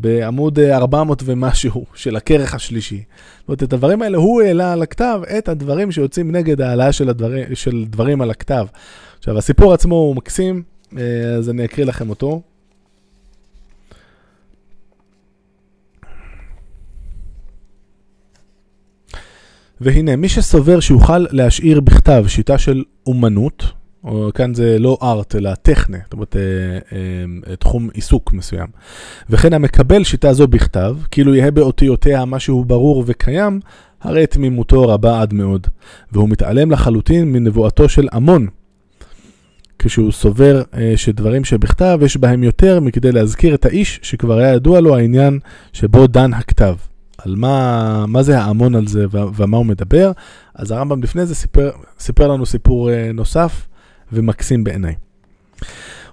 בעמוד 0.01 0.59
400 0.59 1.21
אה, 1.21 1.27
ומשהו 1.29 1.85
של 1.95 2.15
הכרך 2.15 2.53
השלישי. 2.53 3.03
זאת 3.39 3.47
אומרת, 3.47 3.63
את 3.63 3.73
הדברים 3.73 4.01
האלה 4.01 4.17
הוא 4.17 4.41
העלה 4.41 4.73
על 4.73 4.81
הכתב, 4.81 5.21
את 5.37 5.49
הדברים 5.49 5.91
שיוצאים 5.91 6.31
נגד 6.31 6.61
העלאה 6.61 6.91
של, 6.91 7.09
הדברים, 7.09 7.55
של 7.55 7.85
דברים 7.89 8.21
על 8.21 8.31
הכתב. 8.31 8.65
עכשיו, 9.19 9.37
הסיפור 9.37 9.73
עצמו 9.73 9.95
הוא 9.95 10.15
מקסים, 10.15 10.63
אה, 10.97 11.03
אז 11.37 11.49
אני 11.49 11.65
אקריא 11.65 11.85
לכם 11.85 12.09
אותו. 12.09 12.41
והנה, 19.81 20.15
מי 20.15 20.29
שסובר 20.29 20.79
שיוכל 20.79 21.25
להשאיר 21.31 21.79
בכתב 21.79 22.25
שיטה 22.27 22.57
של 22.57 22.83
אומנות, 23.07 23.63
או 23.63 23.76
כאן 24.33 24.53
זה 24.53 24.79
לא 24.79 24.97
ארט, 25.01 25.35
אלא 25.35 25.55
טכנה, 25.55 25.97
זאת 26.03 26.13
אומרת, 26.13 26.35
אה, 26.35 26.97
אה, 27.49 27.55
תחום 27.55 27.89
עיסוק 27.93 28.33
מסוים. 28.33 28.67
וכן 29.29 29.53
המקבל 29.53 30.03
שיטה 30.03 30.33
זו 30.33 30.47
בכתב, 30.47 30.95
כאילו 31.11 31.35
יהא 31.35 31.49
באותיותיה 31.49 32.25
משהו 32.25 32.65
ברור 32.65 33.03
וקיים, 33.07 33.59
הרי 34.01 34.27
תמימותו 34.27 34.87
רבה 34.87 35.21
עד 35.21 35.33
מאוד, 35.33 35.67
והוא 36.11 36.29
מתעלם 36.29 36.71
לחלוטין 36.71 37.31
מנבואתו 37.31 37.89
של 37.89 38.07
עמון, 38.13 38.47
כשהוא 39.79 40.11
סובר 40.11 40.61
אה, 40.77 40.93
שדברים 40.95 41.43
שבכתב 41.43 41.99
יש 42.01 42.17
בהם 42.17 42.43
יותר 42.43 42.79
מכדי 42.79 43.11
להזכיר 43.11 43.55
את 43.55 43.65
האיש 43.65 43.99
שכבר 44.03 44.37
היה 44.37 44.53
ידוע 44.53 44.79
לו 44.79 44.95
העניין 44.95 45.39
שבו 45.73 46.07
דן 46.07 46.33
הכתב. 46.33 46.75
על 47.17 47.35
מה, 47.35 48.05
מה 48.07 48.23
זה 48.23 48.39
ההמון 48.39 48.75
על 48.75 48.87
זה 48.87 49.05
ומה 49.11 49.57
הוא 49.57 49.65
מדבר. 49.65 50.11
אז 50.55 50.71
הרמב"ם 50.71 51.03
לפני 51.03 51.25
זה 51.25 51.35
סיפר, 51.35 51.71
סיפר 51.99 52.27
לנו 52.27 52.45
סיפור 52.45 52.89
נוסף 53.13 53.67
ומקסים 54.11 54.63
בעיניי. 54.63 54.95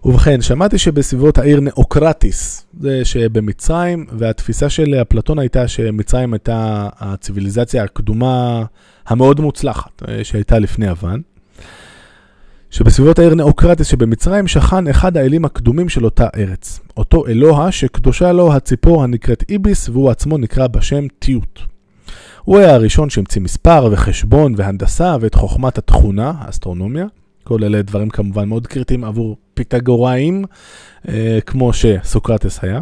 ובכן, 0.05 0.41
שמעתי 0.41 0.79
שבסביבות 0.79 1.39
העיר 1.39 1.61
נאוקרטיס, 1.61 2.67
זה 2.81 3.05
שבמצרים, 3.05 4.07
והתפיסה 4.19 4.71
של 4.71 4.95
אפלטון 4.95 5.39
הייתה 5.39 5.69
שמצרים 5.69 6.33
הייתה 6.33 6.89
הציוויליזציה 6.99 7.85
הקדומה 7.85 8.65
המאוד 9.07 9.41
מוצלחת 9.41 10.03
אה, 10.09 10.25
שהייתה 10.25 10.59
לפני 10.59 10.87
יוון, 10.87 11.23
שבסביבות 12.71 13.19
העיר 13.19 13.35
נאוקרטיס 13.35 13.87
שבמצרים 13.87 14.47
שכן 14.47 14.89
אחד 14.89 15.17
האלים 15.17 15.45
הקדומים 15.45 15.89
של 15.89 16.05
אותה 16.05 16.29
ארץ. 16.37 16.81
אותו 16.97 17.27
אלוה 17.27 17.73
שקדושה 17.73 18.33
לו 18.33 18.53
הציפור 18.53 19.05
הנקראת 19.05 19.45
איביס 19.51 19.89
והוא 19.89 20.11
עצמו 20.11 20.39
נקרא 20.39 20.67
בשם 20.67 21.07
תיות. 21.19 21.61
הוא 22.43 22.59
היה 22.59 22.75
הראשון 22.75 23.11
שהמציא 23.11 23.43
מספר 23.43 23.89
וחשבון 23.93 24.55
והנדסה 24.57 25.17
ואת 25.21 25.35
חוכמת 25.35 25.79
התכונה, 25.79 26.33
האסטרונומיה. 26.39 27.07
כל 27.45 27.65
אלה 27.65 27.83
דברים 27.83 28.11
כמובן 28.11 28.49
מאוד 28.49 28.67
קריטיים 28.67 29.05
עבור 29.05 29.37
פיתגוראים, 29.55 30.45
אה, 31.09 31.39
כמו 31.47 31.73
שסוקרטס 31.73 32.59
היה, 32.63 32.81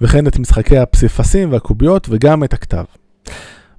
וכן 0.00 0.26
את 0.26 0.38
משחקי 0.38 0.78
הפסיפסים 0.78 1.52
והקוביות 1.52 2.06
וגם 2.10 2.44
את 2.44 2.52
הכתב. 2.52 2.84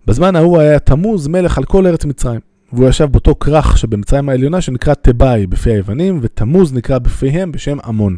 בזמן 0.07 0.35
ההוא 0.35 0.59
היה 0.59 0.79
תמוז 0.79 1.27
מלך 1.27 1.57
על 1.57 1.63
כל 1.63 1.87
ארץ 1.87 2.05
מצרים, 2.05 2.39
והוא 2.73 2.89
ישב 2.89 3.05
באותו 3.05 3.35
כרך 3.35 3.77
שבמצרים 3.77 4.29
העליונה 4.29 4.61
שנקרא 4.61 4.93
תבאי 4.93 5.47
בפי 5.47 5.71
היוונים, 5.71 6.19
ותמוז 6.21 6.73
נקרא 6.73 6.97
בפיהם 6.97 7.51
בשם 7.51 7.77
עמון. 7.85 8.17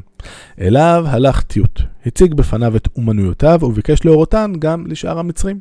אליו 0.62 1.06
הלך 1.08 1.42
תיות, 1.42 1.82
הציג 2.06 2.34
בפניו 2.34 2.76
את 2.76 2.88
אומנויותיו 2.96 3.60
וביקש 3.64 4.06
להורותן 4.06 4.54
גם 4.60 4.88
לשאר 4.88 5.20
המצרים. 5.20 5.60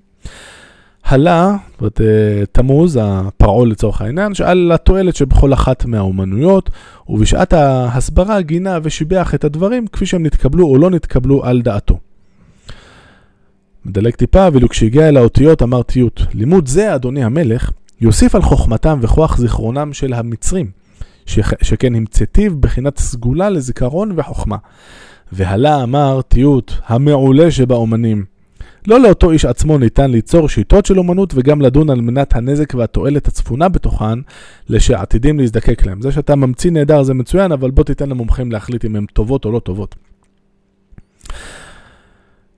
הלה, 1.05 1.57
זאת 1.71 1.81
אומרת, 1.81 2.01
אה, 2.01 2.47
תמוז, 2.53 2.99
הפרעה 3.03 3.67
לצורך 3.67 4.01
העניין, 4.01 4.35
שאל 4.35 4.49
על 4.49 4.73
התועלת 4.73 5.17
שבכל 5.17 5.53
אחת 5.53 5.85
מהאומנויות, 5.85 6.71
ובשעת 7.09 7.53
ההסברה 7.53 8.41
גינה 8.41 8.79
ושיבח 8.83 9.35
את 9.35 9.45
הדברים 9.45 9.87
כפי 9.87 10.07
שהם 10.07 10.23
נתקבלו 10.27 10.67
או 10.67 10.79
לא 10.79 10.91
נתקבלו 10.91 11.45
על 11.45 11.63
דעתו. 11.63 11.99
מדלג 13.85 14.15
טיפה, 14.15 14.49
ואילו 14.53 14.69
כשהגיע 14.69 15.09
אל 15.09 15.17
האותיות 15.17 15.63
אמר 15.63 15.83
תיות. 15.83 16.23
לימוד 16.35 16.69
זה, 16.69 16.95
אדוני 16.95 17.25
המלך, 17.25 17.71
יוסיף 18.01 18.35
על 18.35 18.43
חוכמתם 18.43 18.99
וכוח 19.03 19.37
זיכרונם 19.37 19.93
של 19.93 20.13
המצרים, 20.13 20.71
שכן 21.63 21.95
המצאתיו 21.95 22.61
בחינת 22.61 22.99
סגולה 22.99 23.51
לזיכרון 23.51 24.13
וחוכמה. 24.17 24.57
והלה 25.33 25.83
אמר 25.83 26.21
תיות 26.29 26.79
המעולה 26.87 27.51
שבאומנים. 27.51 28.25
לא 28.87 29.01
לאותו 29.01 29.31
איש 29.31 29.45
עצמו 29.45 29.79
ניתן 29.79 30.11
ליצור 30.11 30.49
שיטות 30.49 30.87
של 30.87 30.99
אומנות 30.99 31.33
וגם 31.37 31.61
לדון 31.61 31.91
על 31.91 32.01
מנת 32.01 32.37
הנזק 32.37 32.75
והתועלת 32.75 33.29
הצפונה 33.29 33.69
בתוכן, 33.69 34.19
לשעתידים 34.69 35.39
להזדקק 35.39 35.87
להם. 35.87 36.03
זה 36.03 36.13
שאתה 36.13 36.37
ממציא 36.37 36.71
נהדר 36.71 37.03
זה 37.03 37.15
מצוין, 37.15 37.53
אבל 37.53 37.71
בוא 37.71 37.85
תיתן 37.85 38.09
למומחים 38.09 38.53
להחליט 38.53 38.85
אם 38.85 38.97
הן 38.97 39.07
טובות 39.13 39.45
או 39.45 39.53
לא 39.53 39.59
טובות. 39.59 39.95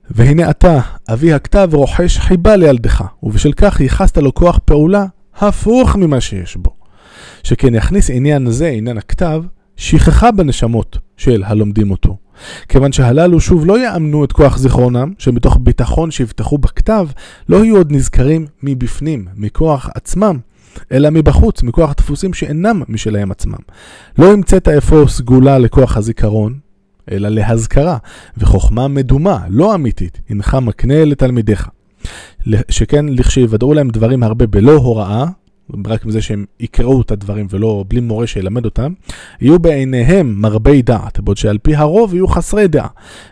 והנה 0.09 0.49
אתה, 0.49 0.79
אבי 1.13 1.33
הכתב, 1.33 1.69
רוחש 1.73 2.17
חיבה 2.17 2.55
לילדך, 2.55 3.03
ובשל 3.23 3.53
כך 3.53 3.79
ייחסת 3.79 4.17
לו 4.17 4.33
כוח 4.33 4.59
פעולה 4.65 5.05
הפוך 5.35 5.95
ממה 5.95 6.21
שיש 6.21 6.55
בו. 6.55 6.75
שכן 7.43 7.75
יכניס 7.75 8.09
עניין 8.09 8.51
זה, 8.51 8.67
עניין 8.67 8.97
הכתב, 8.97 9.43
שכחה 9.83 10.31
בנשמות 10.31 10.97
של 11.17 11.43
הלומדים 11.45 11.91
אותו. 11.91 12.17
כיוון 12.69 12.91
שהללו 12.91 13.39
שוב 13.39 13.65
לא 13.65 13.79
יאמנו 13.79 14.25
את 14.25 14.31
כוח 14.31 14.57
זיכרונם, 14.57 15.13
שמתוך 15.17 15.57
ביטחון 15.61 16.11
שיפתחו 16.11 16.57
בכתב, 16.57 17.07
לא 17.49 17.63
יהיו 17.63 17.77
עוד 17.77 17.91
נזכרים 17.91 18.47
מבפנים, 18.63 19.25
מכוח 19.35 19.89
עצמם, 19.95 20.39
אלא 20.91 21.09
מבחוץ, 21.09 21.63
מכוח 21.63 21.93
דפוסים 21.97 22.33
שאינם 22.33 22.81
משלהם 22.89 23.31
עצמם. 23.31 23.59
לא 24.17 24.33
המצאת 24.33 24.67
אפוא 24.67 25.07
סגולה 25.07 25.59
לכוח 25.59 25.97
הזיכרון, 25.97 26.59
אלא 27.11 27.29
להזכרה, 27.29 27.97
וחוכמה 28.37 28.87
מדומה, 28.87 29.39
לא 29.49 29.75
אמיתית, 29.75 30.19
הנך 30.29 30.57
מקנה 30.61 31.05
לתלמידיך. 31.05 31.69
שכן 32.69 33.05
לכשיוודעו 33.05 33.73
להם 33.73 33.89
דברים 33.89 34.23
הרבה 34.23 34.47
בלא 34.47 34.71
הוראה, 34.71 35.25
רק 35.87 36.05
מזה 36.05 36.21
שהם 36.21 36.45
יקראו 36.59 37.01
את 37.01 37.11
הדברים 37.11 37.47
ולא 37.49 37.85
בלי 37.87 37.99
מורה 37.99 38.27
שילמד 38.27 38.65
אותם, 38.65 38.93
יהיו 39.41 39.59
בעיניהם 39.59 40.41
מרבי 40.41 40.81
דעת, 40.81 41.19
בעוד 41.19 41.37
שעל 41.37 41.57
פי 41.57 41.75
הרוב 41.75 42.13
יהיו 42.13 42.27
חסרי 42.27 42.67
דעה, 42.67 42.87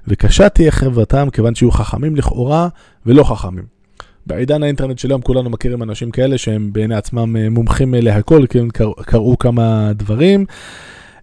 וקשה 0.07 0.49
תהיה 0.49 0.71
חברתם 0.71 1.27
כיוון 1.34 1.55
שיהיו 1.55 1.71
חכמים 1.71 2.15
לכאורה 2.15 2.67
ולא 3.05 3.23
חכמים. 3.23 3.82
בעידן 4.25 4.63
האינטרנט 4.63 4.99
של 4.99 5.09
היום 5.09 5.21
כולנו 5.21 5.49
מכירים 5.49 5.84
אנשים 5.84 6.11
כאלה 6.11 6.38
שהם 6.38 6.73
בעיני 6.73 6.95
עצמם 6.95 7.38
אה, 7.38 7.49
מומחים 7.49 7.93
להכל, 7.97 8.45
כי 8.49 8.59
הם 8.59 8.69
קראו 9.05 9.38
כמה 9.38 9.91
דברים. 9.93 10.45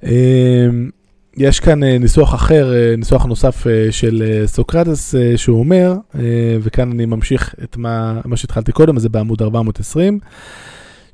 אה, 0.05 0.67
יש 1.37 1.61
כאן 1.61 1.83
אה, 1.83 1.99
ניסוח 1.99 2.35
אחר, 2.35 2.73
ניסוח 2.99 3.25
נוסף 3.25 3.67
של 3.91 4.43
סוקרטס, 4.47 5.15
שהוא 5.37 5.59
אומר, 5.59 5.95
וכאן 6.61 6.93
אני 6.93 7.07
ממשיך 7.07 7.55
את 7.65 7.77
מה, 7.77 8.21
מה 8.25 8.37
שהתחלתי 8.37 8.73
קודם, 8.73 8.99
זה 8.99 9.09
בעמוד 9.09 9.43
420. 9.43 10.19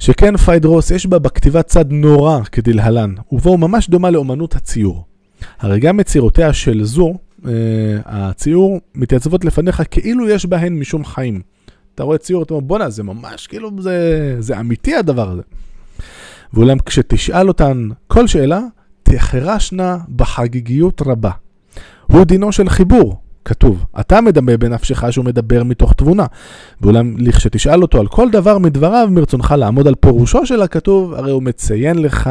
שכן 0.05 0.37
פיידרוס 0.37 0.91
יש 0.91 1.07
בה 1.07 1.19
בכתיבת 1.19 1.67
צד 1.67 1.93
נורא 1.93 2.41
כדלהלן, 2.53 3.15
ובו 3.33 3.59
ממש 3.59 3.89
דומה 3.89 4.11
לאומנות 4.11 4.57
הציור. 4.57 5.05
הרי 5.59 5.81
גם 5.81 6.01
יצירותיה 6.01 6.53
של 6.53 6.85
זו, 6.85 7.15
אה, 7.47 7.53
הציור, 8.05 8.81
מתייצבות 8.95 9.45
לפניך 9.45 9.83
כאילו 9.91 10.29
יש 10.29 10.47
בהן 10.47 10.79
משום 10.79 11.05
חיים. 11.05 11.41
אתה 11.95 12.03
רואה 12.03 12.19
ציור, 12.19 12.43
אתה 12.43 12.55
אומר, 12.55 12.65
בואנה, 12.67 12.91
זה 12.91 13.03
ממש, 13.03 13.47
כאילו, 13.47 13.71
זה, 13.79 14.37
זה 14.39 14.61
אמיתי 14.61 14.95
הדבר 14.95 15.31
הזה. 15.31 15.43
ואולם 16.55 16.79
כשתשאל 16.79 17.49
אותן 17.49 17.89
כל 18.07 18.27
שאלה, 18.27 18.61
תחרשנה 19.03 19.99
בחגיגיות 20.17 21.03
רבה. 21.07 21.31
הוא 22.07 22.25
דינו 22.25 22.53
של 22.53 22.69
חיבור, 22.69 23.21
כתוב, 23.45 23.85
אתה 24.01 24.21
מדמה 24.21 24.57
בנפשך 24.57 25.13
שהוא 25.13 25.25
מדבר 25.25 25.65
מתוך 25.65 25.93
תבונה. 25.93 26.27
ואולם, 26.81 27.15
לכשתשאל 27.19 27.83
אותו 27.83 28.01
על 28.01 28.07
כל 28.07 28.31
דבר 28.31 28.59
מדבריו, 28.59 29.09
מרצונך 29.11 29.55
לעמוד 29.59 29.89
על 29.89 29.95
פירושו 29.95 30.47
של 30.47 30.63
הכתוב, 30.63 31.15
הרי 31.15 31.31
הוא 31.31 31.43
מציין 31.43 31.99
לך 31.99 32.31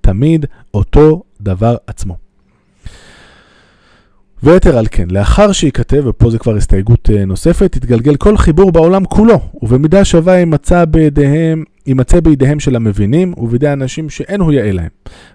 תמיד 0.00 0.46
אותו 0.74 1.22
דבר 1.40 1.76
עצמו. 1.86 2.16
ויתר 4.42 4.78
על 4.78 4.86
כן, 4.90 5.08
לאחר 5.10 5.52
שייכתב, 5.52 6.02
ופה 6.06 6.30
זה 6.30 6.38
כבר 6.38 6.56
הסתייגות 6.56 7.10
אה, 7.10 7.24
נוספת, 7.24 7.76
יתגלגל 7.76 8.16
כל 8.16 8.36
חיבור 8.36 8.72
בעולם 8.72 9.04
כולו, 9.04 9.40
ובמידה 9.62 10.04
שווה 10.04 10.34
יימצא 10.34 10.84
בידיהם, 10.84 11.64
יימצא 11.86 12.20
בידיהם 12.20 12.60
של 12.60 12.76
המבינים, 12.76 13.34
ובידי 13.36 13.68
האנשים 13.68 14.10
שאין 14.10 14.40
הוא 14.40 14.52
יאה 14.52 14.72
להם. 14.72 14.88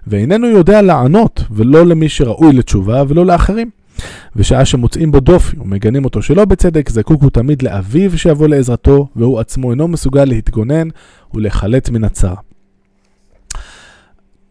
ואיננו 0.06 0.46
יודע 0.46 0.82
לענות, 0.82 1.42
ולא 1.50 1.86
למי 1.86 2.08
שראוי 2.08 2.52
לתשובה, 2.52 3.02
ולא 3.08 3.26
לאחרים. 3.26 3.70
ושעה 4.36 4.64
שמוצאים 4.64 5.12
בו 5.12 5.20
דופי 5.20 5.58
ומגנים 5.58 6.04
אותו 6.04 6.22
שלא 6.22 6.44
בצדק, 6.44 6.88
זקוק 6.88 7.22
הוא 7.22 7.30
תמיד 7.30 7.62
לאביו 7.62 8.18
שיבוא 8.18 8.48
לעזרתו, 8.48 9.08
והוא 9.16 9.40
עצמו 9.40 9.70
אינו 9.70 9.88
מסוגל 9.88 10.24
להתגונן 10.24 10.88
ולהיחלץ 11.34 11.90
מן 11.90 12.04
הצרה. 12.04 12.36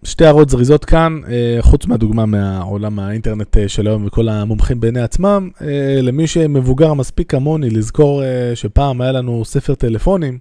שתי 0.05 0.25
הערות 0.25 0.49
זריזות 0.49 0.85
כאן, 0.85 1.19
אה, 1.27 1.57
חוץ 1.61 1.85
מהדוגמה 1.85 2.25
מהעולם 2.25 2.99
האינטרנט 2.99 3.57
אה, 3.57 3.67
של 3.67 3.87
היום 3.87 4.05
וכל 4.05 4.29
המומחים 4.29 4.79
בעיני 4.79 5.01
עצמם, 5.01 5.49
אה, 5.61 5.99
למי 6.01 6.27
שמבוגר 6.27 6.93
מספיק 6.93 7.31
כמוני 7.31 7.69
לזכור 7.69 8.23
שפעם 8.55 9.01
היה 9.01 9.11
לנו 9.11 9.45
ספר 9.45 9.75
טלפונים, 9.75 10.37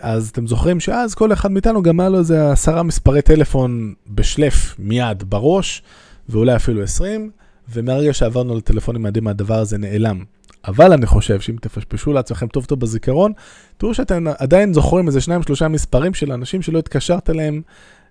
אז 0.00 0.28
אתם 0.28 0.46
זוכרים 0.46 0.80
שאז 0.80 1.14
כל 1.14 1.32
אחד 1.32 1.52
מאיתנו 1.52 1.82
גם 1.82 2.00
היה 2.00 2.08
לו 2.08 2.18
איזה 2.18 2.52
עשרה 2.52 2.82
מספרי 2.82 3.22
טלפון 3.22 3.94
בשלף 4.08 4.74
מיד 4.78 5.24
בראש, 5.28 5.82
ואולי 6.28 6.56
אפילו 6.56 6.82
עשרים. 6.82 7.30
ומהרגע 7.72 8.12
שעברנו 8.12 8.56
לטלפונים 8.56 9.02
ניידים 9.02 9.26
הדבר 9.26 9.58
הזה 9.58 9.78
נעלם. 9.78 10.24
אבל 10.64 10.92
אני 10.92 11.06
חושב 11.06 11.40
שאם 11.40 11.56
תפשפשו 11.60 12.12
לעצמכם 12.12 12.46
טוב 12.46 12.64
טוב 12.64 12.80
בזיכרון, 12.80 13.32
תראו 13.78 13.94
שאתם 13.94 14.24
עדיין 14.38 14.74
זוכרים 14.74 15.06
איזה 15.06 15.20
שניים 15.20 15.42
שלושה 15.42 15.68
מספרים 15.68 16.14
של 16.14 16.32
אנשים 16.32 16.62
שלא 16.62 16.78
התקשרת 16.78 17.30
אליהם, 17.30 17.62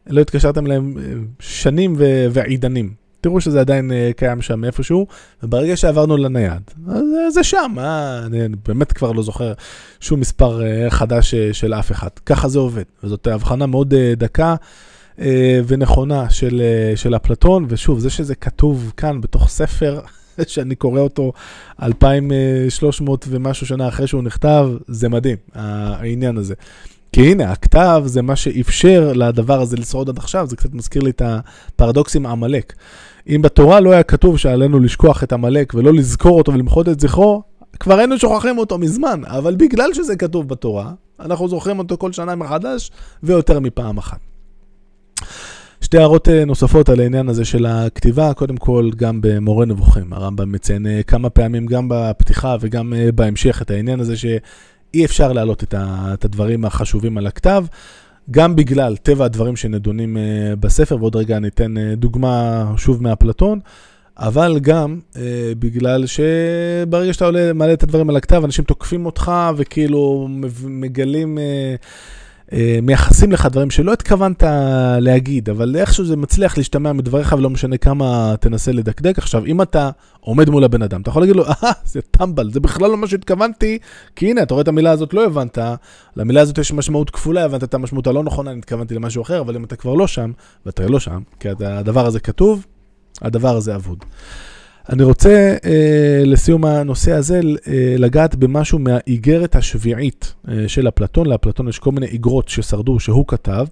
לא 0.08 0.22
התקשרתם 0.22 0.66
אליהם 0.66 0.98
אה, 0.98 1.04
שנים 1.40 1.94
ו- 1.98 2.28
ועידנים. 2.32 2.94
תראו 3.22 3.42
שזה 3.42 3.60
עדיין 3.60 3.92
uh, 3.92 4.14
קיים 4.14 4.42
שם 4.42 4.64
איפשהו, 4.64 5.08
וברגע 5.44 5.78
שעברנו 5.78 6.18
לנייד, 6.18 6.62
אז 6.88 7.04
uh, 7.28 7.32
זה 7.32 7.44
שם, 7.44 7.76
אה, 7.78 8.26
אני 8.26 8.40
באמת 8.68 8.94
כבר 8.94 9.12
לא 9.12 9.24
זוכר 9.24 9.54
שום 10.00 10.20
מספר 10.20 10.62
חדש 10.90 11.36
של 11.36 11.74
אף 11.74 11.92
אחד. 11.92 12.10
ככה 12.26 12.48
זה 12.48 12.60
עובד, 12.60 12.84
וזאת 13.04 13.28
הבחנה 13.28 13.66
מאוד 13.66 13.94
דקה. 14.18 14.56
אה, 15.22 15.60
ונכונה 15.68 16.30
של, 16.30 16.62
אה, 16.62 16.98
של 16.98 17.16
אפלטון, 17.16 17.66
ושוב, 17.70 18.00
זה 18.00 18.10
שזה 18.10 18.36
כתוב 18.36 18.92
כאן 18.98 19.22
בתוך 19.22 19.50
ספר, 19.50 20.00
שאני 20.48 20.76
קורא 20.76 21.02
אותו 21.02 21.34
2,300 21.82 23.26
ומשהו 23.30 23.68
שנה 23.68 23.88
אחרי 23.88 24.08
שהוא 24.08 24.24
נכתב, 24.24 24.70
זה 24.88 25.10
מדהים, 25.10 25.38
העניין 25.54 26.38
הזה. 26.38 26.54
כי 27.12 27.32
הנה, 27.32 27.52
הכתב 27.52 28.04
זה 28.06 28.22
מה 28.22 28.36
שאפשר 28.36 29.12
לדבר 29.16 29.62
הזה 29.62 29.78
לשרוד 29.78 30.10
עד 30.10 30.18
עכשיו, 30.18 30.48
זה 30.48 30.56
קצת 30.56 30.74
מזכיר 30.74 31.02
לי 31.02 31.10
את 31.10 31.22
הפרדוקס 31.26 32.16
עם 32.16 32.26
עמלק. 32.26 32.74
אם 33.28 33.42
בתורה 33.42 33.80
לא 33.80 33.92
היה 33.92 34.04
כתוב 34.04 34.38
שעלינו 34.38 34.80
לשכוח 34.80 35.24
את 35.24 35.34
עמלק 35.34 35.74
ולא 35.74 35.94
לזכור 35.94 36.38
אותו 36.38 36.54
ולמחות 36.54 36.90
את 36.90 37.00
זכרו, 37.00 37.44
כבר 37.80 37.98
היינו 37.98 38.18
שוכחים 38.18 38.58
אותו 38.58 38.78
מזמן, 38.78 39.22
אבל 39.26 39.56
בגלל 39.56 39.94
שזה 39.94 40.16
כתוב 40.16 40.50
בתורה, 40.50 40.92
אנחנו 41.20 41.48
זוכרים 41.48 41.80
אותו 41.80 41.98
כל 41.98 42.12
שנה 42.12 42.36
מחדש 42.36 42.92
ויותר 43.24 43.60
מפעם 43.60 43.98
אחת. 43.98 44.29
שתי 45.82 45.98
הערות 45.98 46.30
אה, 46.30 46.46
נוספות 46.46 46.90
על 46.90 47.00
העניין 47.00 47.30
הזה 47.30 47.46
של 47.46 47.66
הכתיבה, 47.66 48.34
קודם 48.34 48.58
כל 48.58 48.90
גם 48.96 49.20
במורה 49.22 49.66
נבוכים. 49.66 50.14
הרמב"ם 50.14 50.52
מציין 50.52 50.88
אה, 50.88 51.04
כמה 51.04 51.30
פעמים 51.30 51.66
גם 51.66 51.88
בפתיחה 51.90 52.56
וגם 52.60 52.94
אה, 52.94 53.12
בהמשך 53.12 53.62
את 53.62 53.72
העניין 53.72 54.00
הזה 54.00 54.18
שאי 54.18 55.06
אפשר 55.06 55.34
להעלות 55.34 55.64
את 55.74 56.26
הדברים 56.26 56.66
החשובים 56.66 57.18
על 57.18 57.28
הכתב. 57.28 57.66
גם 58.32 58.56
בגלל 58.56 58.96
טבע 58.96 59.26
הדברים 59.26 59.56
שנדונים 59.56 60.18
בספר, 60.60 60.96
ועוד 60.96 61.16
רגע 61.16 61.38
אני 61.38 61.48
אתן 61.48 61.94
דוגמה 61.94 62.66
שוב 62.78 63.04
מאפלטון, 63.04 63.60
אבל 64.20 64.60
גם 64.62 65.00
אה, 65.16 65.52
בגלל 65.60 66.06
שברגע 66.06 67.14
שאתה 67.14 67.26
עולה, 67.26 67.54
מעלה 67.54 67.74
את 67.74 67.84
הדברים 67.84 68.10
על 68.10 68.16
הכתב, 68.16 68.42
אנשים 68.44 68.66
תוקפים 68.66 69.06
אותך 69.06 69.32
וכאילו 69.58 70.28
מגלים... 70.66 71.38
אה, 71.38 71.76
מייחסים 72.82 73.32
לך 73.32 73.46
דברים 73.46 73.72
שלא 73.72 73.94
התכוונת 73.94 74.44
להגיד, 75.00 75.50
אבל 75.50 75.76
איכשהו 75.76 76.06
זה 76.06 76.18
מצליח 76.18 76.58
להשתמע 76.58 76.94
מדבריך 76.94 77.36
ולא 77.38 77.50
משנה 77.50 77.78
כמה 77.78 78.36
תנסה 78.40 78.72
לדקדק. 78.72 79.18
עכשיו, 79.18 79.46
אם 79.46 79.62
אתה 79.62 79.90
עומד 80.20 80.50
מול 80.50 80.64
הבן 80.64 80.82
אדם, 80.82 81.02
אתה 81.02 81.10
יכול 81.10 81.22
להגיד 81.22 81.36
לו, 81.36 81.46
אה, 81.46 81.72
זה 81.86 82.02
טמבל, 82.02 82.52
זה 82.52 82.60
בכלל 82.60 82.90
לא 82.90 82.98
מה 82.98 83.08
שהתכוונתי, 83.08 83.80
כי 84.16 84.30
הנה, 84.30 84.44
אתה 84.44 84.54
רואה 84.54 84.62
את 84.62 84.68
המילה 84.68 84.92
הזאת, 84.92 85.14
לא 85.14 85.26
הבנת, 85.26 85.58
למילה 86.16 86.42
הזאת 86.42 86.58
יש 86.58 86.74
משמעות 86.74 87.10
כפולה, 87.10 87.46
הבנת 87.46 87.64
את 87.64 87.74
המשמעות 87.74 88.08
הלא 88.08 88.24
נכונה, 88.24 88.52
אני 88.52 88.60
התכוונתי 88.60 88.96
למשהו 88.96 89.22
אחר, 89.22 89.40
אבל 89.40 89.56
אם 89.56 89.64
אתה 89.64 89.76
כבר 89.76 89.94
לא 89.94 90.08
שם, 90.08 90.32
ואתה 90.66 90.88
לא 90.88 91.00
שם, 91.00 91.22
כי 91.40 91.50
הדבר 91.50 92.06
הזה 92.06 92.20
כתוב, 92.20 92.66
הדבר 93.22 93.56
הזה 93.56 93.76
אבוד. 93.76 94.06
אני 94.90 95.04
רוצה 95.04 95.56
אה, 95.66 96.24
לסיום 96.26 96.66
הנושא 96.66 97.12
הזה 97.12 97.42
אה, 97.68 97.96
לגעת 97.98 98.36
במשהו 98.36 98.80
מהאיגרת 98.80 99.56
השביעית 99.56 100.34
אה, 100.50 100.68
של 100.68 100.88
אפלטון. 100.88 101.28
לאפלטון 101.28 101.68
יש 101.68 101.80
כל 101.80 101.92
מיני 101.92 102.06
איגרות 102.06 102.50
ששרדו, 102.50 103.00
שהוא 103.00 103.26
כתב. 103.28 103.66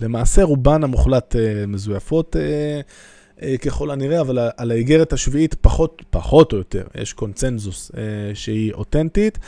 למעשה 0.00 0.42
רובן 0.42 0.84
המוחלט 0.84 1.36
אה, 1.36 1.66
מזויפות, 1.66 2.36
אה, 2.36 3.56
ככל 3.56 3.90
הנראה, 3.90 4.20
אבל 4.20 4.38
על 4.56 4.70
האיגרת 4.70 5.12
השביעית 5.12 5.54
פחות, 5.54 6.02
פחות 6.10 6.52
או 6.52 6.58
יותר, 6.58 6.82
יש 6.94 7.12
קונצנזוס 7.12 7.90
שהיא 8.34 8.72
אותנטית. 8.72 9.38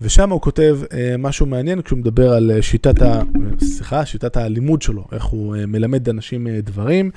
ושם 0.00 0.30
הוא 0.30 0.40
כותב 0.40 0.78
משהו 1.18 1.46
מעניין 1.46 1.82
כשהוא 1.82 1.98
מדבר 1.98 2.32
על 2.32 2.60
שיטת, 2.60 3.02
ה... 3.02 3.22
סליחה, 3.64 4.06
שיטת 4.06 4.36
הלימוד 4.36 4.82
שלו, 4.82 5.04
איך 5.12 5.24
הוא 5.24 5.56
מלמד 5.68 6.08
אנשים 6.08 6.48
דברים, 6.48 7.10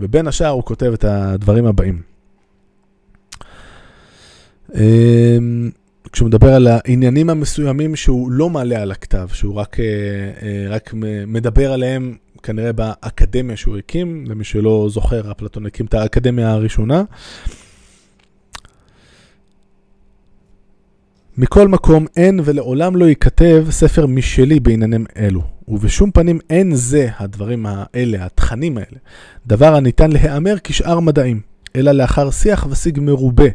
ובין 0.00 0.26
השאר 0.26 0.48
הוא 0.48 0.64
כותב 0.64 0.92
את 0.94 1.04
הדברים 1.04 1.66
הבאים. 1.66 2.10
אמ, 4.74 5.70
כשהוא 6.12 6.28
מדבר 6.28 6.54
על 6.54 6.66
העניינים 6.66 7.30
המסוימים 7.30 7.96
שהוא 7.96 8.30
לא 8.30 8.50
מעלה 8.50 8.82
על 8.82 8.90
הכתב, 8.90 9.28
שהוא 9.32 9.54
רק, 9.54 9.80
אה, 9.80 9.84
אה, 10.42 10.66
רק 10.68 10.94
מדבר 11.26 11.72
עליהם 11.72 12.16
כנראה 12.42 12.72
באקדמיה 12.72 13.56
שהוא 13.56 13.76
הקים, 13.76 14.24
למי 14.26 14.44
שלא 14.44 14.86
זוכר, 14.90 15.32
אפלטון 15.32 15.66
הקים 15.66 15.86
את 15.86 15.94
האקדמיה 15.94 16.50
הראשונה. 16.50 17.02
מכל 21.38 21.68
מקום 21.68 22.06
אין 22.16 22.40
ולעולם 22.44 22.96
לא 22.96 23.04
ייכתב 23.04 23.66
ספר 23.70 24.06
משלי 24.06 24.60
בעניינים 24.60 25.04
אלו, 25.16 25.42
ובשום 25.68 26.10
פנים 26.10 26.38
אין 26.50 26.74
זה 26.74 27.08
הדברים 27.18 27.66
האלה, 27.68 28.24
התכנים 28.24 28.76
האלה, 28.76 28.98
דבר 29.46 29.74
הניתן 29.74 30.12
להיאמר 30.12 30.54
כשאר 30.64 31.00
מדעים, 31.00 31.40
אלא 31.76 31.92
לאחר 31.92 32.30
שיח 32.30 32.66
ושיג 32.70 33.00
מרובה, 33.00 33.48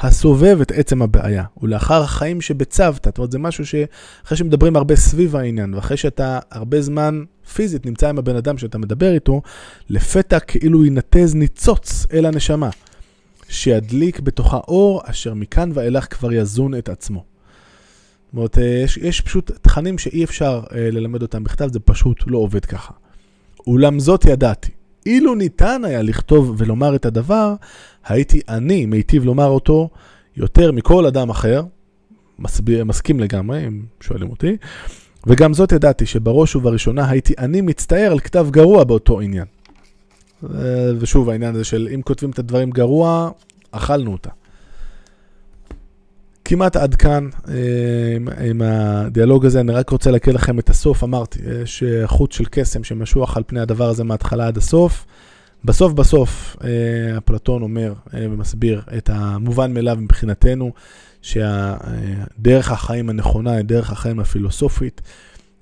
הסובב 0.00 0.60
את 0.60 0.72
עצם 0.72 1.02
הבעיה, 1.02 1.44
ולאחר 1.62 2.02
החיים 2.02 2.40
שבצוותא, 2.40 3.10
זאת 3.10 3.18
אומרת, 3.18 3.32
זה 3.32 3.38
משהו 3.38 3.66
שאחרי 3.66 4.38
שמדברים 4.38 4.76
הרבה 4.76 4.96
סביב 4.96 5.36
העניין, 5.36 5.74
ואחרי 5.74 5.96
שאתה 5.96 6.38
הרבה 6.50 6.80
זמן 6.80 7.24
פיזית 7.54 7.86
נמצא 7.86 8.08
עם 8.08 8.18
הבן 8.18 8.36
אדם 8.36 8.58
שאתה 8.58 8.78
מדבר 8.78 9.14
איתו, 9.14 9.42
לפתע 9.90 10.40
כאילו 10.40 10.84
ינתז 10.84 11.34
ניצוץ 11.34 12.06
אל 12.12 12.26
הנשמה, 12.26 12.70
שידליק 13.48 14.20
בתוכה 14.20 14.56
אור, 14.56 15.02
אשר 15.04 15.34
מכאן 15.34 15.70
ואילך 15.74 16.14
כבר 16.14 16.32
יזון 16.32 16.74
את 16.74 16.88
עצמו. 16.88 17.24
זאת 18.26 18.34
אומרת, 18.34 18.58
אה, 18.58 18.64
יש, 18.64 18.96
יש 18.96 19.20
פשוט 19.20 19.50
תכנים 19.62 19.98
שאי 19.98 20.24
אפשר 20.24 20.62
אה, 20.72 20.90
ללמד 20.90 21.22
אותם 21.22 21.44
בכתב, 21.44 21.68
זה 21.72 21.80
פשוט 21.80 22.24
לא 22.26 22.38
עובד 22.38 22.64
ככה. 22.64 22.92
אולם 23.66 23.98
זאת 23.98 24.24
ידעתי, 24.24 24.70
אילו 25.08 25.34
ניתן 25.34 25.84
היה 25.84 26.02
לכתוב 26.02 26.54
ולומר 26.58 26.96
את 26.96 27.06
הדבר, 27.06 27.54
הייתי 28.06 28.40
אני 28.48 28.86
מיטיב 28.86 29.24
לומר 29.24 29.46
אותו 29.46 29.88
יותר 30.36 30.72
מכל 30.72 31.06
אדם 31.06 31.30
אחר, 31.30 31.62
מסביר, 32.38 32.84
מסכים 32.84 33.20
לגמרי, 33.20 33.66
אם 33.66 33.82
שואלים 34.00 34.30
אותי, 34.30 34.56
וגם 35.26 35.54
זאת 35.54 35.72
ידעתי 35.72 36.06
שבראש 36.06 36.56
ובראשונה 36.56 37.10
הייתי 37.10 37.34
אני 37.38 37.60
מצטער 37.60 38.12
על 38.12 38.20
כתב 38.20 38.46
גרוע 38.50 38.84
באותו 38.84 39.20
עניין. 39.20 39.46
ושוב, 40.98 41.30
העניין 41.30 41.54
הזה 41.54 41.64
של 41.64 41.88
אם 41.94 42.02
כותבים 42.02 42.30
את 42.30 42.38
הדברים 42.38 42.70
גרוע, 42.70 43.30
אכלנו 43.70 44.12
אותה. 44.12 44.30
כמעט 46.48 46.76
עד 46.76 46.94
כאן 46.94 47.28
אה, 47.48 48.44
עם 48.46 48.62
הדיאלוג 48.62 49.46
הזה, 49.46 49.60
אני 49.60 49.72
רק 49.72 49.90
רוצה 49.90 50.10
להקריא 50.10 50.34
לכם 50.34 50.58
את 50.58 50.70
הסוף, 50.70 51.04
אמרתי, 51.04 51.38
יש 51.62 51.82
חוט 52.04 52.32
של 52.32 52.44
קסם 52.50 52.84
שמשוח 52.84 53.36
על 53.36 53.42
פני 53.46 53.60
הדבר 53.60 53.88
הזה 53.88 54.04
מההתחלה 54.04 54.46
עד 54.46 54.56
הסוף. 54.56 55.06
בסוף 55.64 55.92
בסוף 55.92 56.56
אה, 56.64 57.18
אפלטון 57.18 57.62
אומר 57.62 57.92
אה, 58.14 58.26
ומסביר 58.30 58.82
את 58.96 59.10
המובן 59.12 59.74
מאליו 59.74 59.96
מבחינתנו, 60.00 60.72
שהדרך 61.22 62.72
החיים 62.72 63.10
הנכונה 63.10 63.52
היא 63.52 63.62
דרך 63.62 63.92
החיים 63.92 64.20
הפילוסופית, 64.20 65.00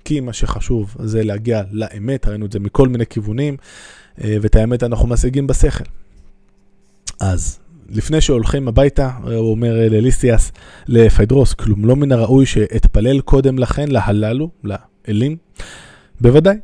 כי 0.05 0.19
מה 0.19 0.33
שחשוב 0.33 0.95
זה 0.99 1.23
להגיע 1.23 1.61
לאמת, 1.71 2.27
ראינו 2.27 2.45
את 2.45 2.51
זה 2.51 2.59
מכל 2.59 2.87
מיני 2.87 3.05
כיוונים, 3.05 3.57
ואת 4.17 4.55
האמת 4.55 4.83
אנחנו 4.83 5.07
משיגים 5.07 5.47
בשכל. 5.47 5.83
אז 7.19 7.59
לפני 7.89 8.21
שהולכים 8.21 8.67
הביתה, 8.67 9.11
הוא 9.23 9.51
אומר 9.51 9.73
לליסיאס, 9.75 10.51
לפיידרוס, 10.87 11.53
כלום 11.53 11.85
לא 11.85 11.95
מן 11.95 12.11
הראוי 12.11 12.45
שאתפלל 12.45 13.21
קודם 13.21 13.59
לכן 13.59 13.87
להללו, 13.87 14.49
לאלים? 14.63 15.37
בוודאי. 16.21 16.57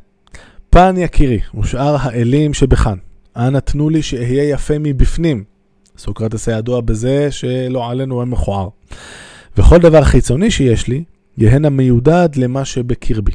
פן 0.70 0.94
יקירי, 0.98 1.40
ושאר 1.60 1.96
האלים 2.00 2.54
שבכאן, 2.54 2.98
אנא 3.36 3.58
תנו 3.58 3.90
לי 3.90 4.02
שאהיה 4.02 4.50
יפה 4.50 4.74
מבפנים. 4.80 5.44
סוקרטס 5.98 6.48
הידוע 6.48 6.80
בזה 6.80 7.30
שלא 7.30 7.90
עלינו 7.90 8.14
הוא 8.14 8.24
מכוער. 8.24 8.68
וכל 9.56 9.78
דבר 9.78 10.04
חיצוני 10.04 10.50
שיש 10.50 10.88
לי, 10.88 11.04
יהנה 11.38 11.70
מיודד 11.70 12.28
למה 12.36 12.64
שבקרבי. 12.64 13.32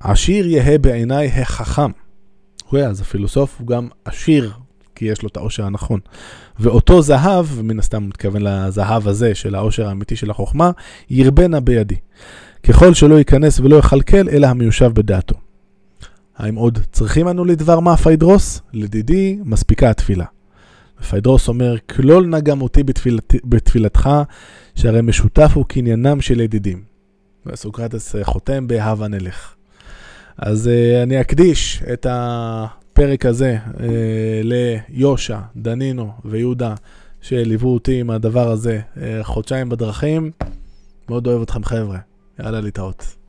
עשיר 0.00 0.46
יהא 0.46 0.78
בעיניי 0.78 1.28
החכם. 1.28 1.90
הוא 2.68 2.80
אז 2.80 3.00
הפילוסוף 3.00 3.56
הוא 3.58 3.66
גם 3.66 3.88
עשיר 4.04 4.52
כי 5.00 5.06
יש 5.06 5.22
לו 5.22 5.28
את 5.28 5.36
העושר 5.36 5.64
הנכון. 5.64 6.00
ואותו 6.58 7.02
זהב, 7.02 7.46
ומן 7.54 7.78
הסתם 7.78 8.08
מתכוון 8.08 8.42
לזהב 8.42 9.08
הזה 9.08 9.34
של 9.34 9.54
העושר 9.54 9.88
האמיתי 9.88 10.16
של 10.16 10.30
החוכמה, 10.30 10.70
ירבה 11.10 11.43
נא 11.43 11.60
בידי. 11.60 11.96
ככל 12.62 12.94
שלא 12.94 13.14
ייכנס 13.14 13.60
ולא 13.60 13.76
יכלכל, 13.76 14.28
אלא 14.28 14.46
המיושב 14.46 14.92
בדעתו. 14.94 15.34
האם 16.36 16.54
עוד 16.54 16.78
צריכים 16.92 17.28
אנו 17.28 17.44
לדבר 17.44 17.80
מה 17.80 17.96
פיידרוס? 17.96 18.60
לדידי, 18.72 19.38
מספיקה 19.44 19.90
התפילה. 19.90 20.24
ופיידרוס 21.00 21.48
אומר, 21.48 21.76
כלול 21.78 22.26
נא 22.26 22.40
גם 22.40 22.62
אותי 22.62 22.82
בתפילת, 22.82 23.34
בתפילתך, 23.44 24.10
שהרי 24.74 25.02
משותף 25.02 25.50
הוא 25.54 25.64
קניינם 25.64 26.20
של 26.20 26.40
ידידים. 26.40 26.82
וסוקרטס 27.46 28.14
חותם 28.22 28.66
בהבה 28.66 29.08
נלך. 29.08 29.54
אז 30.38 30.70
uh, 30.72 31.02
אני 31.02 31.20
אקדיש 31.20 31.82
את 31.92 32.06
ה... 32.06 32.79
הפרק 32.92 33.26
הזה 33.26 33.56
אה, 33.80 34.40
ליושע, 34.44 35.38
דנינו 35.56 36.12
ויהודה, 36.24 36.74
שליוו 37.20 37.68
אותי 37.68 38.00
עם 38.00 38.10
הדבר 38.10 38.50
הזה 38.50 38.80
אה, 38.96 39.20
חודשיים 39.22 39.68
בדרכים. 39.68 40.30
מאוד 41.08 41.26
אוהב 41.26 41.42
אתכם 41.42 41.64
חבר'ה, 41.64 41.98
יאללה 42.38 42.60
להתראות. 42.60 43.19